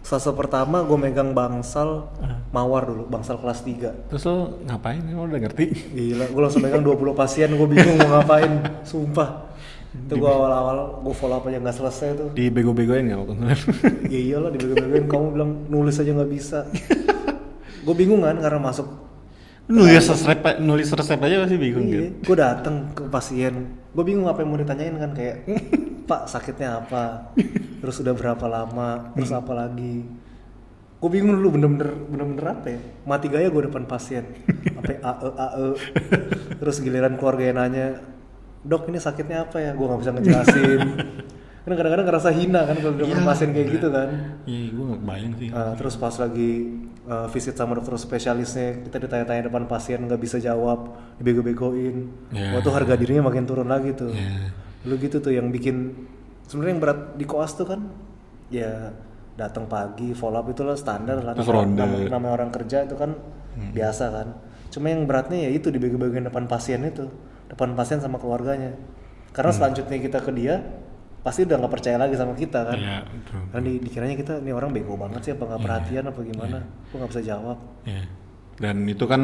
stase 0.00 0.32
pertama 0.32 0.80
gue 0.80 0.96
megang 0.96 1.32
bangsal 1.32 2.08
mawar 2.48 2.88
dulu, 2.88 3.04
bangsal 3.06 3.36
kelas 3.36 3.60
3 3.60 4.08
Terus 4.08 4.24
lo 4.24 4.36
ngapain? 4.64 5.04
Lo 5.04 5.24
udah 5.24 5.36
ngerti? 5.38 5.64
Gila, 5.92 6.24
gue 6.26 6.40
langsung 6.40 6.62
megang 6.62 6.80
20 6.80 7.12
pasien, 7.12 7.48
gue 7.50 7.68
bingung 7.68 7.96
mau 7.98 8.16
ngapain, 8.16 8.48
sumpah 8.82 9.52
Itu 9.88 10.16
gue 10.16 10.30
awal-awal, 10.30 11.00
gue 11.02 11.12
follow 11.12 11.36
up 11.36 11.44
aja 11.44 11.58
nggak 11.58 11.76
selesai 11.76 12.08
tuh 12.14 12.28
Di 12.32 12.48
bego-begoin 12.48 13.04
nggak 13.04 13.18
waktu 13.18 13.34
itu? 13.36 13.68
Ya 14.16 14.20
iyalah, 14.22 14.48
dibego-begoin, 14.48 15.04
kamu 15.06 15.26
bilang 15.30 15.50
nulis 15.68 15.96
aja 15.96 16.08
nggak 16.10 16.30
bisa 16.30 16.64
Gue 17.88 17.96
bingung 17.96 18.20
kan, 18.20 18.36
karena 18.36 18.60
masuk. 18.60 18.84
Nulis 19.68 20.04
resep, 20.04 20.40
nulis 20.60 20.88
resep 20.88 21.20
aja 21.20 21.44
pasti 21.44 21.56
bingung 21.56 21.84
Iya, 21.84 22.08
gitu. 22.08 22.32
gue 22.32 22.36
dateng 22.40 22.88
ke 22.92 23.04
pasien, 23.08 23.68
gue 23.92 24.00
bingung 24.00 24.24
apa 24.24 24.40
yang 24.40 24.48
mau 24.48 24.56
ditanyain 24.56 24.96
kan 24.96 25.12
kayak, 25.12 25.44
Pak 26.08 26.24
sakitnya 26.24 26.80
apa, 26.80 27.36
terus 27.76 28.00
udah 28.00 28.16
berapa 28.16 28.48
lama, 28.48 29.12
terus 29.12 29.28
apa 29.28 29.52
lagi, 29.52 30.08
gue 30.96 31.10
bingung 31.12 31.36
dulu 31.36 31.60
bener-bener 31.60 31.92
bener-bener 32.08 32.46
apa 32.48 32.66
ya, 32.72 32.80
mati 33.04 33.28
gaya 33.28 33.52
gue 33.52 33.68
depan 33.68 33.84
pasien, 33.84 34.24
sampai 34.72 35.04
ae 35.04 35.28
ae, 35.36 35.68
terus 36.56 36.80
giliran 36.80 37.20
keluarga 37.20 37.44
yang 37.44 37.60
nanya, 37.60 38.00
dok 38.64 38.88
ini 38.88 38.96
sakitnya 38.96 39.44
apa 39.44 39.60
ya, 39.60 39.76
gue 39.76 39.84
nggak 39.84 40.00
bisa 40.00 40.12
ngejelasin, 40.16 40.80
kan 41.68 41.72
kadang-kadang 41.76 42.08
ngerasa 42.08 42.32
hina 42.32 42.64
kan 42.64 42.76
kalau 42.80 42.96
depan 42.96 43.20
Iya, 43.20 43.28
pasien 43.28 43.50
kayak 43.52 43.68
gitu 43.68 43.88
kan. 43.92 44.08
Iya, 44.48 44.72
gue 44.72 44.84
nggak 44.88 45.02
bayang 45.04 45.32
sih. 45.36 45.48
Uh, 45.52 45.76
terus 45.76 46.00
pas 46.00 46.16
lagi 46.16 46.52
uh, 47.08 47.26
visit 47.32 47.56
sama 47.56 47.74
dokter 47.74 47.96
spesialisnya 47.96 48.84
kita 48.84 49.00
ditanya-tanya 49.00 49.48
depan 49.48 49.64
pasien 49.64 50.04
nggak 50.04 50.20
bisa 50.20 50.36
jawab 50.38 50.92
dibego-begoin. 51.18 51.96
Ya. 52.30 52.54
waktu 52.54 52.70
harga 52.70 52.94
dirinya 52.94 53.32
makin 53.32 53.48
turun 53.48 53.66
lagi 53.66 53.96
tuh. 53.96 54.12
Iya. 54.12 54.52
lu 54.86 54.94
gitu 55.02 55.18
tuh 55.18 55.34
yang 55.34 55.50
bikin 55.50 56.06
sebenarnya 56.46 56.72
yang 56.78 56.82
berat 56.82 57.00
di 57.18 57.24
koas 57.26 57.52
tuh 57.58 57.66
kan 57.66 57.80
ya 58.48 58.94
datang 59.34 59.66
pagi 59.66 60.14
follow 60.14 60.38
up 60.38 60.46
itulah 60.46 60.78
standar 60.78 61.18
lah. 61.18 61.34
Namanya, 61.34 62.06
namanya- 62.14 62.34
orang 62.38 62.50
kerja 62.54 62.86
itu 62.86 62.94
kan 62.94 63.16
biasa 63.58 64.04
kan. 64.14 64.28
Cuma 64.70 64.92
yang 64.92 65.08
beratnya 65.08 65.48
ya 65.48 65.50
itu 65.50 65.72
dibego-begoin 65.72 66.28
depan 66.28 66.46
pasien 66.46 66.84
itu 66.86 67.08
depan 67.50 67.74
pasien 67.74 67.98
sama 67.98 68.20
keluarganya. 68.22 68.76
Karena 69.34 69.50
selanjutnya 69.54 69.98
kita 69.98 70.18
ke 70.22 70.30
dia 70.34 70.62
pasti 71.18 71.44
udah 71.44 71.56
nggak 71.58 71.72
percaya 71.72 71.96
lagi 71.98 72.14
sama 72.14 72.32
kita 72.38 72.60
kan 72.62 72.78
Iya, 72.78 72.98
betul. 73.04 73.40
Kan 73.50 73.60
di, 73.66 73.72
dikiranya 73.82 74.16
kita 74.16 74.32
ini 74.38 74.52
orang 74.54 74.70
bego 74.70 74.94
banget 74.94 75.20
sih 75.26 75.32
apa 75.34 75.44
nggak 75.44 75.62
perhatian 75.62 76.04
apa 76.06 76.20
gimana? 76.22 76.58
Aku 76.88 76.94
nggak 77.02 77.10
bisa 77.10 77.22
jawab. 77.26 77.58
Ya. 77.84 78.02
Dan 78.58 78.86
itu 78.86 79.04
kan 79.06 79.22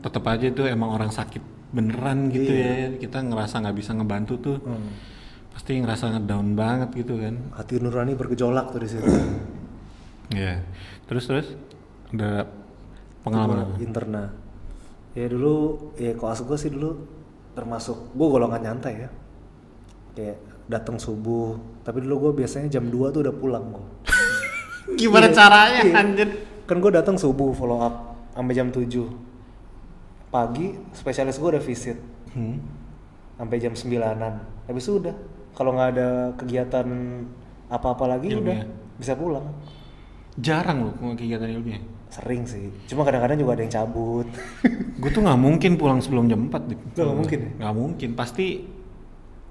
tetap 0.00 0.24
aja 0.28 0.46
itu 0.48 0.62
emang 0.68 0.96
orang 0.96 1.10
sakit 1.12 1.42
beneran 1.72 2.28
gitu 2.32 2.52
ya. 2.52 2.92
Kita 2.96 3.24
ngerasa 3.24 3.64
nggak 3.64 3.76
bisa 3.76 3.90
ngebantu 3.96 4.34
tuh. 4.40 4.56
Pasti 5.50 5.80
ngerasa 5.80 6.16
ngedown 6.16 6.48
banget 6.54 6.90
gitu 6.94 7.18
kan. 7.18 7.34
Hati 7.56 7.80
nurani 7.80 8.12
bergejolak 8.14 8.72
tuh 8.72 8.80
di 8.84 8.88
situ. 8.88 9.10
Iya. 10.30 10.62
Terus 11.10 11.24
terus 11.26 11.46
ada 12.14 12.46
pengalaman? 13.26 13.80
Interna. 13.82 14.30
Ya 15.16 15.26
dulu 15.26 15.90
ya 15.98 16.14
koas 16.14 16.38
gue 16.46 16.54
sih 16.54 16.70
dulu 16.70 17.02
termasuk 17.58 18.14
gue 18.14 18.26
golongan 18.30 18.62
nyantai 18.62 19.08
ya. 19.08 19.10
Kayak 20.14 20.38
datang 20.70 20.96
subuh. 20.96 21.58
Tapi 21.82 22.00
dulu 22.00 22.30
gue 22.30 22.40
biasanya 22.40 22.70
jam 22.70 22.86
2 22.86 23.10
tuh 23.10 23.20
udah 23.20 23.34
pulang 23.34 23.64
gue. 23.68 23.86
Gimana 25.00 25.26
Iya, 25.26 25.34
caranya 25.34 25.80
iya. 25.82 25.94
anjir? 25.96 26.28
Kan 26.64 26.78
gue 26.78 26.88
datang 26.88 27.14
subuh 27.14 27.50
follow 27.50 27.78
up 27.78 27.94
sampai 28.30 28.54
jam 28.54 28.70
7 28.70 28.86
pagi 30.30 30.66
spesialis 30.92 31.36
gue 31.36 31.50
udah 31.50 31.60
visit 31.60 31.98
Hmm. 32.30 32.62
sampai 33.34 33.58
jam 33.58 33.74
9-an. 33.74 34.34
Habis 34.64 34.82
itu 34.84 35.02
udah 35.02 35.14
kalau 35.50 35.74
nggak 35.74 35.88
ada 35.90 36.08
kegiatan 36.36 36.86
apa-apa 37.66 38.06
lagi 38.08 38.30
Ilmiah. 38.30 38.62
udah 38.62 38.70
bisa 38.96 39.18
pulang. 39.18 39.50
Jarang 40.38 40.78
loh 40.80 40.94
kegiatan 41.12 41.50
ilmiah. 41.50 41.82
Sering 42.06 42.46
sih. 42.46 42.70
Cuma 42.86 43.02
kadang-kadang 43.02 43.34
juga 43.34 43.58
ada 43.58 43.62
yang 43.62 43.74
cabut. 43.74 44.26
Gue 44.94 45.10
tuh 45.10 45.22
nggak 45.22 45.34
mungkin 45.36 45.74
pulang 45.74 45.98
sebelum 45.98 46.26
jam 46.26 46.46
4 46.46 46.70
Dip. 46.70 46.80
Nggak 46.94 47.16
mungkin 47.16 47.38
ya? 47.38 47.50
Nggak 47.58 47.74
mungkin. 47.74 48.08
Pasti 48.14 48.46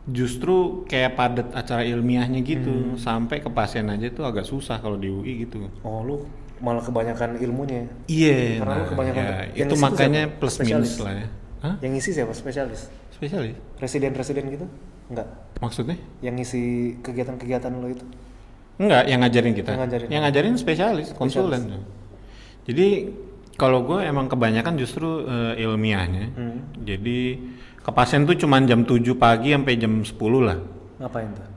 justru 0.08 0.86
kayak 0.88 1.20
padat 1.20 1.48
acara 1.52 1.84
ilmiahnya 1.84 2.40
gitu. 2.46 2.96
Sampai 2.96 3.44
ke 3.44 3.50
pasien 3.52 3.90
aja 3.92 4.08
tuh 4.14 4.24
agak 4.24 4.48
susah 4.48 4.80
kalau 4.80 4.96
di 4.96 5.12
UI 5.12 5.46
gitu. 5.46 5.68
oh 5.84 6.00
lu 6.06 6.16
malah 6.60 6.84
kebanyakan 6.84 7.40
ilmunya. 7.40 7.88
Iya, 8.12 8.60
Karena 8.60 8.84
lu 8.84 8.86
kebanyakan 8.92 9.24
ya, 9.24 9.36
yang 9.56 9.68
itu 9.72 9.76
makanya 9.80 10.22
siapa? 10.28 10.38
plus 10.44 10.54
Spesialis. 10.60 10.92
minus 10.92 10.96
lah 11.00 11.14
ya. 11.16 11.28
Hah? 11.60 11.76
Yang 11.80 11.92
ngisi 11.96 12.10
siapa? 12.16 12.34
Spesialis. 12.36 12.82
Spesialis? 13.16 13.56
Residen-residen 13.80 14.44
gitu? 14.52 14.66
Enggak. 15.08 15.28
Maksudnya? 15.64 15.96
Yang 16.20 16.34
ngisi 16.44 16.64
kegiatan-kegiatan 17.00 17.72
lo 17.80 17.88
itu. 17.88 18.04
Enggak, 18.80 19.04
yang 19.12 19.20
ngajarin 19.24 19.54
kita. 19.56 19.72
Yang 20.08 20.22
ngajarin. 20.24 20.54
spesialis, 20.56 21.08
konsulen. 21.16 21.84
Jadi 22.68 22.88
Kalau 23.60 23.84
gue 23.84 24.00
emang 24.08 24.32
kebanyakan 24.32 24.80
justru 24.80 25.28
eh, 25.28 25.60
ilmiahnya. 25.60 26.32
Hmm. 26.32 26.60
Jadi 26.80 27.36
ke 27.90 27.92
pasien 27.98 28.22
tuh 28.30 28.38
cuman 28.38 28.70
jam 28.70 28.86
7 28.86 29.02
pagi 29.18 29.50
sampai 29.50 29.74
jam 29.82 29.94
10 30.06 30.14
lah. 30.46 30.58
Ngapain 31.02 31.30
tuh? 31.34 31.48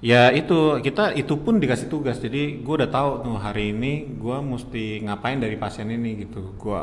Ya 0.00 0.32
itu 0.32 0.80
kita 0.80 1.12
itu 1.12 1.36
pun 1.38 1.60
dikasih 1.62 1.86
tugas. 1.86 2.18
Jadi 2.18 2.58
gue 2.64 2.74
udah 2.74 2.90
tahu 2.90 3.10
tuh 3.22 3.36
hari 3.38 3.70
ini 3.70 4.16
gue 4.18 4.36
mesti 4.42 5.04
ngapain 5.06 5.38
dari 5.38 5.54
pasien 5.60 5.86
ini 5.92 6.26
gitu. 6.26 6.56
Gue 6.56 6.80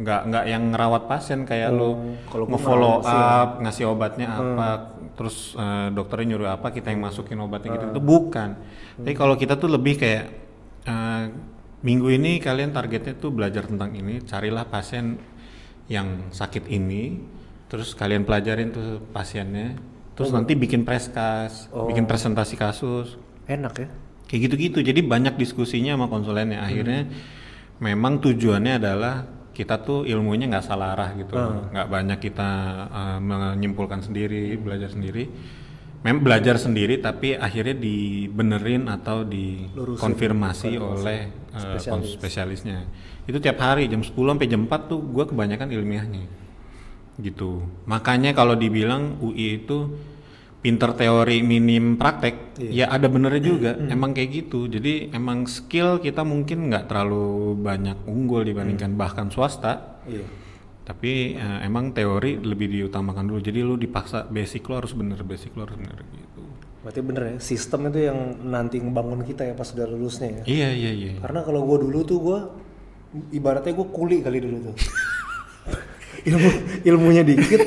nggak 0.00 0.20
nggak 0.32 0.44
yang 0.48 0.62
ngerawat 0.72 1.02
pasien 1.04 1.44
kayak 1.44 1.76
lo 1.76 1.92
Hmm, 1.92 2.16
kalau 2.32 2.44
gua 2.48 2.52
nge-follow 2.56 2.94
ngerawat 3.04 3.10
sih. 3.10 3.20
up, 3.20 3.50
ngasih 3.60 3.84
obatnya 3.90 4.26
apa, 4.32 4.68
terus 5.12 5.36
eh, 5.58 5.88
dokternya 5.92 6.26
nyuruh 6.32 6.50
apa, 6.56 6.72
kita 6.72 6.88
yang 6.88 7.04
masukin 7.04 7.36
obatnya 7.44 7.76
gitu. 7.76 7.86
Itu 7.92 8.00
bukan. 8.00 8.50
Tapi 9.02 9.14
kalau 9.18 9.34
kita 9.36 9.60
tuh 9.60 9.68
lebih 9.68 10.00
kayak 10.00 10.24
eh, 10.88 11.22
minggu 11.84 12.08
ini 12.16 12.40
kalian 12.40 12.72
targetnya 12.72 13.18
tuh 13.20 13.28
belajar 13.34 13.68
tentang 13.68 13.92
ini, 13.92 14.24
carilah 14.24 14.64
pasien 14.64 15.20
yang 15.90 16.30
sakit 16.32 16.70
ini, 16.70 17.18
terus 17.70 17.94
kalian 17.94 18.26
pelajarin 18.26 18.74
tuh 18.74 18.98
pasiennya, 19.14 19.78
terus 20.18 20.34
nanti 20.34 20.58
bikin 20.58 20.82
preskas, 20.82 21.70
bikin 21.70 22.10
presentasi 22.10 22.58
kasus, 22.58 23.14
Enak 23.46 23.74
ya? 23.78 23.88
kayak 24.26 24.40
gitu-gitu. 24.50 24.82
Jadi 24.82 25.06
banyak 25.06 25.38
diskusinya 25.38 25.94
sama 25.94 26.10
konsulennya. 26.10 26.66
Akhirnya 26.66 27.06
memang 27.78 28.18
tujuannya 28.18 28.82
adalah 28.82 29.22
kita 29.54 29.86
tuh 29.86 30.02
ilmunya 30.02 30.50
nggak 30.50 30.66
salah 30.66 30.98
arah 30.98 31.14
gitu, 31.14 31.38
nggak 31.70 31.86
banyak 31.86 32.18
kita 32.18 32.50
uh, 32.90 33.18
menyimpulkan 33.22 34.02
sendiri, 34.02 34.58
belajar 34.58 34.90
sendiri. 34.90 35.30
Memang 36.00 36.24
belajar 36.24 36.56
sendiri, 36.56 36.96
tapi 36.98 37.36
akhirnya 37.36 37.76
dibenerin 37.76 38.88
atau 38.88 39.20
dikonfirmasi 39.22 40.80
oleh 40.80 41.28
uh, 41.54 41.76
spesialisnya. 42.02 42.88
Itu 43.28 43.36
tiap 43.36 43.60
hari 43.62 43.86
jam 43.86 44.00
10 44.00 44.16
sampai 44.16 44.48
jam 44.48 44.64
4 44.64 44.90
tuh 44.90 44.98
gue 44.98 45.24
kebanyakan 45.28 45.68
ilmiahnya 45.70 46.39
gitu. 47.20 47.64
Makanya 47.86 48.32
kalau 48.32 48.56
dibilang 48.56 49.20
UI 49.20 49.64
itu 49.64 49.92
pinter 50.60 50.92
teori 50.92 51.40
minim 51.40 51.96
praktek, 51.96 52.60
ya 52.60 52.92
ada 52.92 53.08
benernya 53.08 53.42
juga. 53.42 53.72
Emang 53.88 54.12
kayak 54.12 54.30
gitu. 54.44 54.68
Jadi 54.68 55.08
emang 55.12 55.48
skill 55.48 56.00
kita 56.04 56.20
mungkin 56.20 56.68
nggak 56.68 56.88
terlalu 56.88 57.56
banyak 57.56 58.04
unggul 58.04 58.44
dibandingkan 58.44 58.96
bahkan 58.96 59.32
swasta. 59.32 60.00
Iya. 60.04 60.24
Tapi 60.84 61.38
eh, 61.38 61.58
emang 61.64 61.94
teori 61.94 62.40
lebih 62.40 62.68
diutamakan 62.68 63.24
dulu. 63.30 63.40
Jadi 63.40 63.60
lu 63.62 63.78
dipaksa 63.80 64.28
basic 64.28 64.66
lu 64.68 64.74
harus 64.76 64.92
bener, 64.92 65.20
basic 65.24 65.54
lu 65.56 65.64
harus 65.64 65.78
bener 65.80 65.96
gitu. 66.12 66.42
Berarti 66.80 67.00
bener 67.04 67.22
ya, 67.22 67.36
sistem 67.44 67.92
itu 67.92 68.08
yang 68.08 68.18
nanti 68.48 68.80
ngebangun 68.80 69.20
kita 69.20 69.44
ya 69.44 69.52
pas 69.52 69.68
udah 69.68 69.84
lulusnya 69.84 70.40
ya. 70.40 70.42
Iya 70.48 70.68
iya 70.72 70.90
iya. 70.92 71.12
Karena 71.20 71.44
kalau 71.44 71.64
gue 71.68 71.88
dulu 71.88 71.98
tuh 72.04 72.18
gue 72.20 72.38
ibaratnya 73.36 73.72
gue 73.76 73.88
kuli 73.92 74.24
kali 74.24 74.38
dulu 74.40 74.72
tuh. 74.72 74.76
Ilmu 76.20 76.48
ilmunya 76.84 77.22
dikit, 77.24 77.60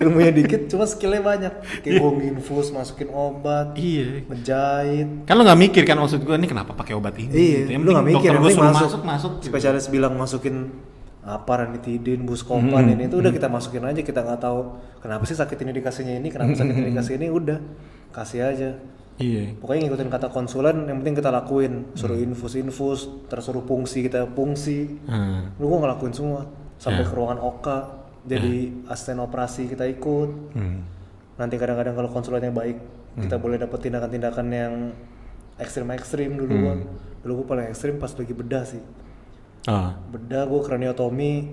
ilmunya 0.00 0.32
dikit, 0.32 0.60
cuma 0.66 0.88
skillnya 0.88 1.20
banyak. 1.20 1.52
Kayak 1.84 2.00
gue 2.00 2.10
nginfus, 2.16 2.72
masukin 2.72 3.12
obat, 3.12 3.76
Iya. 3.76 4.24
ngejahit. 4.24 5.08
Kan 5.28 5.34
lu 5.36 5.42
nggak 5.44 5.60
mikir 5.60 5.82
kan 5.84 6.00
maksud 6.00 6.24
gue 6.24 6.32
ini 6.32 6.48
kenapa 6.48 6.72
pakai 6.72 6.96
obat 6.96 7.14
ini? 7.20 7.28
Iya, 7.28 7.58
gitu. 7.68 7.70
Yang 7.76 7.82
lu 7.84 7.90
nggak 7.92 8.08
mikir, 8.08 8.28
yang 8.32 8.44
suruh 8.44 8.64
masuk, 8.72 8.80
masuk 8.80 9.02
masuk. 9.04 9.32
gitu. 9.44 9.52
Spesialis 9.52 9.86
bilang 9.92 10.16
masukin 10.16 10.72
apa 11.20 11.52
ranitidin, 11.52 12.24
buskopan 12.24 12.96
ini 12.96 13.04
itu 13.04 13.20
udah 13.20 13.28
kita 13.28 13.52
masukin 13.52 13.84
aja 13.84 14.00
kita 14.00 14.24
nggak 14.24 14.40
tahu 14.40 14.72
kenapa 15.04 15.28
sih 15.28 15.36
sakit 15.36 15.58
ini 15.68 15.72
dikasihnya 15.76 16.14
ini, 16.16 16.32
kenapa 16.32 16.56
sakit 16.56 16.72
ini 16.72 16.86
dikasih 16.96 17.14
ini 17.20 17.26
udah 17.28 17.58
kasih 18.10 18.40
aja. 18.40 18.70
Iya. 19.20 19.52
Pokoknya 19.60 19.84
ngikutin 19.84 20.08
kata 20.08 20.32
konsulen 20.32 20.88
yang 20.88 21.04
penting 21.04 21.20
kita 21.20 21.28
lakuin, 21.28 21.92
suruh 21.92 22.16
infus 22.16 22.56
infus, 22.56 23.00
terus 23.28 23.44
suruh 23.44 23.60
fungsi 23.60 24.08
kita 24.08 24.24
fungsi. 24.32 24.96
Hmm. 25.04 25.52
Lu 25.60 25.68
gua 25.68 25.84
ngelakuin 25.84 26.16
semua 26.16 26.48
sampai 26.80 27.04
Ya. 27.04 27.08
ke 27.08 27.14
ruangan 27.14 27.38
oka, 27.44 27.78
jadi 28.24 28.72
asisten 28.88 29.20
operasi 29.20 29.68
kita 29.68 29.84
ikut. 29.84 30.56
Hmm. 30.56 30.88
Nanti 31.36 31.60
kadang-kadang 31.60 31.92
kalau 31.92 32.08
konsulennya 32.08 32.48
baik, 32.52 32.80
kita 33.20 33.36
boleh 33.36 33.60
dapat 33.60 33.78
tindakan-tindakan 33.84 34.46
yang 34.48 34.74
ekstrim-ekstrim 35.60 36.40
dulu 36.40 36.54
gua. 36.56 36.74
Dulu 37.20 37.32
gua 37.44 37.46
paling 37.56 37.66
ekstrim 37.68 38.00
pas 38.00 38.12
lagi 38.16 38.32
bedah 38.32 38.64
sih. 38.64 38.82
Ah. 39.68 40.00
Bedah 40.08 40.48
gua 40.48 40.64
kraniotomi 40.64 41.52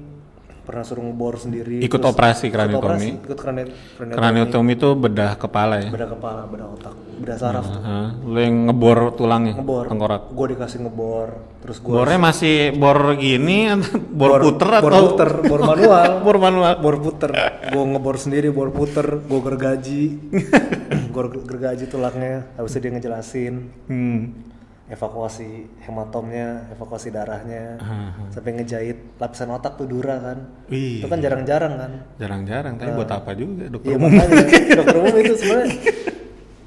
pernah 0.67 0.83
suruh 0.83 0.99
ngebor 1.01 1.39
sendiri. 1.39 1.79
Ikut 1.79 1.95
terus- 1.95 2.11
operasi 2.11 2.51
kraniotomi? 2.51 3.23
Ikut 3.23 3.39
krani- 3.39 3.71
kraniotomi. 3.95 4.13
Kraniotomi 4.13 4.71
itu 4.73 4.89
bedah 4.93 5.31
kepala 5.33 5.79
ya. 5.79 5.87
Bedah 5.87 6.09
kepala, 6.11 6.41
bedah 6.43 6.67
otak, 6.69 6.91
bedah 7.17 7.37
saraf 7.39 7.65
tuh. 7.65 7.79
Hah, 7.79 8.09
lu 8.19 8.35
yang 8.35 8.67
ngebor 8.67 9.15
tulangnya, 9.15 9.55
Ngebor. 9.55 9.87
tengkorak. 9.87 10.21
Gua 10.29 10.47
dikasih 10.49 10.79
ngebor, 10.83 11.29
terus 11.57 11.79
gua 11.79 12.03
Bornya 12.03 12.19
masih 12.21 12.55
bor 12.73 12.99
gini, 13.15 13.71
atau 13.71 13.95
bor, 14.11 14.43
puter 14.43 14.69
bor 14.77 14.91
atau 14.91 15.01
puter, 15.07 15.29
bor 15.41 15.61
manual. 15.63 16.11
bor 16.27 16.37
manual? 16.37 16.73
bor 16.77 16.95
puter 16.99 17.31
gue 17.67 17.83
ngebor 17.85 18.15
sendiri 18.15 18.47
bor 18.49 18.69
puter 18.69 19.19
gue 19.19 19.39
gergaji 19.39 20.03
gue 21.13 21.23
gergaji 21.41 21.85
tulangnya 21.85 22.47
habis 22.53 22.71
itu 22.71 22.79
dia 22.79 22.91
ngejelasin 22.91 23.53
Hmm. 23.87 24.46
Evakuasi 24.87 25.47
hematomnya 25.81 26.71
evakuasi 26.71 27.09
darahnya 27.09 27.75
Ah, 27.77 28.15
sampai 28.29 28.55
ngejahit 28.55 28.95
lapisan 29.15 29.51
otak 29.51 29.75
tuh 29.75 29.85
dura 29.85 30.15
kan 30.17 30.37
Wih. 30.67 30.99
itu 30.99 31.07
kan 31.07 31.19
jarang-jarang 31.19 31.73
kan 31.75 31.91
Jarang-jarang, 32.15 32.73
tapi 32.75 32.91
buat 32.93 33.11
apa 33.11 33.31
juga 33.31 33.67
dokter 33.67 33.89
iya 33.89 33.97
umum? 33.97 34.09
makanya 34.09 34.45
dokter 34.79 34.95
umum 34.97 35.15
itu 35.17 35.33
sebenarnya 35.35 35.75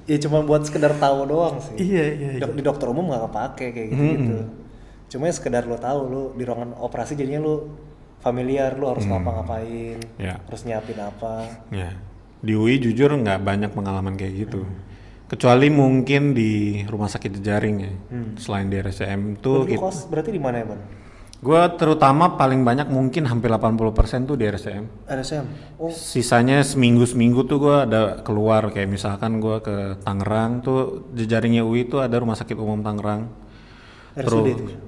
ya 0.04 0.16
cuma 0.18 0.38
buat 0.42 0.62
sekedar 0.62 0.92
tahu 0.94 1.18
doang 1.24 1.56
sih 1.60 1.76
Iya, 1.78 2.04
iya, 2.10 2.28
iya. 2.30 2.40
Dok- 2.40 2.54
di 2.54 2.62
dokter 2.62 2.86
umum 2.86 3.08
nggak 3.08 3.22
kepake 3.26 3.66
kayak 3.72 3.88
gitu 3.88 4.02
gitu 4.14 4.36
cuma 5.08 5.22
ya 5.24 5.32
sekedar 5.32 5.62
lo 5.64 5.76
tahu 5.76 6.00
lo 6.04 6.22
di 6.32 6.42
ruangan 6.42 6.76
operasi 6.76 7.14
jadinya 7.14 7.40
lo 7.40 7.54
familiar 8.18 8.74
lo 8.74 8.92
harus 8.92 9.06
ngapa-ngapain 9.06 9.96
Ya. 10.16 10.36
harus 10.38 10.60
nyiapin 10.62 10.98
apa 10.98 11.48
Ya. 11.70 11.96
Di 12.38 12.52
UI 12.52 12.76
jujur 12.78 13.12
nggak 13.14 13.36
banyak 13.38 13.68
pengalaman 13.70 14.12
kayak 14.14 14.32
gitu. 14.38 14.64
Kecuali 15.30 15.70
mungkin 15.70 16.34
di 16.34 16.82
rumah 16.90 17.06
sakit 17.06 17.38
jejaring 17.38 17.76
ya. 17.78 17.92
Selain 18.34 18.66
di 18.66 18.74
RSCM 18.82 19.38
tuh 19.38 19.62
Lu 19.62 19.78
kos 19.78 20.10
berarti 20.10 20.34
di 20.34 20.42
mana 20.42 20.58
ya 20.58 20.66
ban 20.66 20.80
gue 21.40 21.62
terutama 21.80 22.36
paling 22.36 22.60
banyak 22.68 22.92
mungkin 22.92 23.24
hampir 23.24 23.48
80% 23.48 24.28
tuh 24.28 24.36
di 24.36 24.44
RSCM. 24.44 25.08
RSM 25.08 25.44
oh 25.80 25.88
Sisanya 25.88 26.60
seminggu-seminggu 26.60 27.48
tuh 27.48 27.58
gue 27.64 27.76
ada 27.88 28.20
keluar 28.20 28.68
kayak 28.68 28.92
misalkan 28.92 29.40
gue 29.40 29.56
ke 29.64 29.96
Tangerang 30.04 30.60
tuh 30.60 31.08
jejaringnya 31.16 31.64
UI 31.64 31.88
tuh 31.88 32.04
ada 32.04 32.20
rumah 32.20 32.36
sakit 32.36 32.60
umum 32.60 32.84
Tangerang. 32.84 33.32
RSUD 34.20 34.46
itu 34.52 34.64
ya? 34.68 34.78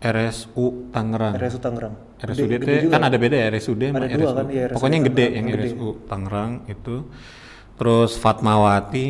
RSU 0.00 0.90
Tangerang. 0.90 1.34
RSU 1.38 1.60
Tangerang 1.62 1.94
RSUD 2.18 2.50
itu 2.60 2.88
kan 2.90 3.02
ada 3.06 3.16
beda 3.16 3.36
ya 3.38 3.46
RSUD 3.54 3.82
Ada 3.94 4.08
dua 4.10 4.16
RSU. 4.16 4.36
kan, 4.36 4.46
iya, 4.50 4.64
Pokoknya 4.74 4.96
yang 4.98 5.06
gede 5.06 5.22
Tangerang, 5.22 5.38
yang 5.38 5.46
yang 5.46 5.54
gede. 5.54 5.68
RSU 5.70 5.88
Tangerang 6.10 6.52
itu. 6.66 6.96
Terus 7.78 8.10
Fatmawati, 8.18 9.06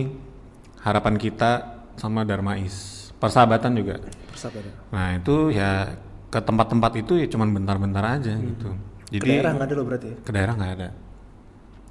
Harapan 0.81 1.15
Kita 1.21 1.51
sama 1.97 2.25
Darmais. 2.25 3.09
Persahabatan 3.21 3.77
juga. 3.77 4.01
Persahabatan. 4.33 4.73
Nah, 4.93 5.09
itu 5.21 5.53
ya 5.53 5.93
ke 6.31 6.39
tempat-tempat 6.39 6.93
itu 7.03 7.19
ya 7.19 7.27
cuman 7.27 7.51
bentar-bentar 7.51 8.05
aja 8.07 8.39
gitu. 8.39 8.71
ke 9.11 9.19
Jadi 9.19 9.43
daerah 9.43 9.53
nggak 9.59 9.67
ada 9.67 9.75
lo 9.75 9.83
berarti 9.83 10.07
ya 10.07 10.17
ke 10.23 10.31
daerah 10.31 10.55
nggak 10.55 10.73
ada. 10.79 10.89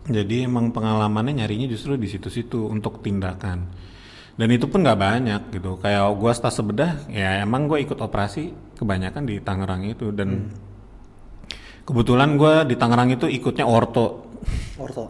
Jadi 0.10 0.36
emang 0.48 0.72
pengalamannya 0.72 1.44
nyarinya 1.44 1.68
justru 1.68 2.00
di 2.00 2.08
situ-situ 2.08 2.72
untuk 2.72 3.04
tindakan. 3.04 3.68
Dan 4.40 4.48
itu 4.56 4.72
pun 4.72 4.80
nggak 4.80 4.96
banyak 4.96 5.42
gitu. 5.52 5.76
Kayak 5.84 6.16
gua 6.16 6.32
stase 6.32 6.64
bedah, 6.64 7.12
ya 7.12 7.44
emang 7.44 7.68
gue 7.68 7.84
ikut 7.84 8.00
operasi 8.00 8.56
kebanyakan 8.80 9.28
di 9.28 9.44
Tangerang 9.44 9.84
itu 9.84 10.16
dan 10.16 10.56
kebetulan 11.84 12.40
gua 12.40 12.64
di 12.64 12.80
Tangerang 12.80 13.12
itu 13.12 13.28
ikutnya 13.28 13.68
orto. 13.68 14.32
orto 14.80 15.06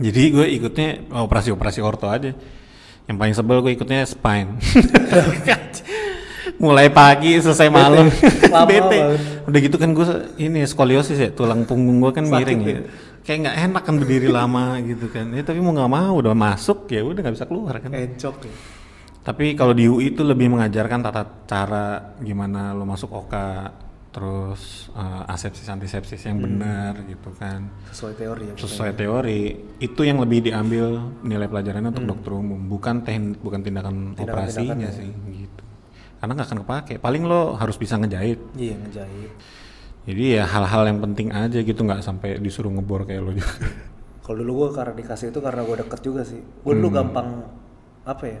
Jadi 0.00 0.22
gue 0.32 0.46
ikutnya 0.56 1.12
operasi-operasi 1.12 1.84
orto 1.84 2.08
aja. 2.08 2.32
Yang 3.10 3.16
paling 3.18 3.34
sebel 3.34 3.58
gue 3.62 3.72
ikutnya 3.74 4.06
spine. 4.06 4.58
Mulai 6.62 6.86
pagi 6.94 7.42
selesai 7.42 7.66
malam. 7.66 8.06
Bete. 8.70 8.98
Udah 9.50 9.58
gitu 9.58 9.76
kan 9.78 9.90
gue 9.90 10.06
ini 10.38 10.62
skoliosis 10.62 11.18
ya, 11.18 11.30
tulang 11.34 11.66
punggung 11.66 11.98
gue 11.98 12.12
kan 12.14 12.22
Sakit 12.22 12.34
miring 12.38 12.60
ya? 12.62 12.70
ya. 12.70 12.80
Kayak 13.22 13.38
nggak 13.46 13.56
enak 13.70 13.82
kan 13.82 13.94
berdiri 13.98 14.28
lama 14.30 14.78
gitu 14.82 15.06
kan. 15.10 15.34
Ya 15.34 15.42
tapi 15.42 15.58
mau 15.58 15.74
nggak 15.74 15.90
mau 15.90 16.12
udah 16.22 16.34
masuk 16.34 16.86
ya 16.90 17.02
udah 17.02 17.20
nggak 17.22 17.34
bisa 17.34 17.46
keluar 17.50 17.74
kan. 17.82 17.90
encok 17.90 18.36
ya 18.46 18.54
Tapi 19.22 19.54
kalau 19.54 19.70
di 19.70 19.86
UI 19.86 20.14
itu 20.14 20.26
lebih 20.26 20.50
mengajarkan 20.50 20.98
tata 20.98 21.22
cara 21.46 22.18
gimana 22.18 22.74
lo 22.74 22.82
masuk 22.82 23.10
oka, 23.10 23.70
terus 24.12 24.92
eh, 24.92 25.32
asepsis 25.32 25.72
antisepsis 25.72 26.20
yang 26.28 26.38
benar 26.38 27.00
gitu 27.08 27.32
kan. 27.32 27.72
Sesuai 27.88 28.12
teori 28.12 28.44
ya 28.52 28.54
sesuai 28.60 28.92
teori 28.92 29.40
itu 29.80 30.00
yang 30.04 30.20
lebih 30.20 30.44
diambil 30.44 31.00
nilai 31.24 31.48
pelajarannya 31.48 31.90
untuk 31.96 32.06
dokter 32.06 32.30
umum 32.36 32.60
bukan 32.68 33.00
teknik 33.00 33.40
bukan 33.40 33.60
tindakan, 33.64 34.12
operasinya 34.20 34.92
sih 34.92 35.08
gitu. 35.32 35.62
Karena 36.20 36.32
nggak 36.36 36.48
akan 36.52 36.60
kepake 36.62 36.94
paling 37.00 37.24
lo 37.24 37.56
harus 37.56 37.80
bisa 37.80 37.96
ngejahit. 37.96 38.38
Iya 38.54 38.76
ngejahit. 38.84 39.32
Jadi 40.02 40.24
ya 40.36 40.44
hal-hal 40.44 40.92
yang 40.92 41.00
penting 41.00 41.32
aja 41.32 41.58
gitu 41.64 41.80
nggak 41.80 42.04
sampai 42.04 42.36
disuruh 42.36 42.68
ngebor 42.68 43.08
kayak 43.08 43.22
lo 43.24 43.32
juga. 43.32 43.48
Kalau 44.22 44.38
dulu 44.38 44.52
gue 44.62 44.68
karena 44.76 44.94
dikasih 44.94 45.34
itu 45.34 45.40
karena 45.42 45.66
gue 45.66 45.76
deket 45.82 46.00
juga 46.04 46.22
sih. 46.22 46.38
Gue 46.38 46.78
dulu 46.78 46.94
gampang 46.94 47.42
apa 48.04 48.24
ya 48.28 48.38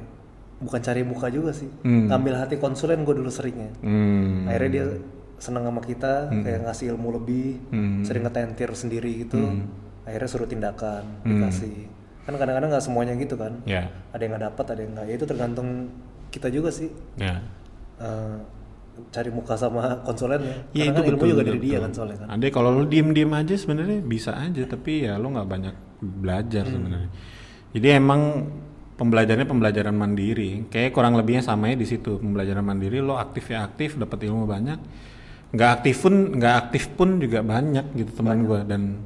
bukan 0.62 0.78
cari 0.78 1.02
muka 1.02 1.26
juga 1.32 1.50
sih. 1.56 1.66
Hmm. 1.82 2.12
ngambil 2.12 2.34
hati 2.38 2.54
konsulen 2.60 3.02
gue 3.08 3.14
dulu 3.16 3.32
seringnya. 3.32 3.72
Hmm. 3.82 4.46
akhirnya 4.46 4.70
dia 4.70 4.86
seneng 5.42 5.66
sama 5.66 5.82
kita 5.82 6.30
kayak 6.30 6.62
ngasih 6.62 6.94
ilmu 6.94 7.08
lebih 7.12 7.58
Hmm. 7.68 8.06
sering 8.06 8.22
ngetentir 8.22 8.70
sendiri 8.72 9.10
gitu 9.20 9.42
akhirnya 10.02 10.28
suruh 10.28 10.46
tindakan 10.46 11.02
Hmm. 11.20 11.28
dikasih 11.34 11.90
kan 12.22 12.38
kadang-kadang 12.38 12.70
nggak 12.70 12.84
semuanya 12.84 13.14
gitu 13.14 13.34
kan 13.34 13.58
ya 13.64 13.90
ada 14.08 14.22
yang 14.22 14.32
nggak 14.32 14.44
dapat 14.48 14.66
ada 14.68 14.80
yang 14.80 14.92
nggak 14.94 15.06
ya 15.10 15.14
itu 15.16 15.26
tergantung 15.26 15.68
kita 16.30 16.46
juga 16.46 16.70
sih 16.70 16.86
ya 17.18 17.42
eh, 17.98 18.36
cari 19.10 19.30
muka 19.30 19.56
sama 19.56 19.82
konsulennya 20.06 20.70
Ya 20.70 20.86
karena 20.86 20.94
itu 20.94 20.94
kan 20.94 21.08
ilmu 21.08 21.18
betul, 21.18 21.28
juga 21.28 21.36
betul, 21.36 21.50
dari 21.50 21.60
dia 21.60 21.70
betul. 21.72 21.82
kan 21.82 21.90
soalnya 21.92 22.16
kan 22.22 22.26
Ada 22.30 22.46
kalau 22.48 22.70
lu 22.72 22.84
diem 22.84 23.08
diem 23.10 23.32
aja 23.32 23.54
sebenarnya 23.56 23.98
bisa 24.00 24.30
aja 24.32 24.62
tapi 24.64 24.92
ya 25.02 25.18
lu 25.18 25.26
nggak 25.28 25.48
banyak 25.48 25.74
belajar 25.98 26.62
Hmm. 26.62 26.72
sebenarnya. 26.72 27.10
Jadi 27.72 27.88
emang 27.88 28.20
pembelajarannya 28.92 29.48
pembelajaran 29.48 29.96
mandiri. 29.96 30.66
Kayak 30.68 30.92
kurang 30.92 31.16
lebihnya 31.16 31.40
samanya 31.40 31.74
di 31.74 31.86
situ 31.86 32.18
pembelajaran 32.18 32.60
mandiri. 32.60 33.00
Lo 33.00 33.16
aktif 33.16 33.48
ya 33.48 33.64
aktif 33.64 33.96
dapat 33.96 34.18
ilmu 34.22 34.44
banyak. 34.44 34.78
Nggak 35.52 35.70
aktif 35.78 35.96
pun 36.00 36.14
nggak 36.32 36.54
aktif 36.58 36.84
pun 36.92 37.08
juga 37.16 37.40
banyak 37.40 37.86
gitu 37.94 38.10
teman 38.16 38.42
gua. 38.42 38.64
Dan 38.64 39.04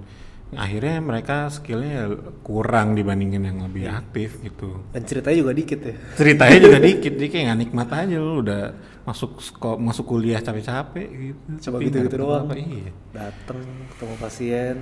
akhirnya 0.54 1.02
mereka 1.02 1.50
skillnya 1.50 1.90
ya 1.92 2.04
kurang 2.40 2.94
dibandingin 2.94 3.42
yang 3.42 3.58
lebih 3.66 3.90
Iya. 3.90 3.98
aktif 3.98 4.38
gitu. 4.40 4.78
Dan 4.94 5.02
ceritanya 5.02 5.36
juga 5.42 5.52
dikit 5.52 5.80
ya. 5.82 5.94
Ceritanya 6.14 6.58
juga 6.62 6.78
dikit 6.88 7.12
jadi 7.12 7.28
kayak 7.28 7.44
nggak 7.44 7.60
nikmat 7.60 7.88
aja 7.90 8.16
lu. 8.16 8.34
Udah 8.40 8.62
masuk 9.02 9.30
masuk 9.76 10.06
kuliah 10.06 10.38
capek-capek 10.38 11.08
gitu. 11.10 11.50
Coba 11.66 11.76
nggak 11.78 11.94
dapet 12.06 12.18
doang. 12.18 12.46
iya. 12.54 12.90
Dateng 13.10 13.60
ketemu 13.90 14.14
pasien 14.16 14.76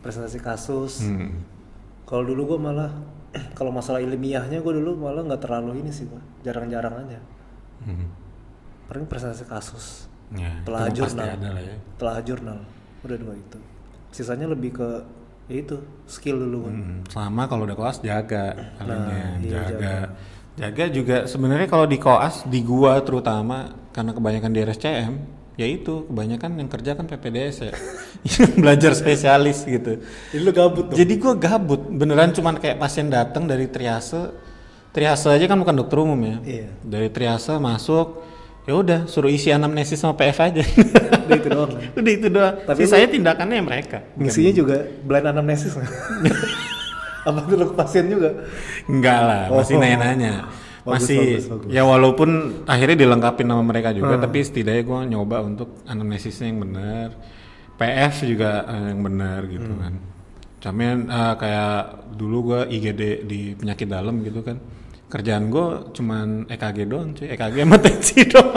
presentasi 0.00 0.38
kasus. 0.40 1.04
Hmm. 1.04 1.44
kalau 2.08 2.26
dulu 2.26 2.56
gue 2.56 2.58
malah 2.58 2.90
kalau 3.54 3.70
masalah 3.70 4.00
ilmiahnya 4.00 4.58
gue 4.58 4.72
dulu 4.74 4.98
malah 4.98 5.22
nggak 5.22 5.46
terlalu 5.46 5.78
ini 5.78 5.92
sih 5.92 6.08
gue 6.08 6.18
jarang-jarang 6.42 7.06
aja. 7.06 7.20
Hmm. 7.80 8.08
paling 8.84 9.06
presentasi 9.06 9.46
kasus 9.46 10.10
Ya, 10.30 10.52
telah 10.62 10.86
jurnal. 10.88 11.26
ya. 11.58 11.76
telah 11.98 12.16
jurnal. 12.22 12.58
Udah 13.02 13.16
dua 13.18 13.34
itu. 13.34 13.58
Sisanya 14.10 14.46
lebih 14.46 14.74
ke 14.74 14.88
ya 15.50 15.56
itu 15.58 15.76
skill 16.06 16.38
dulu 16.38 16.70
kan 16.70 16.74
Hmm, 16.74 16.98
Sama 17.10 17.42
kalau 17.50 17.66
udah 17.66 17.74
koas 17.74 17.98
jaga 17.98 18.54
palingnya, 18.78 19.22
iya, 19.42 19.60
jaga. 19.66 19.94
Jaga. 20.54 20.84
Juga 20.94 21.16
sebenarnya 21.26 21.66
kalau 21.66 21.90
di 21.90 21.98
koas 21.98 22.46
di 22.46 22.62
gua 22.62 23.02
terutama 23.02 23.74
karena 23.90 24.14
kebanyakan 24.14 24.50
di 24.54 24.60
RSCM 24.62 25.12
ya 25.58 25.66
itu 25.66 26.06
kebanyakan 26.06 26.56
yang 26.62 26.70
kerja 26.70 26.94
kan 26.94 27.10
PPDS 27.10 27.56
ya. 27.66 27.72
Yang 28.30 28.50
belajar 28.54 28.92
spesialis 28.94 29.66
gitu. 29.66 29.98
Jadi 30.30 30.40
lu 30.40 30.52
gabut 30.54 30.86
dong? 30.92 30.96
Jadi 30.96 31.14
gua 31.18 31.34
gabut 31.34 31.82
beneran 31.90 32.30
cuman 32.30 32.54
kayak 32.56 32.78
pasien 32.78 33.10
datang 33.10 33.50
dari 33.50 33.66
triase. 33.66 34.30
Triase 34.90 35.30
aja 35.30 35.46
kan 35.46 35.58
bukan 35.58 35.74
dokter 35.74 35.98
umum 35.98 36.18
ya. 36.20 36.36
Iya. 36.42 36.68
dari 36.82 37.08
triase 37.10 37.58
masuk 37.58 38.22
ya 38.70 38.74
udah 38.76 39.00
suruh 39.04 39.26
isi 39.26 39.50
anamnesis 39.50 39.98
sama 39.98 40.14
PF 40.14 40.38
aja 40.38 40.62
udah 41.26 41.34
itu 41.34 41.48
doang 41.50 41.70
udah 41.98 42.12
itu 42.14 42.28
doang 42.30 42.54
Tapi 42.62 42.78
sisanya 42.78 43.08
tindakannya 43.10 43.56
ya 43.58 43.64
mereka 43.66 43.98
misinya 44.14 44.52
juga 44.54 44.76
blind 45.02 45.26
anamnesis 45.26 45.74
apa 47.20 47.38
tuh 47.42 47.56
lu 47.56 47.66
pasien 47.74 48.06
juga 48.06 48.30
Enggak 48.86 49.18
lah, 49.20 49.42
masih 49.50 49.74
Oh. 49.76 49.80
nanya-nanya. 49.82 50.34
Bagus, 50.80 51.04
Masih 51.04 51.18
bagus, 51.20 51.44
bagus. 51.46 51.68
ya 51.68 51.82
walaupun 51.84 52.30
akhirnya 52.64 52.96
dilengkapi 52.96 53.42
nama 53.44 53.60
mereka 53.60 53.92
juga, 53.92 54.16
Hmm. 54.16 54.24
tapi 54.24 54.40
setidaknya 54.40 54.82
gue 54.82 55.00
nyoba 55.12 55.36
untuk 55.44 55.68
anamnesisnya 55.84 56.48
yang 56.48 56.64
benar, 56.64 57.08
PF 57.76 58.24
juga 58.24 58.64
eh, 58.64 58.84
yang 58.88 59.00
benar 59.04 59.40
gitu 59.44 59.68
Hmm. 59.68 59.76
kan. 59.78 59.92
Cuman 60.58 60.96
eh, 61.06 61.34
kayak 61.36 61.74
dulu 62.16 62.36
gue 62.48 62.60
IGD 62.72 63.02
di 63.28 63.40
penyakit 63.52 63.86
dalam 63.86 64.24
gitu 64.24 64.40
kan. 64.40 64.56
Kerjaan 65.10 65.50
gue 65.50 65.66
cuman 65.90 66.26
EKG 66.46 66.78
doang 66.86 67.10
cuy, 67.10 67.26
EKG 67.28 67.56
sama 67.60 67.76
tensi 67.76 68.18
doang. 68.30 68.54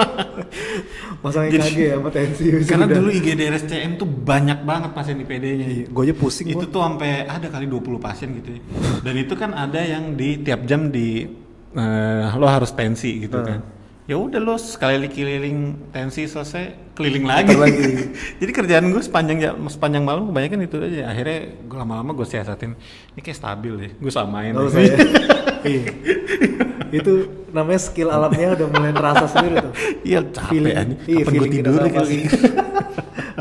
masang 1.20 1.50
Jadi- 1.50 1.58
EKG 1.58 1.78
ya 1.82 1.96
sama 1.96 2.10
tensi 2.10 2.44
Karena 2.64 2.86
dulu 2.86 3.10
IGD 3.10 3.42
RSCM 3.50 3.92
tuh 3.96 4.06
banyak 4.06 4.62
banget 4.62 4.92
pasien 4.92 5.18
di 5.18 5.26
PD-nya. 5.26 5.90
gue 5.90 6.02
aja 6.04 6.14
pusing 6.14 6.48
itu 6.48 6.62
gua. 6.62 6.70
tuh 6.70 6.82
sampai 6.84 7.26
ada 7.26 7.48
kali 7.48 7.66
20 7.66 7.98
pasien 7.98 8.30
gitu 8.34 8.54
ya. 8.54 8.62
Dan 9.02 9.14
itu 9.18 9.34
kan 9.34 9.52
ada 9.52 9.82
yang 9.82 10.14
di 10.14 10.38
tiap 10.38 10.64
jam 10.64 10.88
di 10.88 11.26
eh, 11.72 12.26
lo 12.32 12.46
harus 12.46 12.70
tensi 12.72 13.18
gitu 13.20 13.34
Hmm. 13.34 13.48
kan. 13.48 13.60
Ya 14.04 14.14
udah 14.14 14.38
lo 14.38 14.54
sekali 14.56 15.08
keliling 15.08 15.58
tensi 15.90 16.28
selesai 16.28 16.94
keliling 16.94 17.24
lagi. 17.24 17.56
Lagi. 17.56 18.14
Jadi 18.40 18.52
kerjaan 18.52 18.86
gue 18.88 19.00
sepanjang 19.00 19.38
ja- 19.40 19.58
sepanjang 19.66 20.04
malam 20.04 20.28
kebanyakan 20.28 20.60
itu 20.62 20.78
aja. 20.78 21.10
Akhirnya 21.10 21.40
gue 21.58 21.78
lama-lama 21.80 22.14
gue 22.14 22.28
siasatin 22.28 22.78
ini 23.10 23.20
kayak 23.20 23.40
stabil 23.40 23.74
deh. 23.76 23.92
Gue 23.96 24.12
samain. 24.12 24.54
Ya. 24.54 24.62
Iya. 25.64 25.84
itu 26.92 27.12
namanya 27.50 27.82
skill 27.82 28.10
alamnya 28.10 28.54
udah 28.54 28.68
mulai 28.68 28.92
terasa 28.92 29.26
sendiri 29.26 29.56
tuh 29.62 29.74
Iya 30.02 30.20
capek 30.28 30.50
Feeling- 30.52 30.78
anjing. 30.78 31.00
iya, 31.06 31.24
gue 31.24 31.32
feeling 31.32 31.52
tidur 31.54 31.82
kali. 31.82 32.20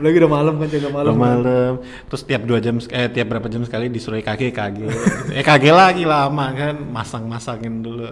lagi 0.03 0.17
udah 0.19 0.33
malam 0.33 0.55
kan 0.57 0.67
jaga 0.67 0.89
malam 0.91 1.13
Malam, 1.15 1.21
malam. 1.45 1.73
Terus 2.09 2.23
tiap 2.25 2.43
dua 2.43 2.59
jam 2.59 2.75
eh 2.83 3.07
tiap 3.09 3.27
berapa 3.29 3.47
jam 3.47 3.63
sekali 3.63 3.87
disuruh 3.87 4.19
EKG 4.19 4.51
EKG. 4.51 4.79
EKG 5.33 5.65
lagi 5.71 6.03
lama 6.03 6.47
kan 6.51 6.75
masang-masangin 6.81 7.81
dulu. 7.81 8.11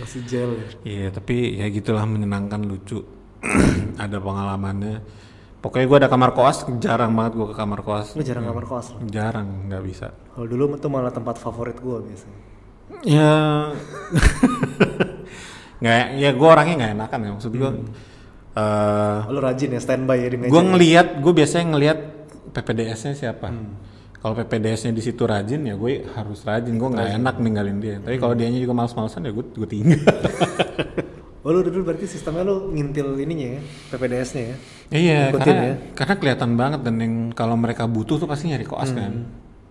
masih 0.00 0.20
gel 0.24 0.50
ya. 0.50 0.66
Iya, 0.82 1.06
tapi 1.12 1.60
ya 1.60 1.68
gitulah 1.68 2.02
menyenangkan 2.02 2.58
lucu. 2.58 3.04
ada 4.00 4.16
pengalamannya. 4.16 5.04
Pokoknya 5.60 5.86
gue 5.86 5.98
ada 5.98 6.08
kamar 6.08 6.30
koas, 6.32 6.62
jarang 6.78 7.12
banget 7.12 7.36
gue 7.36 7.46
ke 7.50 7.54
kamar 7.54 7.80
koas. 7.82 8.14
lu 8.14 8.22
jarang 8.22 8.46
kamar 8.46 8.64
kos 8.64 8.94
lo 8.94 8.98
Jarang, 9.06 9.66
nggak 9.66 9.82
bisa. 9.82 10.14
kalau 10.30 10.46
dulu 10.46 10.78
tuh 10.78 10.86
malah 10.86 11.10
tempat 11.10 11.36
favorit 11.36 11.74
gue 11.76 11.96
biasanya 12.02 12.38
Ya, 13.02 13.30
nggak, 15.82 16.04
ya 16.16 16.30
gue 16.32 16.48
orangnya 16.48 16.74
nggak 16.80 16.92
enakan 16.96 17.18
ya 17.22 17.30
maksud 17.36 17.52
gue. 17.54 17.70
eh 18.56 19.18
oh, 19.28 19.32
lu 19.36 19.40
rajin 19.44 19.76
ya 19.76 19.80
standby 19.82 20.16
ya 20.16 20.28
di 20.32 20.38
meja 20.40 20.50
gue 20.50 20.62
ya? 20.62 20.68
ngelihat, 20.72 21.06
gue 21.20 21.32
biasanya 21.36 21.66
ngelihat 21.76 21.98
PPDS-nya 22.56 23.12
siapa. 23.12 23.52
Hmm. 23.52 23.76
Kalau 24.16 24.32
PPDS-nya 24.32 24.96
di 24.96 25.02
situ 25.04 25.22
rajin 25.28 25.60
ya 25.62 25.76
gue 25.76 26.08
harus 26.08 26.40
rajin. 26.42 26.74
Gue 26.80 26.88
nggak 26.88 27.20
enak 27.20 27.34
ninggalin 27.38 27.78
dia. 27.78 27.96
Tapi 28.00 28.16
kalau 28.16 28.32
dianya 28.32 28.58
juga 28.58 28.72
males-malesan 28.72 29.28
ya 29.28 29.32
gue 29.36 29.44
gue 29.44 29.68
tinggal. 29.68 30.02
oh 31.46 31.50
lu 31.54 31.62
dulu 31.62 31.92
berarti 31.92 32.10
sistemnya 32.10 32.42
lu 32.42 32.74
ngintil 32.74 33.22
ininya 33.22 33.48
ya 33.54 33.60
PPDS 33.94 34.30
nya 34.34 34.42
ya 34.42 34.56
Iya, 34.86 35.20
Ngikutin 35.30 35.46
karena 35.46 35.62
ya. 35.62 35.74
karena 35.94 36.14
kelihatan 36.18 36.50
banget 36.58 36.80
dan 36.82 36.94
yang 36.98 37.14
kalau 37.34 37.54
mereka 37.54 37.86
butuh 37.86 38.18
tuh 38.18 38.26
pasti 38.26 38.50
nyari 38.50 38.66
koas 38.66 38.90
Hmm. 38.90 38.98
kan. 38.98 39.12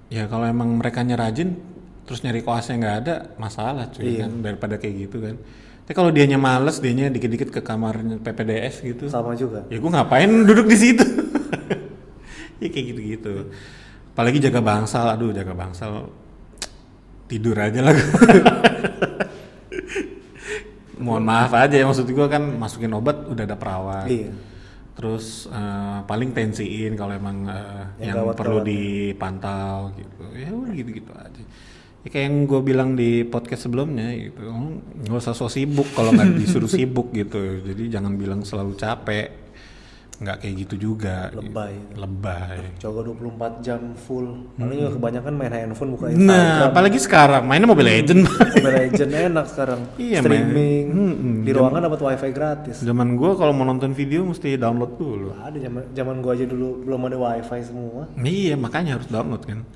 Ya 0.07 0.23
kalau 0.29 0.45
emang 0.47 0.77
mereka 0.77 1.01
rajin 1.01 1.57
terus 2.05 2.21
nyari 2.21 2.41
koasnya 2.41 2.75
nggak 2.77 2.97
ada 3.01 3.15
masalah 3.35 3.89
cuy 3.89 4.05
Iya. 4.15 4.25
kan 4.25 4.31
daripada 4.41 4.75
kayak 4.77 4.95
gitu 5.05 5.17
kan. 5.19 5.35
Tapi 5.85 5.93
kalau 5.93 6.09
dianya 6.09 6.37
males, 6.37 6.81
dianya 6.81 7.09
dikit-dikit 7.09 7.49
ke 7.49 7.61
kamarnya 7.61 8.17
PPDS 8.17 8.81
gitu. 8.81 9.05
sama 9.05 9.33
juga 9.33 9.69
Ya 9.69 9.77
gue 9.77 9.85
ngapain 9.87 10.29
duduk 10.43 10.65
di 10.65 10.77
situ? 10.77 11.05
ya 12.61 12.67
kayak 12.67 12.85
gitu-gitu. 12.89 13.53
Apalagi 14.13 14.39
jaga 14.39 14.61
bangsal, 14.61 15.05
aduh 15.11 15.29
jaga 15.29 15.53
bangsal 15.53 16.09
tidur 17.25 17.57
aja 17.57 17.81
lah. 17.81 17.93
Mohon 20.95 21.23
maaf 21.27 21.51
aja 21.53 21.75
ya 21.75 21.83
maksud 21.83 22.07
gue 22.07 22.27
kan 22.31 22.39
masukin 22.55 22.93
obat 22.95 23.27
udah 23.27 23.43
ada 23.43 23.57
perawat. 23.59 24.07
Iya. 24.07 24.31
Terus 24.95 25.51
eh, 25.51 25.99
paling 26.07 26.31
tensiin 26.31 26.95
kalau 26.95 27.11
emang 27.11 27.43
eh, 27.45 27.83
Yang 27.99 28.07
yang, 28.07 28.15
gawat-gawat 28.15 28.35
perlu 28.39 28.57
ya. 28.57 28.65
dipantau 28.65 29.75
gitu. 29.99 30.23
Ya 30.33 30.49
udah 30.49 30.73
gitu-gitu 30.73 31.11
aja. 31.11 31.43
Ya, 32.05 32.13
kayak 32.13 32.23
yang 32.23 32.37
gue 32.45 32.61
bilang 32.61 32.89
di 32.93 33.25
podcast 33.25 33.65
sebelumnya 33.65 34.13
gitu, 34.13 34.45
nggak 34.45 35.17
usah 35.17 35.33
so 35.33 35.49
sibuk 35.49 35.89
kalau 35.91 36.13
nggak 36.13 36.37
disuruh 36.39 36.69
sibuk 36.69 37.09
gitu. 37.11 37.41
Jadi 37.59 37.89
jangan 37.89 38.13
bilang 38.13 38.45
selalu 38.45 38.77
capek. 38.77 39.41
Nggak 40.15 40.37
kayak 40.39 40.55
gitu 40.63 40.75
juga. 40.79 41.27
Lebay. 41.27 41.75
Gitu. 41.75 41.97
Lebay. 41.97 42.57
coba 42.79 42.99
24 43.03 43.59
jam 43.59 43.81
full 43.97 44.47
paling 44.55 44.77
juga 44.79 44.91
kebanyakan 44.95 45.33
main 45.35 45.51
handphone 45.51 45.91
buka 45.91 46.07
Nah, 46.07 46.15
Instagram 46.15 46.71
apalagi 46.71 46.99
sekarang 47.01 47.43
mainnya 47.43 47.67
Mobile 47.67 47.89
Legend. 47.91 48.21
Mobile 48.23 48.77
Legend 48.79 49.11
enak 49.11 49.45
sekarang 49.51 49.79
Iya, 49.99 50.19
streaming 50.23 50.55
main. 50.55 50.85
Hmm, 50.87 51.33
di 51.43 51.51
ruangan 51.51 51.83
dapat 51.83 51.99
wifi 51.99 52.31
gratis 52.31 52.79
Zaman 52.79 53.19
gue 53.19 53.31
kalau 53.33 53.51
mau 53.51 53.65
nonton 53.65 53.91
video 53.91 54.23
mesti 54.23 54.55
download 54.55 54.95
dulu. 54.95 55.35
ada 55.35 55.57
zaman 55.57 55.83
zaman 55.91 56.15
gua 56.21 56.31
aja 56.31 56.45
dulu 56.45 56.85
belum 56.85 57.01
ada 57.11 57.17
wifi 57.19 57.59
semua 57.59 58.07
Iya, 58.15 58.55
makanya 58.55 58.95
harus 58.95 59.11
download 59.11 59.43
kan. 59.43 59.67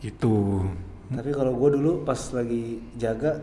Gitu. 0.00 0.34
Tapi 1.12 1.30
kalau 1.30 1.52
gua 1.52 1.70
dulu 1.70 2.02
pas 2.02 2.18
lagi 2.32 2.64
jaga 2.94 3.38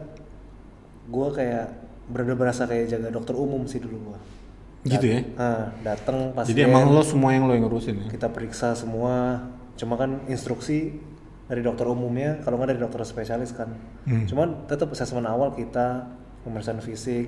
gua 1.05 1.29
kayak 1.29 1.67
bener 2.05 2.33
berasa 2.33 2.65
kayak 2.65 2.89
jaga 2.89 3.09
dokter 3.09 3.33
umum 3.33 3.65
sih 3.65 3.77
dulu 3.77 3.97
gua 4.07 4.19
Gitu 4.79 5.05
ya. 5.05 5.19
nah 5.35 5.75
datang 5.83 6.31
pasien 6.31 6.55
Jadi 6.55 6.61
emang 6.65 6.87
lo 6.87 7.03
semua 7.03 7.35
yang 7.35 7.45
lo 7.45 7.53
yang 7.53 7.67
ngurusin 7.67 7.99
ya? 7.99 8.07
kita 8.09 8.27
periksa 8.27 8.71
semua 8.73 9.43
cuma 9.75 9.93
kan 9.93 10.23
instruksi 10.25 10.95
dari 11.45 11.59
dokter 11.59 11.83
umumnya 11.83 12.39
kalau 12.39 12.55
nggak 12.55 12.69
dari 12.71 12.81
dokter 12.81 13.03
spesialis 13.03 13.51
kan 13.51 13.75
Hmm. 14.07 14.23
cuman 14.25 14.65
tetap 14.65 14.89
asesmen 14.89 15.21
awal 15.23 15.51
kita 15.51 16.07
pemeriksaan 16.41 16.79
fisik 16.79 17.27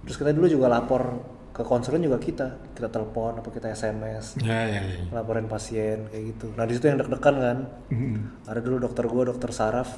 terus 0.00 0.14
kita 0.14 0.30
dulu 0.30 0.46
juga 0.46 0.70
lapor 0.70 1.18
ke 1.56 1.62
konselor 1.62 1.96
juga 1.98 2.18
kita 2.18 2.46
kita 2.70 2.86
telepon 2.86 3.32
apa 3.34 3.48
kita 3.48 3.72
sms 3.72 4.36
Ya, 4.38 4.68
ya, 4.68 4.80
ya. 4.84 5.08
laporin 5.10 5.44
pasien 5.46 6.04
kayak 6.06 6.24
gitu 6.30 6.52
nah 6.52 6.62
di 6.62 6.76
situ 6.76 6.84
yang 6.84 7.00
deg-degan 7.00 7.36
kan 7.36 7.58
Hmm. 7.88 8.36
ada 8.44 8.60
dulu 8.60 8.76
dokter 8.78 9.04
gua 9.06 9.24
dokter 9.24 9.48
saraf 9.50 9.96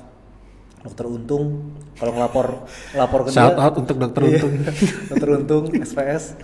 dokter 0.79 1.05
untung 1.05 1.75
kalau 1.93 2.15
ngelapor 2.15 2.63
lapor 2.97 3.27
ke 3.27 3.35
Shout 3.35 3.53
dia 3.53 3.61
out 3.61 3.75
untuk 3.77 3.97
dokter 3.97 4.23
Iya, 4.23 4.39
Untung. 4.39 4.55
dokter 5.11 5.29
untung 5.35 5.65
SPS 5.85 6.39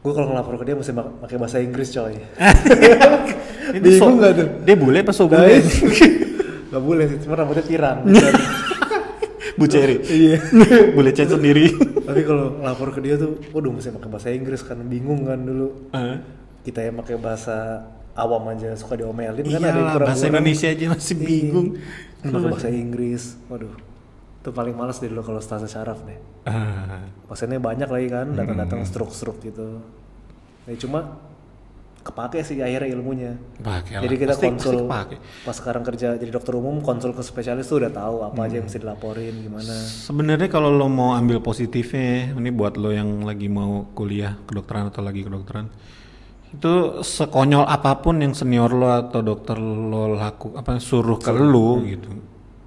gue 0.00 0.12
kalau 0.12 0.28
ngelapor 0.30 0.56
ke 0.56 0.64
dia 0.64 0.74
mesti 0.74 0.92
pakai 0.94 1.36
bahasa 1.36 1.56
Inggris 1.58 1.88
coy 1.90 2.16
Itu 3.72 3.88
so- 3.92 4.08
bingung 4.08 4.16
gak 4.18 4.32
tuh 4.34 4.48
Dia 4.62 4.74
bule 4.74 4.98
apa 5.00 5.12
so 5.12 5.24
Nah, 5.24 5.36
bule? 5.38 5.60
Gak 6.66 6.82
boleh 6.82 7.04
sih, 7.06 7.18
cuma 7.22 7.38
rambutnya 7.38 7.62
pirang. 7.62 8.02
Bu 9.54 9.64
Ceri. 9.70 9.96
iya. 10.24 10.38
bule 10.96 11.10
cat 11.10 11.30
sendiri. 11.30 11.70
Tapi 12.04 12.20
kalau 12.22 12.58
ngelapor 12.58 12.88
ke 12.94 13.00
dia 13.00 13.14
tuh, 13.16 13.38
waduh 13.54 13.70
mesti 13.70 13.94
pakai 13.94 14.10
bahasa 14.10 14.28
Inggris 14.30 14.60
kan 14.62 14.78
bingung 14.84 15.24
kan 15.24 15.38
dulu. 15.40 15.90
Hah? 15.94 16.20
Kita 16.64 16.80
yang 16.82 16.98
pakai 16.98 17.16
bahasa 17.20 17.86
awam 18.14 18.46
aja 18.50 18.72
suka 18.78 18.94
diomelin 18.94 19.42
kan 19.42 19.58
ada 19.58 19.74
Iyalah, 19.74 19.92
kurang 19.98 20.08
bahasa 20.10 20.24
Indonesia 20.30 20.68
aja 20.70 20.84
masih 20.90 21.16
bingung. 21.18 21.68
pakai 22.22 22.48
bahasa 22.50 22.68
Inggris. 22.70 23.22
Waduh. 23.46 23.74
Itu 24.44 24.50
paling 24.52 24.76
males 24.76 25.00
deh 25.00 25.08
dulu 25.08 25.22
kalau 25.24 25.40
stase 25.40 25.68
syaraf 25.68 26.04
deh. 26.04 26.18
Ah, 26.44 27.08
Pasiennya 27.24 27.56
banyak 27.56 27.88
lagi 27.88 28.08
kan, 28.12 28.36
datang-datang 28.36 28.84
stroke-stroke 28.84 29.40
gitu. 29.40 29.80
Ya 30.68 30.76
cuma 30.76 31.16
kepake 32.04 32.44
sih 32.44 32.60
akhirnya 32.60 32.92
ilmunya. 32.92 33.32
pakai 33.64 33.96
lah. 33.96 34.02
Jadi 34.04 34.14
kita 34.20 34.36
Pasti- 34.36 34.44
konsul 34.44 34.76
pasti 34.84 35.16
pas 35.40 35.56
sekarang 35.56 35.82
kerja 35.88 36.20
jadi 36.20 36.28
dokter 36.28 36.52
umum 36.52 36.84
konsul 36.84 37.16
ke 37.16 37.24
spesialis 37.24 37.64
tuh 37.64 37.80
udah 37.80 37.88
tahu 37.88 38.28
apa 38.28 38.44
aja 38.44 38.60
yang 38.60 38.68
mesti 38.68 38.76
dilaporin 38.76 39.34
gimana. 39.40 39.72
Sebenarnya 39.88 40.52
kalau 40.52 40.68
lo 40.68 40.84
mau 40.92 41.16
ambil 41.16 41.40
positifnya, 41.40 42.36
ini 42.36 42.52
buat 42.52 42.76
lo 42.76 42.92
yang 42.92 43.24
lagi 43.24 43.48
mau 43.48 43.88
kuliah 43.96 44.36
kedokteran 44.44 44.92
atau 44.92 45.00
lagi 45.00 45.24
kedokteran, 45.24 45.72
itu 46.52 47.00
sekonyol 47.00 47.64
apa 47.64 48.04
pun 48.04 48.20
yang 48.20 48.36
senior 48.36 48.68
lo 48.68 48.92
atau 48.92 49.24
dokter 49.24 49.56
lo 49.56 50.12
laku 50.12 50.52
apa 50.54 50.76
suruh 50.76 51.16
ke 51.16 51.32
lo 51.32 51.80
gitu, 51.88 52.12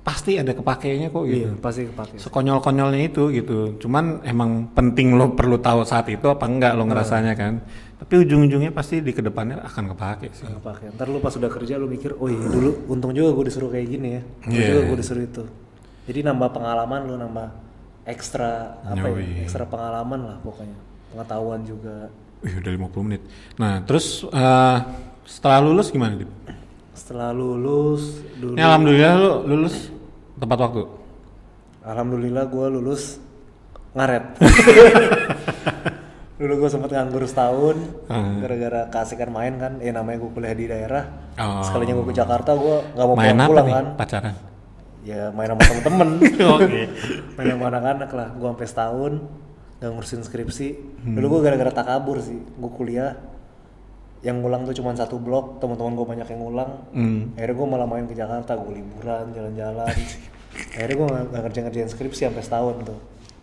pasti 0.07 0.39
ada 0.39 0.55
kepakainya 0.55 1.11
kok 1.11 1.27
gitu. 1.27 1.51
Iya, 1.51 1.59
pasti 1.59 1.83
kepake. 1.91 2.15
Sekonyol-konyolnya 2.15 3.11
itu 3.11 3.27
gitu. 3.27 3.75
Cuman 3.75 4.23
emang 4.23 4.71
penting 4.71 5.19
lo 5.19 5.35
perlu 5.35 5.59
tahu 5.59 5.83
saat 5.83 6.07
itu 6.07 6.23
apa 6.31 6.47
enggak 6.47 6.79
lo 6.79 6.87
ngerasanya 6.87 7.35
kan. 7.35 7.59
Tapi 7.99 8.23
ujung-ujungnya 8.23 8.71
pasti 8.71 9.03
di 9.03 9.11
ke 9.11 9.19
depannya 9.19 9.59
akan 9.67 9.91
kepake 9.91 10.31
sih. 10.31 10.47
kepake. 10.47 10.95
Ntar 10.95 11.11
lu 11.11 11.19
pas 11.19 11.35
udah 11.35 11.51
kerja 11.51 11.75
lu 11.75 11.91
mikir, 11.91 12.15
oh 12.15 12.31
iya 12.31 12.39
dulu 12.39 12.87
untung 12.87 13.11
juga 13.11 13.35
gue 13.35 13.51
disuruh 13.51 13.67
kayak 13.67 13.87
gini 13.89 14.07
ya. 14.15 14.21
Untung 14.47 14.55
Iya. 14.55 14.67
juga 14.71 14.81
gue 14.87 14.97
disuruh 15.03 15.23
itu. 15.27 15.43
Jadi 16.07 16.19
nambah 16.23 16.49
pengalaman 16.55 16.99
lu 17.03 17.15
nambah 17.19 17.47
ekstra 18.07 18.79
apa 18.87 19.07
Yoi. 19.11 19.43
ya? 19.43 19.43
Ekstra 19.43 19.67
pengalaman 19.67 20.19
lah 20.23 20.37
pokoknya. 20.39 20.77
Pengetahuan 21.11 21.67
juga. 21.67 22.07
Wih, 22.47 22.53
udah 22.63 22.71
50 22.87 23.03
menit. 23.03 23.21
Nah, 23.59 23.83
terus 23.83 24.23
eh, 24.23 24.77
setelah 25.27 25.59
lulus 25.59 25.91
gimana, 25.91 26.15
Dip? 26.15 26.31
Setelah 26.95 27.29
lulus 27.35 28.23
dulu 28.39 28.55
Ini 28.55 28.63
alhamdulillah 28.63 29.13
lu 29.19 29.31
lulus 29.51 29.96
tepat 30.38 30.57
waktu. 30.59 30.81
Alhamdulillah 31.81 32.45
gue 32.45 32.65
lulus 32.69 33.17
ngaret. 33.93 34.38
Dulu 36.38 36.53
gue 36.55 36.69
sempat 36.69 36.89
nganggur 36.93 37.25
setahun 37.25 37.77
Hmm. 38.05 38.39
gara-gara 38.39 38.85
keasikan 38.88 39.29
main 39.31 39.57
kan. 39.57 39.81
Eh 39.81 39.89
namanya 39.89 40.17
gue 40.19 40.29
kuliah 40.29 40.53
di 40.53 40.65
daerah. 40.65 41.03
Oh. 41.35 41.65
Sekalinya 41.65 41.97
gue 41.97 42.05
ke 42.07 42.15
Jakarta 42.15 42.53
gue 42.53 42.75
nggak 42.93 43.05
mau 43.05 43.15
Main 43.17 43.33
pulang-pulang 43.33 43.65
nih? 43.65 43.73
kan. 43.73 43.85
Pacaran. 43.97 44.35
Ya 45.01 45.21
main 45.31 45.47
sama 45.49 45.61
temen-temen. 45.63 46.09
Oke. 46.53 46.81
main 47.33 47.47
sama 47.49 47.65
anak-anak 47.67 48.09
lah. 48.13 48.27
Gue 48.38 48.47
sampai 48.47 48.67
setahun 48.67 49.13
nggak 49.79 49.89
ngurusin 49.89 50.21
skripsi. 50.21 50.67
Hmm. 51.01 51.15
Dulu 51.17 51.25
gue 51.25 51.39
gara-gara 51.41 51.71
takabur 51.73 52.21
sih. 52.21 52.38
Gue 52.38 52.71
kuliah 52.71 53.17
yang 54.22 54.41
ngulang 54.41 54.65
tuh 54.65 54.74
cuma 54.74 54.93
satu 54.93 55.18
blok. 55.18 55.59
Teman-teman 55.59 55.93
gue 55.93 56.05
banyak 56.07 56.28
yang 56.28 56.41
ngulang. 56.41 56.72
Hmm. 56.91 57.34
Akhirnya 57.36 57.55
gue 57.55 57.68
malah 57.68 57.88
main 57.88 58.05
ke 58.05 58.13
Jakarta. 58.13 58.57
Gue 58.57 58.78
liburan, 58.78 59.26
jalan-jalan. 59.32 59.93
Akhirnya 60.74 60.95
gue 60.95 61.07
nggak 61.07 61.41
ngerjain-ngerjain 61.43 61.89
skripsi 61.89 62.22
sampai 62.28 62.43
setahun 62.43 62.76
tuh. 62.84 62.97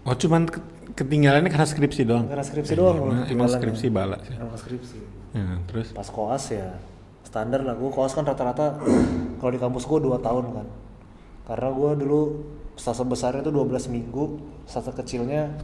Oh, 0.05 0.12
cuman 0.12 0.45
ke- 0.45 0.61
ketinggalannya 0.93 1.49
karena 1.49 1.64
skripsi 1.64 2.03
doang. 2.05 2.27
Karena 2.29 2.45
skripsi 2.45 2.72
doang 2.77 2.97
gua 3.01 3.09
Emang, 3.25 3.25
emang 3.31 3.49
skripsi 3.49 3.87
bala 3.89 4.18
sih. 4.20 4.37
Sama 4.37 4.57
skripsi. 4.59 4.99
Ya, 5.33 5.59
terus 5.66 5.91
Pas 5.91 6.07
koas 6.07 6.45
ya 6.53 6.77
standar 7.25 7.64
lah. 7.64 7.72
Gue 7.72 7.89
koas 7.89 8.12
kan 8.12 8.22
rata-rata 8.22 8.77
kalau 9.41 9.51
di 9.51 9.59
kampus 9.59 9.89
gue 9.89 9.99
2 9.99 10.20
tahun 10.20 10.45
kan. 10.53 10.66
Karena 11.45 11.68
gue 11.72 11.91
dulu 12.05 12.20
stase 12.75 13.07
besarnya 13.07 13.41
tuh 13.41 13.55
12 13.55 13.89
minggu, 13.89 14.25
stase 14.66 14.91
kecilnya 14.93 15.55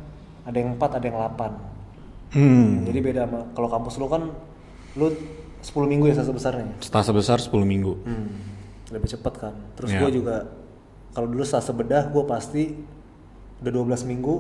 ada 0.46 0.56
yang 0.56 0.78
4, 0.78 0.98
ada 0.98 1.04
yang 1.04 1.18
8. 1.18 2.32
hmm, 2.32 2.68
Jadi 2.86 2.98
beda 3.02 3.20
sama 3.26 3.40
kalau 3.52 3.68
kampus 3.68 3.98
lu 3.98 4.06
kan 4.06 4.22
lu 4.92 5.06
10 5.60 5.86
minggu 5.86 6.04
ya 6.06 6.14
stase 6.16 6.32
besarnya. 6.32 6.72
stase 6.80 7.10
besar 7.10 7.38
10 7.38 7.52
minggu. 7.62 7.92
Hmm, 8.00 8.28
lebih 8.90 9.08
cepet 9.08 9.34
kan. 9.36 9.54
Terus 9.74 9.90
Ya. 9.90 10.00
gue 10.00 10.10
juga 10.16 10.48
kalau 11.10 11.28
dulu 11.28 11.42
stase 11.42 11.70
bedah 11.70 12.08
gue 12.08 12.24
pasti 12.24 12.74
udah 13.60 13.70
12 13.70 14.02
minggu 14.04 14.34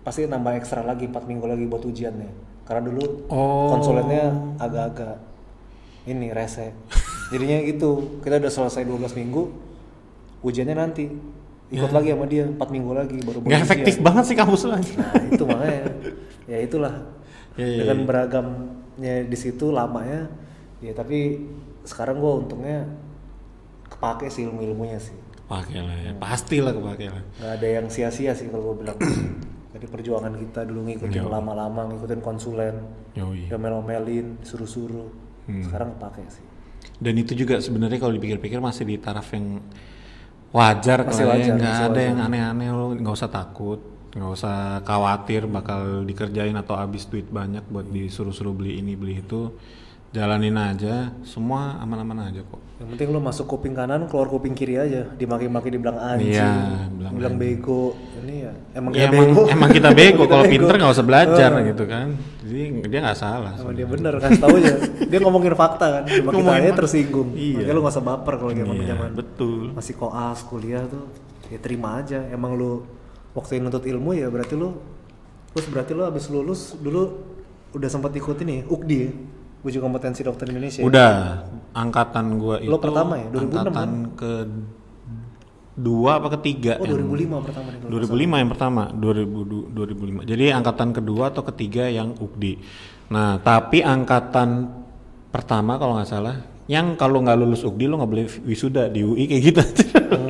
pasti 0.00 0.24
nambah 0.24 0.52
ekstra 0.54 0.80
lagi 0.80 1.06
4 1.06 1.24
minggu 1.24 1.44
lagi 1.44 1.64
buat 1.64 1.82
ujiannya. 1.82 2.30
Karena 2.62 2.82
dulu 2.84 3.26
Oh. 3.26 3.72
konsulennya 3.72 4.30
agak-agak 4.56 5.16
ini 6.06 6.30
rese. 6.30 6.70
Jadinya 7.30 7.62
gitu, 7.62 8.20
kita 8.20 8.36
udah 8.36 8.48
selesai 8.48 8.82
12 8.82 9.14
minggu, 9.14 9.42
ujiannya 10.40 10.74
nanti 10.74 11.06
ikut 11.68 11.90
lagi 11.90 12.10
sama 12.10 12.26
dia 12.26 12.44
4 12.44 12.58
minggu 12.68 12.90
lagi 12.90 13.16
baru 13.20 13.38
Nggak 13.40 13.60
efektif 13.60 13.94
ujian. 13.96 14.04
banget 14.04 14.24
sih 14.26 14.36
kampus 14.36 14.60
lu. 14.64 14.70
Nah, 14.70 14.82
itu 15.24 15.44
makanya. 15.44 15.82
ya 16.44 16.58
itulah. 16.58 16.94
Ya, 17.54 17.64
ya, 17.64 17.76
Dengan 17.80 17.98
ya. 17.98 18.06
Beragamnya 19.00 19.32
di 19.32 19.38
situ 19.38 19.72
lamanya 19.72 20.28
ya 20.84 20.92
tapi 20.92 21.40
sekarang 21.88 22.20
gue 22.20 22.32
untungnya 22.44 22.78
kepake 23.88 24.28
sih 24.28 24.44
ilmu-ilmunya 24.46 25.00
sih. 25.00 25.16
Pakai 25.48 25.82
lah 25.82 25.96
ya, 25.98 26.12
pastilah 26.14 26.70
kepake 26.70 27.10
lah. 27.10 27.24
nggak 27.40 27.52
ada 27.58 27.68
yang 27.80 27.86
sia-sia 27.90 28.36
sih 28.36 28.46
kalau 28.52 28.72
gue 28.72 28.84
bilang. 28.84 28.98
Jadi 29.74 29.86
perjuangan 29.86 30.34
kita 30.34 30.66
dulu 30.66 30.90
ngikutin 30.90 31.30
lama-lama, 31.30 31.86
ngikutin 31.90 32.20
konsulen, 32.22 32.74
Yoi. 33.14 33.50
omel-omelin, 33.54 34.42
suruh-suruh. 34.42 35.08
Hmm. 35.46 35.62
Sekarang 35.62 35.94
kepake 35.94 36.22
sih. 36.26 36.44
Dan 36.98 37.14
itu 37.18 37.38
juga 37.38 37.58
sebenarnya 37.62 37.98
kalau 38.02 38.14
dipikir-pikir 38.14 38.58
masih 38.58 38.86
di 38.86 38.98
taraf 38.98 39.30
yang 39.30 39.62
wajar 40.50 41.06
kalau 41.06 41.34
ya. 41.38 41.54
nggak 41.54 41.76
ada 41.86 41.90
wajar. 41.90 42.02
yang 42.02 42.18
aneh-aneh 42.18 42.68
lo 42.74 42.86
nggak 42.98 43.14
usah 43.14 43.30
takut 43.30 43.78
nggak 44.10 44.30
usah 44.30 44.56
khawatir 44.82 45.46
bakal 45.46 46.02
dikerjain 46.02 46.54
atau 46.54 46.74
habis 46.74 47.06
duit 47.06 47.30
banyak 47.30 47.62
buat 47.70 47.86
disuruh-suruh 47.86 48.50
beli 48.50 48.82
ini 48.82 48.98
beli 48.98 49.22
itu 49.22 49.54
jalanin 50.10 50.58
aja 50.58 51.14
semua 51.22 51.78
aman-aman 51.78 52.26
aja 52.26 52.42
kok 52.42 52.58
Yang 52.80 52.88
penting 52.96 53.08
lu 53.12 53.20
masuk 53.20 53.44
kuping 53.44 53.76
kanan, 53.76 54.08
keluar 54.08 54.24
kuping 54.24 54.56
kiri 54.56 54.80
aja. 54.80 55.04
Dimaki-maki 55.12 55.68
dibilang 55.68 56.00
anjing, 56.00 56.32
Iya, 56.32 56.88
bilang 56.88 57.12
bilang 57.12 57.34
bego. 57.36 57.92
Ini 58.24 58.34
ya 58.40 58.52
emang 58.72 58.90
Ya, 58.96 59.04
kita 59.04 59.12
emang, 59.12 59.28
bego. 59.28 59.42
emang 59.52 59.70
kita 59.76 59.90
bego 59.92 60.22
kalau 60.32 60.44
pinter 60.48 60.74
nggak 60.80 60.92
usah 60.96 61.04
belajar 61.04 61.50
Eh, 61.60 61.76
gitu 61.76 61.84
kan 61.84 62.08
jadi 62.40 62.62
dia 62.88 62.98
nggak 63.04 63.18
salah 63.20 63.52
Emang 63.60 63.76
dia 63.76 63.84
bener 63.84 64.14
kan 64.16 64.32
tahu 64.32 64.56
aja. 64.64 64.74
Dia 65.12 65.18
ngomongin 65.20 65.52
fakta 65.52 65.86
kan. 65.92 66.02
Cuma 66.08 66.32
kita 66.32 66.52
aja 66.56 66.70
tersinggung. 66.72 67.28
Iya. 67.36 67.52
Makanya 67.60 67.72
lu 67.76 67.80
gak 67.84 67.94
usah 68.00 68.06
baper 68.08 68.34
kalau 68.40 68.52
zaman 68.56 68.74
Iya, 68.80 68.86
zaman 68.96 69.10
betul 69.12 69.62
masih 69.76 69.94
koas 70.00 70.38
kuliah 70.48 70.82
tuh. 70.88 71.04
Ya 71.52 71.58
terima 71.60 72.00
aja. 72.00 72.24
Emang 72.32 72.56
lu 72.56 72.88
waktu 73.30 73.58
nuntut 73.58 73.84
ilmu 73.84 74.12
ya 74.12 74.26
berarti 74.26 74.54
lu 74.54 74.74
terus 75.50 75.66
berarti 75.66 75.92
lu 75.92 76.02
habis 76.02 76.26
lulus 76.26 76.74
dulu 76.76 77.02
udah 77.70 77.88
sempat 77.88 78.10
ikut 78.12 78.34
ini 78.42 78.66
UKDI 78.66 78.98
ya. 78.98 79.10
Uji 79.60 79.76
kompetensi 79.76 80.24
dokter 80.24 80.48
Indonesia. 80.48 80.80
ya? 80.80 80.88
Udah, 80.88 81.12
angkatan 81.76 82.40
gua 82.40 82.56
itu 82.58 82.72
Lo 82.72 82.80
pertama 82.80 83.20
ya? 83.20 83.28
2006 83.28 83.44
angkatan 83.44 83.88
ke 84.16 84.30
dua 85.76 86.16
apa 86.16 86.28
ketiga? 86.40 86.80
Oh 86.80 86.88
yang- 86.88 87.04
2005 87.04 87.44
pertama 87.44 87.68
nih. 87.68 87.78
kalau 87.78 87.92
2005 87.92 88.36
yang 88.36 88.50
pertama, 88.50 88.82
2000, 88.90 89.40
du- 89.44 89.68
2005. 89.68 90.24
Jadi 90.24 90.44
angkatan 90.48 90.88
kedua 90.90 91.28
atau 91.28 91.44
ketiga 91.46 91.88
yang 91.88 92.16
UKDI. 92.16 92.54
Nah, 93.12 93.36
tapi 93.38 93.84
angkatan 93.84 94.70
pertama 95.28 95.76
kalau 95.76 96.00
nggak 96.00 96.08
salah, 96.08 96.36
yang 96.64 96.96
kalau 96.96 97.20
nggak 97.20 97.36
lulus 97.36 97.60
UKDI 97.60 97.84
lo 97.84 98.00
nggak 98.00 98.10
boleh 98.10 98.26
wisuda 98.44 98.88
di 98.88 99.04
UI 99.04 99.28
kayak 99.28 99.42
gitu. 99.44 99.62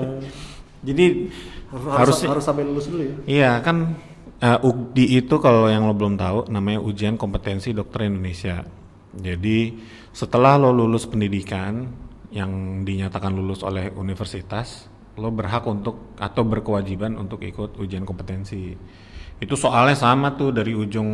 Jadi 0.91 1.07
harus 1.71 2.19
harus 2.19 2.19
harus 2.27 2.45
sampai 2.45 2.67
lulus 2.67 2.87
dulu 2.91 3.03
ya. 3.03 3.15
Iya 3.27 3.53
kan 3.63 3.95
eh, 4.43 4.59
UKDI 4.59 5.23
itu 5.23 5.35
kalau 5.39 5.71
yang 5.71 5.87
lo 5.87 5.95
belum 5.95 6.19
tahu 6.19 6.51
namanya 6.51 6.83
ujian 6.83 7.15
kompetensi 7.15 7.71
dokter 7.71 8.11
Indonesia. 8.11 8.67
Jadi 9.11 9.79
setelah 10.11 10.59
lo 10.59 10.75
lulus 10.75 11.07
pendidikan 11.07 11.87
yang 12.31 12.83
dinyatakan 12.87 13.35
lulus 13.35 13.63
oleh 13.67 13.91
universitas, 13.95 14.87
lo 15.19 15.35
berhak 15.35 15.67
untuk 15.67 16.15
atau 16.19 16.43
berkewajiban 16.47 17.19
untuk 17.19 17.43
ikut 17.43 17.79
ujian 17.79 18.07
kompetensi. 18.07 18.75
Itu 19.41 19.57
soalnya 19.57 19.97
sama 19.97 20.37
tuh 20.37 20.53
dari 20.53 20.75
ujung 20.75 21.11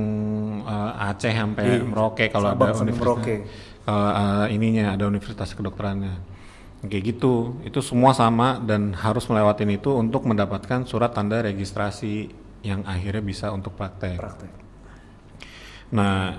eh, 0.65 1.09
Aceh 1.13 1.33
sampai 1.33 1.85
Merauke 1.85 2.33
kalau 2.33 2.57
ada 2.57 2.73
universitas. 2.73 3.01
Merauke. 3.01 3.37
Kalau 3.85 4.09
eh, 4.09 4.47
ininya 4.57 4.97
ada 4.97 5.05
universitas 5.05 5.53
kedokterannya. 5.53 6.36
Kayak 6.85 7.17
gitu, 7.17 7.57
itu 7.65 7.81
semua 7.81 8.13
sama 8.13 8.61
dan 8.61 8.93
harus 8.93 9.25
melewatin 9.33 9.73
itu 9.73 9.97
untuk 9.97 10.29
mendapatkan 10.29 10.85
surat 10.85 11.17
tanda 11.17 11.41
registrasi 11.41 12.29
yang 12.61 12.85
akhirnya 12.85 13.25
bisa 13.25 13.49
untuk 13.49 13.73
praktek. 13.75 14.21
Praktek. 14.21 14.53
Nah, 15.97 16.37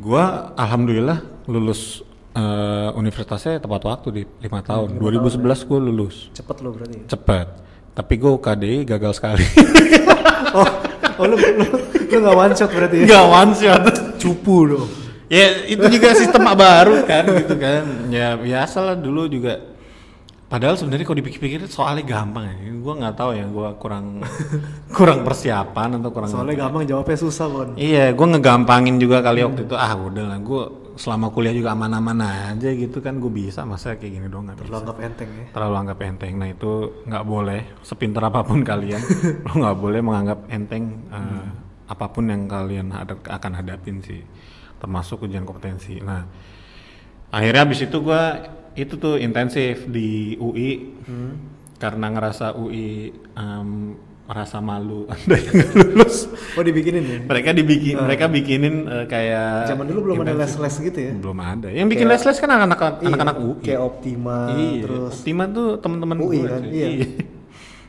gua 0.00 0.56
alhamdulillah 0.56 1.44
lulus 1.44 2.00
eh, 2.32 2.90
universitasnya 2.96 3.60
tepat 3.60 3.82
waktu 3.84 4.08
di 4.10 4.22
lima 4.40 4.64
tahun. 4.64 4.96
2011 4.96 5.68
gua 5.68 5.78
lulus, 5.78 6.32
Cepet 6.32 6.56
lo 6.64 6.72
berarti 6.72 6.96
ya. 7.04 7.06
cepet. 7.12 7.48
Tapi 7.94 8.14
gua 8.18 8.40
UKDI 8.40 8.88
gagal 8.88 9.12
sekali. 9.20 9.44
oh, 10.58 10.68
oh 11.20 11.24
lu, 11.28 11.36
lu, 11.36 11.66
lu 12.10 12.16
gak 12.18 12.34
one 12.34 12.54
shot 12.56 12.70
berarti 12.72 12.96
ya? 13.04 13.06
Gak 13.06 13.26
one 13.28 13.52
shot. 13.54 13.82
cupu 14.18 14.56
dong. 14.72 15.03
Ya 15.34 15.46
itu 15.66 15.82
juga 15.90 16.14
sistem 16.14 16.46
baru 16.46 17.02
kan 17.02 17.24
gitu 17.34 17.54
kan. 17.56 17.82
Ya 18.08 18.38
biasa 18.38 18.78
lah 18.80 18.94
dulu 18.94 19.26
juga. 19.26 19.74
Padahal 20.44 20.78
sebenarnya 20.78 21.02
kalau 21.02 21.18
dipikir-pikir 21.18 21.66
soalnya 21.66 22.04
gampang 22.04 22.46
ya. 22.46 22.54
Gue 22.70 22.94
nggak 22.94 23.16
tahu 23.16 23.30
ya 23.34 23.42
gue 23.44 23.68
kurang 23.76 24.22
kurang 24.96 25.26
persiapan 25.26 25.98
atau 25.98 26.10
kurang 26.10 26.30
Soalnya 26.30 26.54
gampang 26.60 26.86
jawabnya 26.86 27.18
susah 27.18 27.46
kon. 27.48 27.68
iya 27.74 28.14
gue 28.14 28.26
ngegampangin 28.28 28.96
juga 28.96 29.18
kali 29.18 29.42
waktu 29.42 29.66
itu 29.66 29.74
ah 29.74 29.92
udah 29.92 30.24
lah 30.26 30.38
gue 30.38 30.62
selama 30.94 31.34
kuliah 31.34 31.50
juga 31.50 31.74
aman-aman 31.74 32.18
aja 32.54 32.70
gitu 32.70 33.02
kan. 33.02 33.18
Gue 33.18 33.32
bisa 33.32 33.66
masa 33.66 33.98
kayak 33.98 34.12
gini 34.14 34.26
doang 34.28 34.46
nggak 34.46 34.62
Lu 34.62 34.70
bisa. 34.70 34.78
anggap 34.78 34.98
enteng 35.02 35.30
ya. 35.32 35.44
terlalu 35.50 35.74
anggap 35.80 35.98
enteng. 36.04 36.32
Nah 36.38 36.48
itu 36.48 36.70
nggak 37.02 37.24
boleh 37.24 37.60
sepintar 37.82 38.22
apa 38.22 38.40
pun 38.42 38.62
kalian 38.70 39.02
lo 39.42 39.52
nggak 39.58 39.76
boleh 39.76 40.00
menganggap 40.00 40.38
enteng 40.46 40.84
eh, 41.08 41.44
apa 41.84 42.06
pun 42.06 42.24
yang 42.24 42.46
kalian 42.46 42.94
hadap- 42.94 43.26
akan 43.26 43.52
hadapin 43.58 43.98
sih 44.00 44.22
termasuk 44.84 45.24
ujian 45.24 45.42
kompetensi 45.42 45.96
nah 45.98 46.28
akhirnya 47.30 47.64
abis 47.64 47.80
itu 47.82 47.96
gua 47.98 48.44
itu 48.74 48.94
tuh 48.94 49.16
intensif 49.16 49.86
di 49.86 50.36
UI 50.36 50.92
karena 51.74 52.06
ngerasa 52.08 52.52
UI 52.54 53.08
em, 53.32 53.68
merasa 54.24 54.56
malu 54.58 55.04
ada 55.12 55.36
yang 55.36 55.52
lulus 55.74 56.24
Oh 56.54 56.60
dibikinin 56.60 57.02
ya. 57.02 57.18
mereka 57.20 57.50
dibikin 57.50 57.96
mereka 57.98 58.24
bikinin 58.26 58.74
eh, 58.84 59.04
kayak 59.04 59.68
Zaman 59.68 59.84
dulu 59.84 60.00
belum 60.06 60.16
ada 60.18 60.32
intensif. 60.32 60.56
les-les 60.56 60.76
gitu 60.82 60.98
ya. 61.02 61.12
belum 61.14 61.38
ada 61.38 61.68
yang 61.68 61.86
bikin 61.86 62.06
les-les 62.06 62.32
kan 62.34 62.50
anak-anak 62.50 63.02
anak-anak 63.02 63.36
Iya, 63.36 63.44
UI 63.44 63.60
Kayak 63.62 63.82
Optima 63.82 64.38
iya, 64.50 64.80
terus 64.80 65.12
Optima 65.14 65.44
tuh 65.46 65.68
teman-teman 65.76 66.18
UI 66.18 66.38
gue 66.38 66.46
kan, 66.46 66.62
sih. 66.62 66.72
iya. 66.72 66.88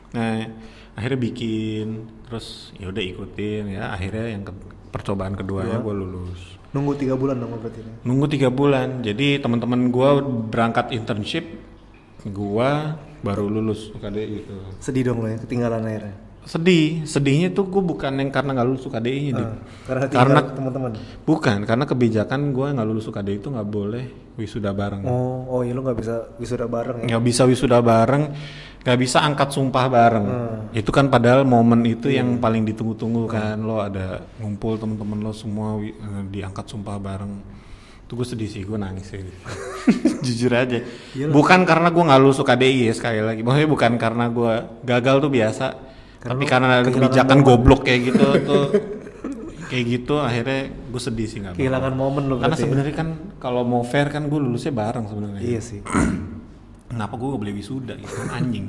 Nah, 0.08 0.48
akhirnya 0.94 1.18
bikin, 1.18 1.86
terus 2.22 2.46
ya 2.74 2.88
udah 2.88 3.02
ikutin 3.02 3.62
ya. 3.70 3.92
Akhirnya 3.92 4.24
yang 4.30 4.42
ke- 4.42 4.56
percobaan 4.88 5.32
keduanya 5.34 5.76
gue 5.76 5.92
lulus. 5.94 6.55
Nunggu 6.76 6.92
tiga 7.00 7.16
bulan 7.16 7.40
dong 7.40 7.56
berarti 7.56 7.80
ini. 7.80 7.92
Nunggu 8.04 8.26
tiga 8.28 8.48
bulan. 8.52 9.00
Jadi 9.00 9.40
teman-teman 9.40 9.88
gue 9.88 10.10
berangkat 10.52 10.92
internship, 10.92 11.48
gue 12.28 12.70
baru 13.24 13.48
lulus 13.48 13.88
UKDI 13.96 14.36
itu. 14.44 14.56
Sedih 14.78 15.08
dong 15.08 15.24
lo 15.24 15.32
ya 15.32 15.40
ketinggalan 15.40 15.80
akhirnya. 15.80 16.16
Sedih, 16.46 17.02
sedihnya 17.02 17.50
tuh 17.50 17.66
gue 17.66 17.82
bukan 17.82 18.22
yang 18.22 18.30
karena 18.30 18.54
nggak 18.54 18.68
lulus 18.70 18.86
UKDI 18.86 19.34
Dit. 19.34 19.42
Ah, 19.42 19.58
karena 19.88 20.04
karena 20.06 20.40
teman-teman. 20.46 20.90
bukan 21.26 21.58
karena 21.66 21.84
kebijakan 21.90 22.54
gue 22.54 22.68
nggak 22.70 22.86
lulus 22.86 23.10
UKDI 23.10 23.42
itu 23.42 23.48
nggak 23.50 23.66
boleh 23.66 24.04
wisuda 24.38 24.70
bareng. 24.70 25.02
Oh, 25.08 25.58
oh 25.58 25.60
iya 25.66 25.74
lu 25.74 25.82
nggak 25.82 25.98
bisa 25.98 26.30
wisuda 26.38 26.70
bareng 26.70 27.02
ya. 27.02 27.06
nggak 27.10 27.24
bisa 27.26 27.42
wisuda 27.50 27.82
bareng 27.82 28.30
nggak 28.86 29.02
bisa 29.02 29.18
angkat 29.18 29.50
sumpah 29.50 29.90
bareng. 29.90 30.26
Itu 30.70 30.94
kan 30.94 31.10
padahal 31.10 31.42
momen 31.42 31.82
itu 31.82 32.06
yang 32.06 32.38
paling 32.38 32.62
ditunggu-tunggu 32.62 33.26
kan. 33.26 33.58
Lo 33.58 33.82
ada 33.82 34.22
ngumpul 34.38 34.78
temen-temen 34.78 35.26
lo 35.26 35.34
semua 35.34 35.82
eh, 35.82 36.22
diangkat 36.30 36.70
sumpah 36.70 36.94
bareng. 37.02 37.34
Itu 38.06 38.14
gue 38.14 38.22
sedih 38.22 38.46
sih 38.46 38.62
gue 38.62 38.78
nangis 38.78 39.10
sih. 39.10 39.18
Jujur 40.24 40.54
aja. 40.54 40.86
Bukan 41.18 41.66
karena 41.66 41.90
gue 41.90 41.98
nggak 41.98 42.20
lulus 42.22 42.38
UKDI 42.38 42.86
ya 42.86 42.94
sekali 42.94 43.18
lagi. 43.26 43.42
Maksudnya 43.42 43.66
bukan 43.66 43.92
karena 43.98 44.30
gue 44.30 44.52
gagal 44.86 45.16
tuh 45.18 45.30
biasa. 45.34 45.66
Tapi 46.22 46.44
karena 46.46 46.78
ada 46.78 46.86
kebijakan 46.86 47.42
goblok 47.42 47.82
kayak 47.90 48.14
gitu 48.14 48.22
tuh. 48.54 48.66
Kayak 49.66 49.84
gitu 49.98 50.22
akhirnya 50.22 50.70
gue 50.70 51.02
sedih 51.02 51.26
sih 51.26 51.42
nggak. 51.42 51.58
Kehilangan 51.58 51.90
momen 51.90 52.30
lu 52.30 52.38
karena 52.38 52.54
ya. 52.54 52.62
sebenarnya 52.62 52.94
kan 52.94 53.08
kalau 53.42 53.66
mau 53.66 53.82
fair 53.82 54.14
kan 54.14 54.30
gue 54.30 54.38
lulusnya 54.38 54.70
bareng 54.70 55.10
sebenarnya. 55.10 55.42
Iya 55.42 55.58
sih. 55.58 55.82
kenapa 56.88 57.14
gue 57.18 57.28
gak 57.34 57.42
boleh 57.42 57.54
wisuda 57.56 57.94
gitu? 57.98 58.12
Kan 58.12 58.28
anjing. 58.32 58.66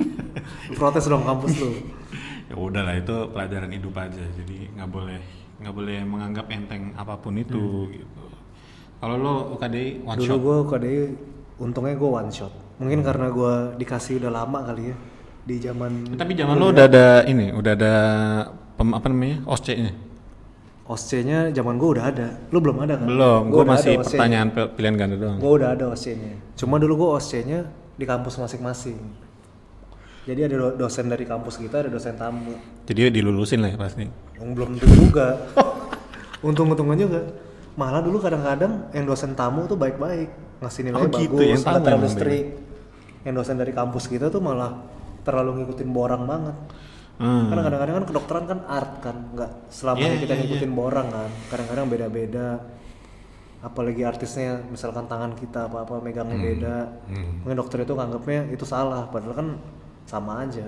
Protes 0.78 1.04
dong 1.08 1.24
kampus 1.24 1.52
lu. 1.60 1.70
ya 2.50 2.54
udahlah 2.58 2.94
itu 2.98 3.16
pelajaran 3.30 3.70
hidup 3.70 3.94
aja. 3.94 4.24
Jadi 4.36 4.74
nggak 4.74 4.90
boleh 4.90 5.18
nggak 5.60 5.74
boleh 5.76 5.98
menganggap 6.02 6.46
enteng 6.50 6.94
apa 6.96 7.14
pun 7.20 7.36
itu 7.38 7.90
gitu. 7.94 8.24
Kalau 9.00 9.16
lo 9.16 9.34
UKDI 9.56 10.04
one 10.04 10.18
Dulu 10.20 10.28
shot. 10.28 10.40
gue 10.40 10.56
KDI 10.76 11.00
untungnya 11.62 11.94
gue 11.96 12.10
one 12.10 12.32
shot. 12.32 12.52
Mungkin 12.80 13.00
karena 13.04 13.28
gue 13.32 13.54
dikasih 13.80 14.20
udah 14.20 14.32
lama 14.32 14.58
kali 14.66 14.92
ya 14.92 14.96
di 15.40 15.56
zaman 15.58 16.14
tapi 16.20 16.36
zaman 16.36 16.54
lo 16.60 16.70
udah 16.70 16.86
ada 16.86 17.06
ini 17.24 17.50
udah 17.50 17.72
ada 17.72 17.94
pem, 18.76 18.92
apa 18.92 19.06
namanya 19.08 19.42
osce 19.48 19.72
nya 19.74 19.92
OSCE-nya 20.90 21.54
zaman 21.54 21.78
gue 21.78 21.90
udah 21.94 22.04
ada. 22.04 22.28
Lu 22.50 22.58
belum 22.58 22.82
ada 22.82 22.98
kan? 22.98 23.06
belum 23.06 23.42
Gua 23.46 23.62
gue 23.62 23.64
masih 23.70 23.92
pertanyaan 23.96 24.50
pe- 24.50 24.70
pilihan 24.74 24.94
ganda 24.98 25.14
doang 25.14 25.38
Gue 25.38 25.52
udah 25.54 25.70
ada 25.70 25.84
OSCE-nya. 25.88 26.58
Cuma 26.58 26.82
dulu 26.82 26.98
gue 26.98 27.08
OSCE-nya 27.14 27.60
di 27.94 28.04
kampus 28.04 28.34
masing-masing. 28.36 28.98
Jadi 30.26 30.40
ada 30.42 30.56
do- 30.58 30.76
dosen 30.76 31.06
dari 31.06 31.24
kampus 31.24 31.56
kita, 31.56 31.86
ada 31.86 31.90
dosen 31.90 32.14
tamu. 32.14 32.58
jadi 32.84 33.08
dilulusin 33.08 33.62
lah 33.62 33.70
ya 33.70 33.78
pasti 33.78 34.04
belum 34.36 34.76
tentu 34.76 34.86
juga. 34.98 35.38
Untung-untungan 36.46 36.96
juga. 36.96 37.20
Malah 37.76 38.02
dulu 38.02 38.18
kadang-kadang 38.18 38.90
yang 38.90 39.06
dosen 39.06 39.32
tamu 39.32 39.64
tuh 39.64 39.78
baik-baik, 39.78 40.28
ngasih 40.58 40.82
nilai 40.84 40.98
Oh, 40.98 41.08
gitu, 41.08 41.38
bagus, 41.38 41.48
yang 41.48 41.62
tamu 41.62 41.84
terlalu 41.86 42.08
strict. 42.10 42.48
Yang 43.22 43.34
dosen 43.36 43.56
dari 43.56 43.72
kampus 43.72 44.04
kita 44.08 44.26
tuh 44.28 44.42
malah 44.42 44.80
terlalu 45.22 45.62
ngikutin 45.62 45.88
borang 45.88 46.24
banget. 46.24 46.56
Hmm. 47.20 47.44
Karena 47.46 47.62
kadang-kadang 47.62 47.94
kan 48.00 48.06
kedokteran 48.08 48.44
kan 48.48 48.58
art 48.66 48.92
kan, 48.98 49.16
nggak 49.36 49.50
selamanya 49.68 50.16
Iya, 50.16 50.22
kita 50.24 50.32
iya, 50.34 50.40
ngikutin 50.40 50.72
borang 50.72 51.08
kan. 51.08 51.30
Kadang-kadang 51.46 51.86
beda-beda. 51.86 52.48
Apalagi 53.60 54.00
artisnya, 54.02 54.64
misalkan 54.66 55.04
tangan 55.04 55.36
kita 55.36 55.68
apa-apa 55.68 56.00
megangnya 56.00 56.40
Hmm. 56.40 56.48
beda. 56.48 56.76
Mungkin 57.44 57.56
dokter 57.60 57.84
itu 57.84 57.92
nganggapnya 57.92 58.48
itu 58.48 58.64
salah, 58.64 59.04
padahal 59.06 59.36
kan 59.36 59.48
sama 60.08 60.48
aja. 60.48 60.64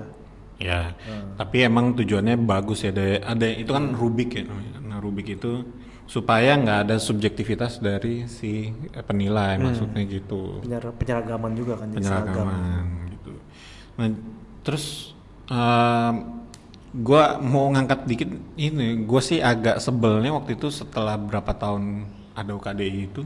Ya, 0.61 0.93
Hmm. 1.09 1.35
tapi 1.35 1.65
emang 1.65 1.97
tujuannya 1.97 2.37
bagus 2.39 2.85
ya. 2.85 2.93
Ada, 2.93 3.33
ada 3.33 3.47
itu 3.49 3.73
kan 3.73 3.97
rubik 3.97 4.37
ya. 4.37 4.45
Nah, 4.85 5.01
rubik 5.01 5.33
itu 5.33 5.65
supaya 6.05 6.53
nggak 6.55 6.79
ada 6.85 6.97
subjektivitas 7.01 7.81
dari 7.81 8.29
si 8.29 8.69
eh, 8.69 9.01
penilai, 9.01 9.57
Hmm. 9.57 9.73
maksudnya 9.73 10.05
gitu. 10.05 10.61
Penyer- 10.61 10.93
penyeragaman 10.93 11.53
juga 11.57 11.81
kan. 11.81 11.89
Penyeragaman 11.91 12.85
gitu. 13.09 13.33
Nah, 13.97 14.07
terus 14.61 15.17
em, 15.49 16.42
gua 16.93 17.41
mau 17.41 17.73
ngangkat 17.73 18.05
dikit 18.05 18.29
ini, 18.55 19.01
gue 19.03 19.21
sih 19.25 19.41
agak 19.41 19.81
sebelnya 19.81 20.29
waktu 20.37 20.61
itu 20.61 20.69
setelah 20.69 21.17
berapa 21.17 21.49
tahun 21.57 22.05
ada 22.37 22.53
UKDI 22.53 23.01
itu 23.09 23.25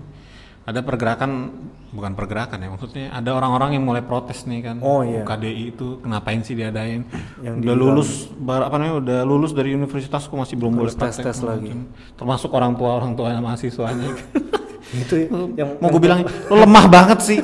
ada 0.66 0.82
pergerakan 0.82 1.50
bukan 1.94 2.18
pergerakan 2.18 2.58
ya 2.58 2.68
maksudnya 2.74 3.06
ada 3.14 3.30
orang-orang 3.38 3.78
yang 3.78 3.86
mulai 3.86 4.02
protes 4.02 4.42
nih 4.50 4.66
kan 4.66 4.76
Oh, 4.82 5.06
iya. 5.06 5.22
UKDI 5.22 5.70
itu 5.70 6.02
kenapain 6.02 6.42
sih 6.42 6.58
diadain? 6.58 7.06
Yang 7.38 7.54
udah 7.62 7.74
lulus 7.78 8.10
bar- 8.34 8.66
apa 8.66 8.74
namanya 8.74 8.96
udah 8.98 9.18
lulus 9.22 9.54
dari 9.54 9.74
universitas 9.74 10.26
kok 10.26 10.34
masih 10.34 10.58
belum 10.58 10.74
boleh 10.74 10.90
praktek 10.90 11.22
tes-tes 11.22 11.38
lagi. 11.46 11.70
termasuk 12.18 12.50
orang 12.50 12.74
tua 12.74 12.98
orang 12.98 13.14
tua 13.14 13.30
mahasiswanya. 13.38 14.10
Itu 15.06 15.14
yang 15.54 15.78
mau 15.78 15.90
gue 15.90 16.02
bilang 16.02 16.26
lo 16.26 16.54
lemah 16.58 16.86
banget 16.90 17.18
sih. 17.22 17.38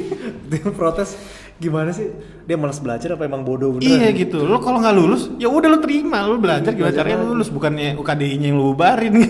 Dia 0.52 0.68
protes 0.72 1.16
gimana 1.56 1.88
sih 1.88 2.12
dia 2.44 2.56
malas 2.60 2.76
belajar 2.78 3.16
apa 3.16 3.24
emang 3.24 3.40
bodoh 3.40 3.80
beneran 3.80 3.88
Iya 3.88 4.08
gitu. 4.12 4.44
Lo 4.44 4.60
kalau 4.60 4.80
nggak 4.84 4.96
lulus, 4.96 5.32
ya 5.40 5.48
udah 5.48 5.68
lo 5.72 5.78
terima, 5.80 6.24
lo 6.28 6.36
belajar 6.36 6.76
gimana 6.76 6.92
caranya 6.92 7.24
lo 7.24 7.32
lulus, 7.32 7.48
bukannya 7.48 7.96
UKDI-nya 7.96 8.46
yang 8.52 8.56
lo 8.60 8.64
bubarin. 8.76 9.14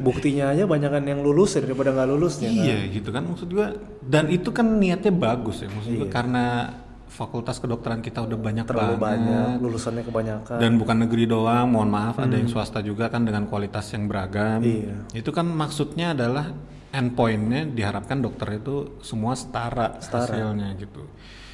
buktinya 0.00 0.56
aja 0.56 0.64
banyakan 0.64 1.04
yang 1.04 1.20
lulus 1.20 1.54
ya 1.54 1.60
daripada 1.60 1.92
nggak 1.92 2.08
lulusnya 2.08 2.48
kan? 2.48 2.64
iya 2.64 2.88
gitu 2.88 3.12
kan 3.12 3.22
maksud 3.28 3.48
gua. 3.52 3.76
Dan 4.00 4.32
itu 4.32 4.48
kan 4.48 4.64
niatnya 4.80 5.12
bagus 5.12 5.60
ya 5.60 5.68
maksud 5.68 5.92
gua 6.00 6.08
karena 6.08 6.44
fakultas 7.10 7.60
kedokteran 7.60 8.00
kita 8.00 8.24
udah 8.24 8.38
banyak 8.40 8.64
terlalu 8.64 8.96
banget. 8.96 9.28
banyak 9.28 9.50
lulusannya 9.60 10.04
kebanyakan 10.08 10.56
Dan 10.56 10.80
bukan 10.80 10.96
negeri 11.04 11.24
doang, 11.28 11.66
mohon 11.68 11.90
maaf 11.92 12.16
ada 12.16 12.32
yang 12.32 12.48
swasta 12.48 12.80
juga 12.80 13.12
kan 13.12 13.28
dengan 13.28 13.44
kualitas 13.44 13.92
yang 13.92 14.08
beragam. 14.08 14.64
Iya. 14.64 15.04
Itu 15.12 15.28
kan 15.34 15.44
maksudnya 15.44 16.16
adalah 16.16 16.48
endpointnya 16.90 17.68
diharapkan 17.70 18.24
dokter 18.24 18.62
itu 18.62 18.98
semua 19.04 19.36
setara, 19.36 20.00
hasilnya 20.00 20.74
gitu. 20.80 21.02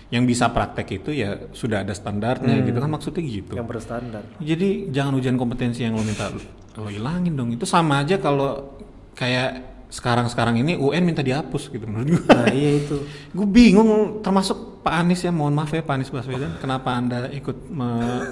Yang 0.07 0.24
bisa 0.30 0.46
praktek 0.48 1.02
itu 1.02 1.11
ya 1.11 1.50
sudah 1.50 1.82
ada 1.82 1.90
standarnya 1.90 2.62
gitu 2.62 2.78
kan 2.78 2.86
maksudnya 2.86 3.22
gitu. 3.22 3.52
yang 3.54 3.66
berstandar 3.66 4.22
Jadi 4.38 4.90
jangan 4.90 5.18
ujian 5.18 5.34
kompetensi 5.34 5.82
yang 5.82 5.98
lo 5.98 6.02
minta 6.02 6.30
lo- 6.30 6.46
lo 6.78 6.88
ilangin 6.88 7.34
dong. 7.34 7.50
Itu 7.50 7.66
sama 7.66 8.00
aja 8.00 8.16
kalau 8.16 8.76
kayak 9.12 9.48
sekarang-sekarang 9.86 10.59
ini 10.59 10.74
UN 10.74 11.02
minta 11.02 11.22
dihapus 11.22 11.70
gitu 11.70 11.86
menurut 11.86 12.18
gue. 12.18 12.26
nah 12.26 12.50
iya 12.50 12.82
itu 12.82 13.07
gue 13.38 13.46
bingung 13.46 14.18
termasuk 14.18 14.82
Pak 14.82 14.94
Anies 14.98 15.22
ya 15.22 15.30
mohon 15.30 15.54
maaf 15.54 15.70
ya 15.70 15.82
Pak 15.82 15.94
Anies 15.94 16.11
Baswedan 16.11 16.59
kenapa 16.59 16.90
anda 16.90 17.30
ikut 17.30 17.70
me- 17.70 18.26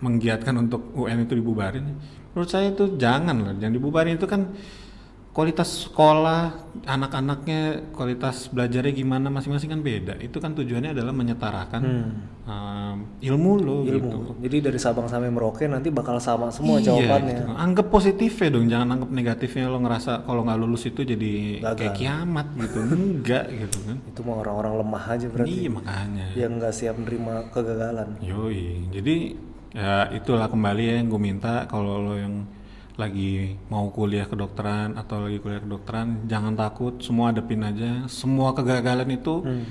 menggiatkan 0.00 0.56
untuk 0.56 0.92
UN 0.92 1.24
itu 1.24 1.36
dibubarin 1.36 2.00
menurut 2.32 2.48
saya 2.48 2.72
itu 2.72 2.96
jangan 2.96 3.36
lah 3.38 3.52
jangan 3.56 3.74
dibubarin 3.76 4.16
itu 4.16 4.24
kan 4.24 4.52
kualitas 5.36 5.84
sekolah 5.84 6.64
anak-anaknya 6.88 7.92
kualitas 7.92 8.48
belajarnya 8.48 8.88
gimana 8.90 9.28
masing-masing 9.28 9.68
kan 9.68 9.84
beda 9.84 10.16
itu 10.16 10.40
kan 10.40 10.56
tujuannya 10.56 10.96
adalah 10.96 11.12
menyetarakan 11.12 11.82
um, 12.48 12.96
ilmu 13.20 13.52
lo 13.60 13.76
ilmu 13.84 14.08
gitu 14.08 14.18
jadi 14.40 14.56
dari 14.64 14.78
Sabang 14.80 15.04
sampai 15.04 15.28
Merauke 15.28 15.68
nanti 15.68 15.92
bakal 15.92 16.16
sama 16.18 16.48
semua 16.48 16.80
Iya, 16.80 16.88
jawabannya 16.88 17.36
gitu. 17.36 17.52
Anggap 17.52 17.86
positifnya 17.88 18.48
dong, 18.48 18.66
jangan 18.66 18.88
anggap 18.96 19.10
negatifnya 19.12 19.64
lo 19.68 19.78
ngerasa 19.78 20.24
kalau 20.24 20.40
nggak 20.40 20.56
lulus 20.56 20.82
itu 20.86 21.00
jadi 21.02 21.32
Gagal. 21.60 21.76
kayak 21.76 21.94
kiamat 21.94 22.46
gitu. 22.56 22.78
Enggak 22.86 23.44
gitu 23.60 23.78
kan. 23.84 23.96
itu 24.08 24.20
mah 24.24 24.36
orang-orang 24.40 24.72
lemah 24.80 25.04
aja 25.10 25.26
berarti 25.28 25.52
Iya 25.52 25.68
makanya. 25.68 26.26
yang 26.32 26.52
nggak 26.56 26.72
siap 26.72 26.96
menerima 26.96 27.34
kegagalan 27.52 28.08
Yoi. 28.24 28.88
Jadi 28.88 29.16
ya 29.76 30.08
itulah 30.10 30.48
kembali 30.48 30.82
ya 30.82 30.94
yang 30.96 31.12
gue 31.12 31.20
minta 31.20 31.68
kalau 31.68 32.00
lo 32.00 32.16
yang 32.16 32.48
lagi 32.96 33.32
mau 33.66 33.88
kuliah 33.88 34.24
kedokteran 34.24 34.96
atau 34.96 35.20
lagi 35.20 35.36
kuliah 35.36 35.60
kedokteran 35.60 36.24
jangan 36.24 36.52
takut 36.52 36.96
semua 36.98 37.28
hadapin 37.28 37.60
aja 37.60 38.08
semua 38.08 38.50
kegagalan 38.50 39.08
itu 39.10 39.34
Hmm. 39.38 39.64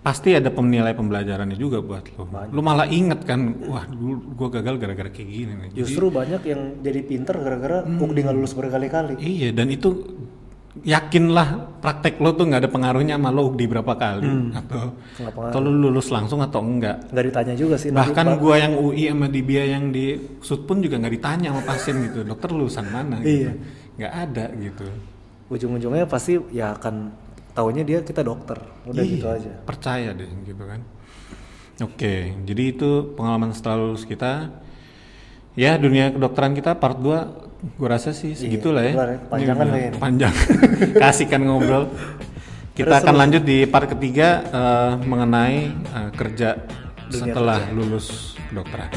pasti 0.00 0.32
ada 0.32 0.48
penilai 0.48 0.92
pembelajarannya 0.92 1.56
juga 1.56 1.80
buat 1.80 2.04
lo 2.10 2.24
lu 2.50 2.60
malah 2.60 2.84
inget 2.86 3.24
kan 3.24 3.40
wah 3.62 3.84
dulu 3.84 4.20
gua 4.34 4.48
gagal 4.50 4.76
gara-gara 4.76 5.08
kayak 5.08 5.28
gini 5.28 5.52
nih 5.54 5.68
Jadi- 5.70 5.78
Justru 5.78 6.04
banyak 6.08 6.42
yang 6.42 6.60
jadi 6.80 7.00
pinter 7.02 7.36
gara-gara 7.36 7.78
Hmm. 7.82 8.00
Nggak 8.00 8.32
lulus 8.32 8.52
berkali-kali. 8.52 9.16
Iya 9.16 9.52
dan 9.52 9.68
itu 9.68 9.88
yakinlah 10.82 11.78
praktek 11.78 12.18
lo 12.18 12.34
tuh 12.34 12.50
nggak 12.50 12.66
ada 12.66 12.70
pengaruhnya 12.72 13.14
sama 13.14 13.30
lo 13.30 13.54
di 13.54 13.62
berapa 13.70 13.94
kali 13.94 14.26
atau 14.26 14.90
Nggak 14.90 15.32
pengaruh. 15.38 15.50
atau 15.54 15.58
lo 15.62 15.70
lulus 15.70 16.10
langsung 16.10 16.42
atau 16.42 16.58
enggak. 16.66 17.14
Nggak 17.14 17.24
ditanya 17.30 17.54
juga 17.54 17.78
sih. 17.78 17.94
Bahkan 17.94 18.26
gua 18.42 18.58
yang 18.58 18.74
UI 18.74 19.06
sama 19.06 19.30
Dibia 19.30 19.62
yang 19.70 19.94
di 19.94 20.18
Sud 20.42 20.66
pun 20.66 20.82
juga 20.82 20.98
nggak 20.98 21.14
ditanya 21.14 21.54
sama 21.54 21.62
pasien 21.62 21.94
gitu, 22.02 22.26
dokter 22.26 22.50
lulusan 22.50 22.90
mana? 22.90 23.22
Gitu. 23.22 23.46
Iya. 23.46 23.52
Nggak 23.94 24.12
ada 24.26 24.46
gitu. 24.58 24.86
ujung-ujungnya 25.44 26.08
pasti 26.08 26.40
ya 26.50 26.72
akan 26.74 27.12
taunya 27.54 27.84
dia 27.86 28.00
kita 28.02 28.24
dokter. 28.26 28.58
Udah 28.88 29.04
Iya, 29.04 29.12
gitu 29.14 29.26
aja. 29.30 29.50
Percaya 29.62 30.10
deh 30.10 30.26
gitu 30.42 30.64
kan. 30.66 30.80
Oke, 31.84 32.34
jadi 32.42 32.62
itu 32.74 33.14
pengalaman 33.14 33.54
setelah 33.54 33.78
lulus 33.86 34.02
kita. 34.02 34.50
Ya 35.54 35.78
dunia 35.78 36.10
kedokteran 36.10 36.56
kita 36.56 36.74
part 36.74 36.98
2 36.98 37.53
gue 37.64 37.88
rasa 37.88 38.12
sih 38.12 38.36
segitulah 38.36 38.84
ya. 38.84 38.92
ya. 38.92 39.18
Panjangan 39.28 39.66
Ini 39.66 39.72
lah 39.72 39.80
ini. 39.80 39.98
Panjang. 39.98 40.34
Kasihkan 41.02 41.40
ngobrol. 41.44 41.88
Kita 42.74 42.90
Terus, 42.90 43.00
akan 43.06 43.14
terus. 43.14 43.22
lanjut 43.22 43.42
di 43.46 43.58
part 43.70 43.86
ketiga 43.86 44.28
eh, 44.50 44.92
mengenai 45.06 45.56
eh, 45.70 46.10
kerja 46.12 46.58
setelah 47.08 47.70
lulus 47.70 48.34
kedokteran. 48.50 48.90